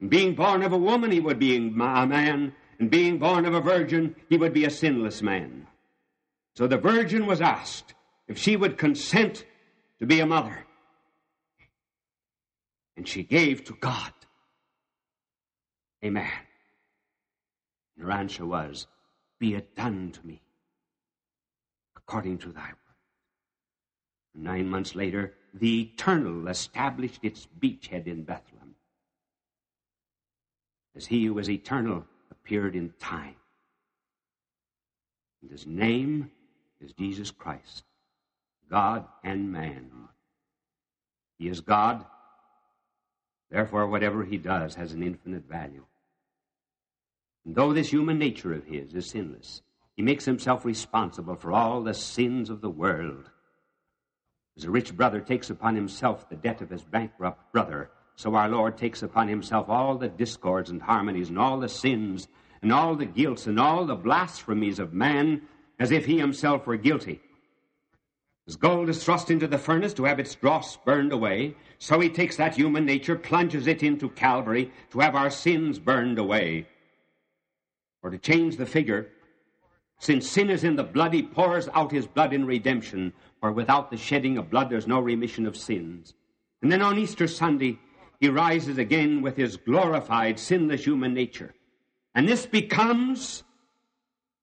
And 0.00 0.10
being 0.10 0.34
born 0.34 0.62
of 0.62 0.72
a 0.72 0.78
woman, 0.78 1.10
he 1.10 1.20
would 1.20 1.38
be 1.38 1.56
a 1.56 1.60
man, 1.60 2.52
and 2.78 2.90
being 2.90 3.18
born 3.18 3.46
of 3.46 3.54
a 3.54 3.60
virgin, 3.60 4.14
he 4.28 4.36
would 4.36 4.52
be 4.52 4.64
a 4.64 4.70
sinless 4.70 5.22
man. 5.22 5.66
So 6.54 6.66
the 6.66 6.76
virgin 6.76 7.26
was 7.26 7.40
asked 7.40 7.94
if 8.28 8.38
she 8.38 8.56
would 8.56 8.78
consent 8.78 9.44
to 10.00 10.06
be 10.06 10.20
a 10.20 10.26
mother 10.26 10.66
and 12.96 13.06
she 13.06 13.22
gave 13.22 13.64
to 13.64 13.74
God 13.74 14.12
a 16.02 16.10
man. 16.10 16.30
And 17.96 18.06
her 18.06 18.12
answer 18.12 18.44
was, 18.44 18.86
Be 19.38 19.54
it 19.54 19.76
done 19.76 20.12
to 20.12 20.26
me 20.26 20.40
according 21.96 22.38
to 22.38 22.52
thy 22.52 22.68
word. 22.68 22.76
Nine 24.34 24.68
months 24.68 24.94
later, 24.94 25.34
the 25.54 25.82
Eternal 25.82 26.48
established 26.48 27.20
its 27.22 27.46
beachhead 27.60 28.06
in 28.06 28.22
Bethlehem. 28.22 28.74
As 30.94 31.06
he 31.06 31.24
who 31.24 31.38
is 31.38 31.50
eternal 31.50 32.06
appeared 32.30 32.74
in 32.74 32.92
time. 32.98 33.36
And 35.42 35.50
his 35.50 35.66
name 35.66 36.30
is 36.80 36.92
Jesus 36.92 37.30
Christ, 37.30 37.84
God 38.70 39.04
and 39.22 39.52
man. 39.52 39.90
He 41.38 41.48
is 41.48 41.60
God 41.60 42.06
Therefore, 43.50 43.86
whatever 43.86 44.24
he 44.24 44.38
does 44.38 44.74
has 44.74 44.92
an 44.92 45.02
infinite 45.02 45.44
value. 45.48 45.84
And 47.46 47.54
though 47.54 47.72
this 47.72 47.90
human 47.90 48.18
nature 48.18 48.52
of 48.52 48.66
his 48.66 48.92
is 48.92 49.08
sinless, 49.08 49.62
he 49.94 50.02
makes 50.02 50.24
himself 50.24 50.64
responsible 50.64 51.36
for 51.36 51.52
all 51.52 51.80
the 51.80 51.94
sins 51.94 52.50
of 52.50 52.60
the 52.60 52.68
world. 52.68 53.30
As 54.56 54.64
a 54.64 54.70
rich 54.70 54.96
brother 54.96 55.20
takes 55.20 55.48
upon 55.48 55.76
himself 55.76 56.28
the 56.28 56.34
debt 56.34 56.60
of 56.60 56.70
his 56.70 56.82
bankrupt 56.82 57.52
brother, 57.52 57.90
So 58.16 58.34
our 58.34 58.48
Lord 58.48 58.76
takes 58.76 59.02
upon 59.02 59.28
himself 59.28 59.68
all 59.68 59.96
the 59.96 60.08
discords 60.08 60.70
and 60.70 60.82
harmonies 60.82 61.28
and 61.28 61.38
all 61.38 61.60
the 61.60 61.68
sins 61.68 62.26
and 62.62 62.72
all 62.72 62.96
the 62.96 63.06
guilts 63.06 63.46
and 63.46 63.60
all 63.60 63.84
the 63.84 63.94
blasphemies 63.94 64.78
of 64.78 64.92
man 64.92 65.42
as 65.78 65.92
if 65.92 66.06
he 66.06 66.18
himself 66.18 66.66
were 66.66 66.78
guilty. 66.78 67.20
As 68.48 68.56
gold 68.56 68.88
is 68.88 69.04
thrust 69.04 69.30
into 69.30 69.46
the 69.46 69.58
furnace 69.58 69.92
to 69.94 70.04
have 70.04 70.18
its 70.18 70.34
dross 70.34 70.78
burned 70.78 71.12
away, 71.12 71.54
so 71.78 72.00
he 72.00 72.08
takes 72.08 72.36
that 72.38 72.56
human 72.56 72.86
nature, 72.86 73.16
plunges 73.16 73.66
it 73.66 73.82
into 73.82 74.08
Calvary 74.08 74.72
to 74.90 75.00
have 75.00 75.14
our 75.14 75.30
sins 75.30 75.78
burned 75.78 76.18
away. 76.18 76.66
Or 78.02 78.10
to 78.10 78.18
change 78.18 78.56
the 78.56 78.66
figure, 78.66 79.08
since 79.98 80.28
sin 80.28 80.50
is 80.50 80.64
in 80.64 80.76
the 80.76 80.84
blood, 80.84 81.14
he 81.14 81.22
pours 81.22 81.68
out 81.68 81.90
his 81.90 82.06
blood 82.06 82.32
in 82.32 82.46
redemption, 82.46 83.12
for 83.40 83.50
without 83.50 83.90
the 83.90 83.96
shedding 83.96 84.36
of 84.38 84.50
blood 84.50 84.70
there's 84.70 84.86
no 84.86 85.00
remission 85.00 85.46
of 85.46 85.56
sins. 85.56 86.14
And 86.62 86.70
then 86.70 86.82
on 86.82 86.98
Easter 86.98 87.26
Sunday, 87.26 87.78
he 88.20 88.28
rises 88.28 88.78
again 88.78 89.22
with 89.22 89.36
his 89.36 89.56
glorified, 89.56 90.38
sinless 90.38 90.84
human 90.84 91.14
nature. 91.14 91.54
And 92.14 92.28
this 92.28 92.46
becomes 92.46 93.42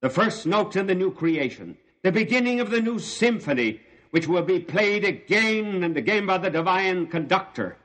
the 0.02 0.10
first 0.10 0.46
note 0.46 0.76
in 0.76 0.88
the 0.88 0.96
new 0.96 1.12
creation, 1.12 1.78
the 2.04 2.12
beginning 2.12 2.60
of 2.60 2.70
the 2.70 2.82
new 2.82 3.00
symphony, 3.00 3.82
which 4.12 4.28
will 4.28 4.44
be 4.44 4.60
played 4.60 5.06
again 5.06 5.84
and 5.84 5.98
again 5.98 6.26
by 6.26 6.38
the 6.38 6.50
divine 6.50 7.08
conductor. 7.08 7.78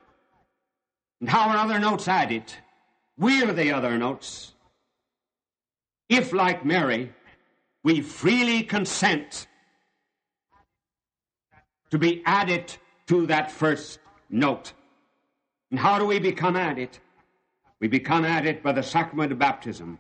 And 1.20 1.28
how 1.28 1.48
are 1.48 1.56
other 1.56 1.78
notes 1.78 2.06
added? 2.06 2.52
We're 3.16 3.52
the 3.52 3.72
other 3.72 3.96
notes. 3.96 4.52
If, 6.08 6.32
like 6.32 6.64
Mary, 6.64 7.12
we 7.82 8.00
freely 8.00 8.62
consent 8.62 9.46
to 11.90 11.98
be 11.98 12.22
added 12.24 12.74
to 13.06 13.26
that 13.26 13.50
first 13.50 13.98
note. 14.30 14.72
And 15.70 15.78
how 15.78 15.98
do 15.98 16.06
we 16.06 16.18
become 16.18 16.56
added? 16.56 16.98
We 17.80 17.88
become 17.88 18.24
added 18.24 18.62
by 18.62 18.72
the 18.72 18.82
sacrament 18.82 19.32
of 19.32 19.38
baptism, 19.38 19.98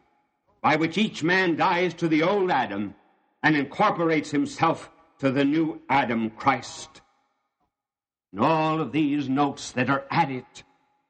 by 0.62 0.76
which 0.76 0.98
each 0.98 1.22
man 1.22 1.56
dies 1.56 1.94
to 1.94 2.08
the 2.08 2.22
old 2.22 2.50
Adam 2.50 2.94
and 3.42 3.56
incorporates 3.56 4.30
himself 4.30 4.90
to 5.18 5.30
the 5.30 5.44
new 5.44 5.80
Adam, 5.88 6.30
Christ. 6.30 7.02
And 8.32 8.40
all 8.40 8.80
of 8.80 8.92
these 8.92 9.28
notes 9.28 9.72
that 9.72 9.88
are 9.90 10.04
added 10.10 10.44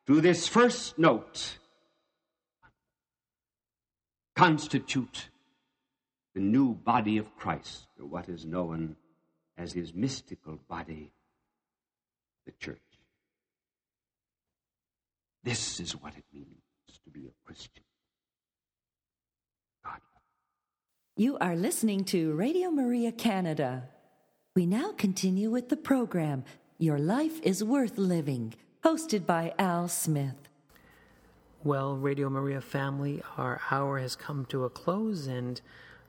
to 0.06 0.20
this 0.20 0.46
first 0.46 0.98
note 0.98 1.58
constitute 4.38 5.30
the 6.32 6.40
new 6.40 6.72
body 6.72 7.18
of 7.18 7.36
Christ, 7.36 7.88
or 7.98 8.06
what 8.06 8.28
is 8.28 8.44
known 8.44 8.94
as 9.56 9.72
his 9.72 9.92
mystical 9.92 10.60
body, 10.68 11.10
the 12.46 12.52
church. 12.60 12.78
This 15.42 15.80
is 15.80 15.90
what 16.00 16.12
it 16.16 16.22
means 16.32 16.46
to 17.04 17.10
be 17.10 17.26
a 17.26 17.44
Christian. 17.44 17.82
God. 19.84 19.98
You 21.16 21.36
are 21.38 21.56
listening 21.56 22.04
to 22.04 22.32
Radio 22.34 22.70
Maria 22.70 23.10
Canada. 23.10 23.88
We 24.54 24.66
now 24.66 24.92
continue 24.92 25.50
with 25.50 25.68
the 25.68 25.76
program 25.76 26.44
Your 26.78 27.00
Life 27.00 27.40
is 27.42 27.64
Worth 27.64 27.98
Living, 27.98 28.54
hosted 28.84 29.26
by 29.26 29.52
Al 29.58 29.88
Smith. 29.88 30.47
Well, 31.68 31.96
Radio 31.96 32.30
Maria 32.30 32.62
family, 32.62 33.20
our 33.36 33.60
hour 33.70 33.98
has 33.98 34.16
come 34.16 34.46
to 34.46 34.64
a 34.64 34.70
close, 34.70 35.26
and 35.26 35.60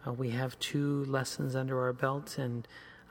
uh, 0.07 0.13
we 0.13 0.29
have 0.29 0.57
two 0.59 1.03
lessons 1.03 1.53
under 1.53 1.81
our 1.81 1.91
belt, 1.91 2.37
and 2.37 2.65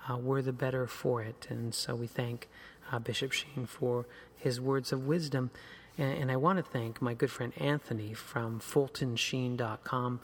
uh, 0.08 0.16
we're 0.16 0.40
the 0.40 0.54
better 0.54 0.86
for 0.86 1.20
it. 1.20 1.46
And 1.50 1.74
so 1.74 1.94
we 1.94 2.06
thank 2.06 2.48
uh, 2.90 3.00
Bishop 3.00 3.32
Sheen 3.32 3.66
for 3.66 4.06
his 4.34 4.62
words 4.62 4.92
of 4.92 5.06
wisdom. 5.06 5.50
And, 5.98 6.22
and 6.22 6.30
I 6.30 6.36
want 6.36 6.56
to 6.56 6.62
thank 6.62 7.02
my 7.02 7.12
good 7.12 7.30
friend 7.30 7.52
Anthony 7.58 8.14
from 8.14 8.60
FultonSheen.com, 8.60 10.20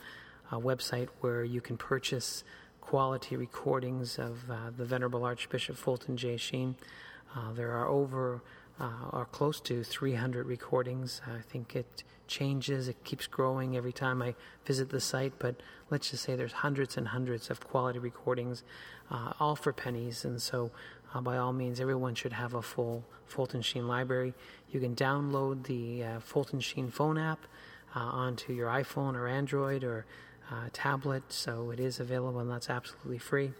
a 0.50 0.58
website 0.58 1.08
where 1.20 1.44
you 1.44 1.60
can 1.60 1.76
purchase 1.76 2.42
quality 2.80 3.36
recordings 3.36 4.18
of 4.18 4.50
uh, 4.50 4.70
the 4.74 4.86
Venerable 4.86 5.26
Archbishop 5.26 5.76
Fulton 5.76 6.16
J. 6.16 6.38
Sheen. 6.38 6.76
Uh, 7.36 7.52
there 7.52 7.72
are 7.72 7.86
over 7.86 8.40
uh, 8.80 9.10
or 9.12 9.26
close 9.26 9.60
to 9.60 9.84
300 9.84 10.46
recordings. 10.46 11.20
I 11.26 11.40
think 11.40 11.76
it 11.76 12.02
changes, 12.26 12.88
it 12.88 13.02
keeps 13.04 13.26
growing 13.26 13.76
every 13.76 13.92
time 13.92 14.22
I 14.22 14.34
visit 14.64 14.90
the 14.90 15.00
site, 15.00 15.34
but 15.38 15.56
let's 15.90 16.10
just 16.10 16.24
say 16.24 16.36
there's 16.36 16.52
hundreds 16.52 16.96
and 16.96 17.08
hundreds 17.08 17.50
of 17.50 17.60
quality 17.60 17.98
recordings, 17.98 18.62
uh, 19.10 19.32
all 19.40 19.56
for 19.56 19.72
pennies. 19.72 20.24
And 20.24 20.40
so, 20.40 20.70
uh, 21.14 21.20
by 21.20 21.36
all 21.36 21.52
means, 21.52 21.80
everyone 21.80 22.14
should 22.14 22.32
have 22.32 22.54
a 22.54 22.62
full 22.62 23.04
Fulton 23.26 23.62
Sheen 23.62 23.86
library. 23.86 24.34
You 24.70 24.80
can 24.80 24.94
download 24.94 25.64
the 25.64 26.04
uh, 26.04 26.20
Fulton 26.20 26.60
Sheen 26.60 26.90
phone 26.90 27.18
app 27.18 27.40
uh, 27.94 28.00
onto 28.00 28.52
your 28.52 28.68
iPhone 28.68 29.14
or 29.14 29.28
Android 29.28 29.84
or 29.84 30.06
uh, 30.50 30.68
tablet, 30.72 31.24
so 31.28 31.70
it 31.70 31.80
is 31.80 32.00
available 32.00 32.40
and 32.40 32.50
that's 32.50 32.68
absolutely 32.68 33.18
free. 33.18 33.52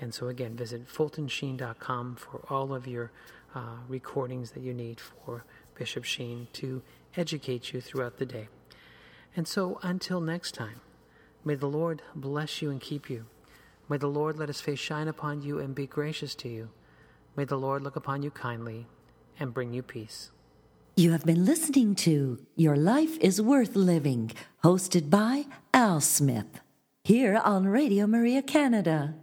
And 0.00 0.12
so, 0.12 0.28
again, 0.28 0.56
visit 0.56 0.88
FultonSheen.com 0.88 2.16
for 2.16 2.44
all 2.50 2.74
of 2.74 2.86
your 2.86 3.12
uh, 3.54 3.76
recordings 3.88 4.50
that 4.52 4.62
you 4.62 4.74
need 4.74 5.00
for 5.00 5.44
Bishop 5.76 6.04
Sheen 6.04 6.48
to 6.54 6.82
educate 7.16 7.72
you 7.72 7.80
throughout 7.80 8.18
the 8.18 8.26
day. 8.26 8.48
And 9.36 9.48
so, 9.48 9.78
until 9.82 10.20
next 10.20 10.52
time, 10.52 10.80
may 11.44 11.54
the 11.54 11.66
Lord 11.66 12.02
bless 12.14 12.62
you 12.62 12.70
and 12.70 12.80
keep 12.80 13.10
you. 13.10 13.26
May 13.88 13.98
the 13.98 14.06
Lord 14.06 14.38
let 14.38 14.48
his 14.48 14.60
face 14.60 14.78
shine 14.78 15.08
upon 15.08 15.42
you 15.42 15.58
and 15.58 15.74
be 15.74 15.86
gracious 15.86 16.34
to 16.36 16.48
you. 16.48 16.70
May 17.36 17.44
the 17.44 17.58
Lord 17.58 17.82
look 17.82 17.96
upon 17.96 18.22
you 18.22 18.30
kindly 18.30 18.86
and 19.38 19.52
bring 19.52 19.74
you 19.74 19.82
peace. 19.82 20.30
You 20.96 21.10
have 21.10 21.24
been 21.24 21.44
listening 21.44 21.96
to 21.96 22.38
Your 22.54 22.76
Life 22.76 23.18
is 23.18 23.42
Worth 23.42 23.74
Living, 23.74 24.30
hosted 24.62 25.10
by 25.10 25.46
Al 25.72 26.00
Smith, 26.00 26.60
here 27.02 27.36
on 27.36 27.66
Radio 27.66 28.06
Maria 28.06 28.42
Canada. 28.42 29.16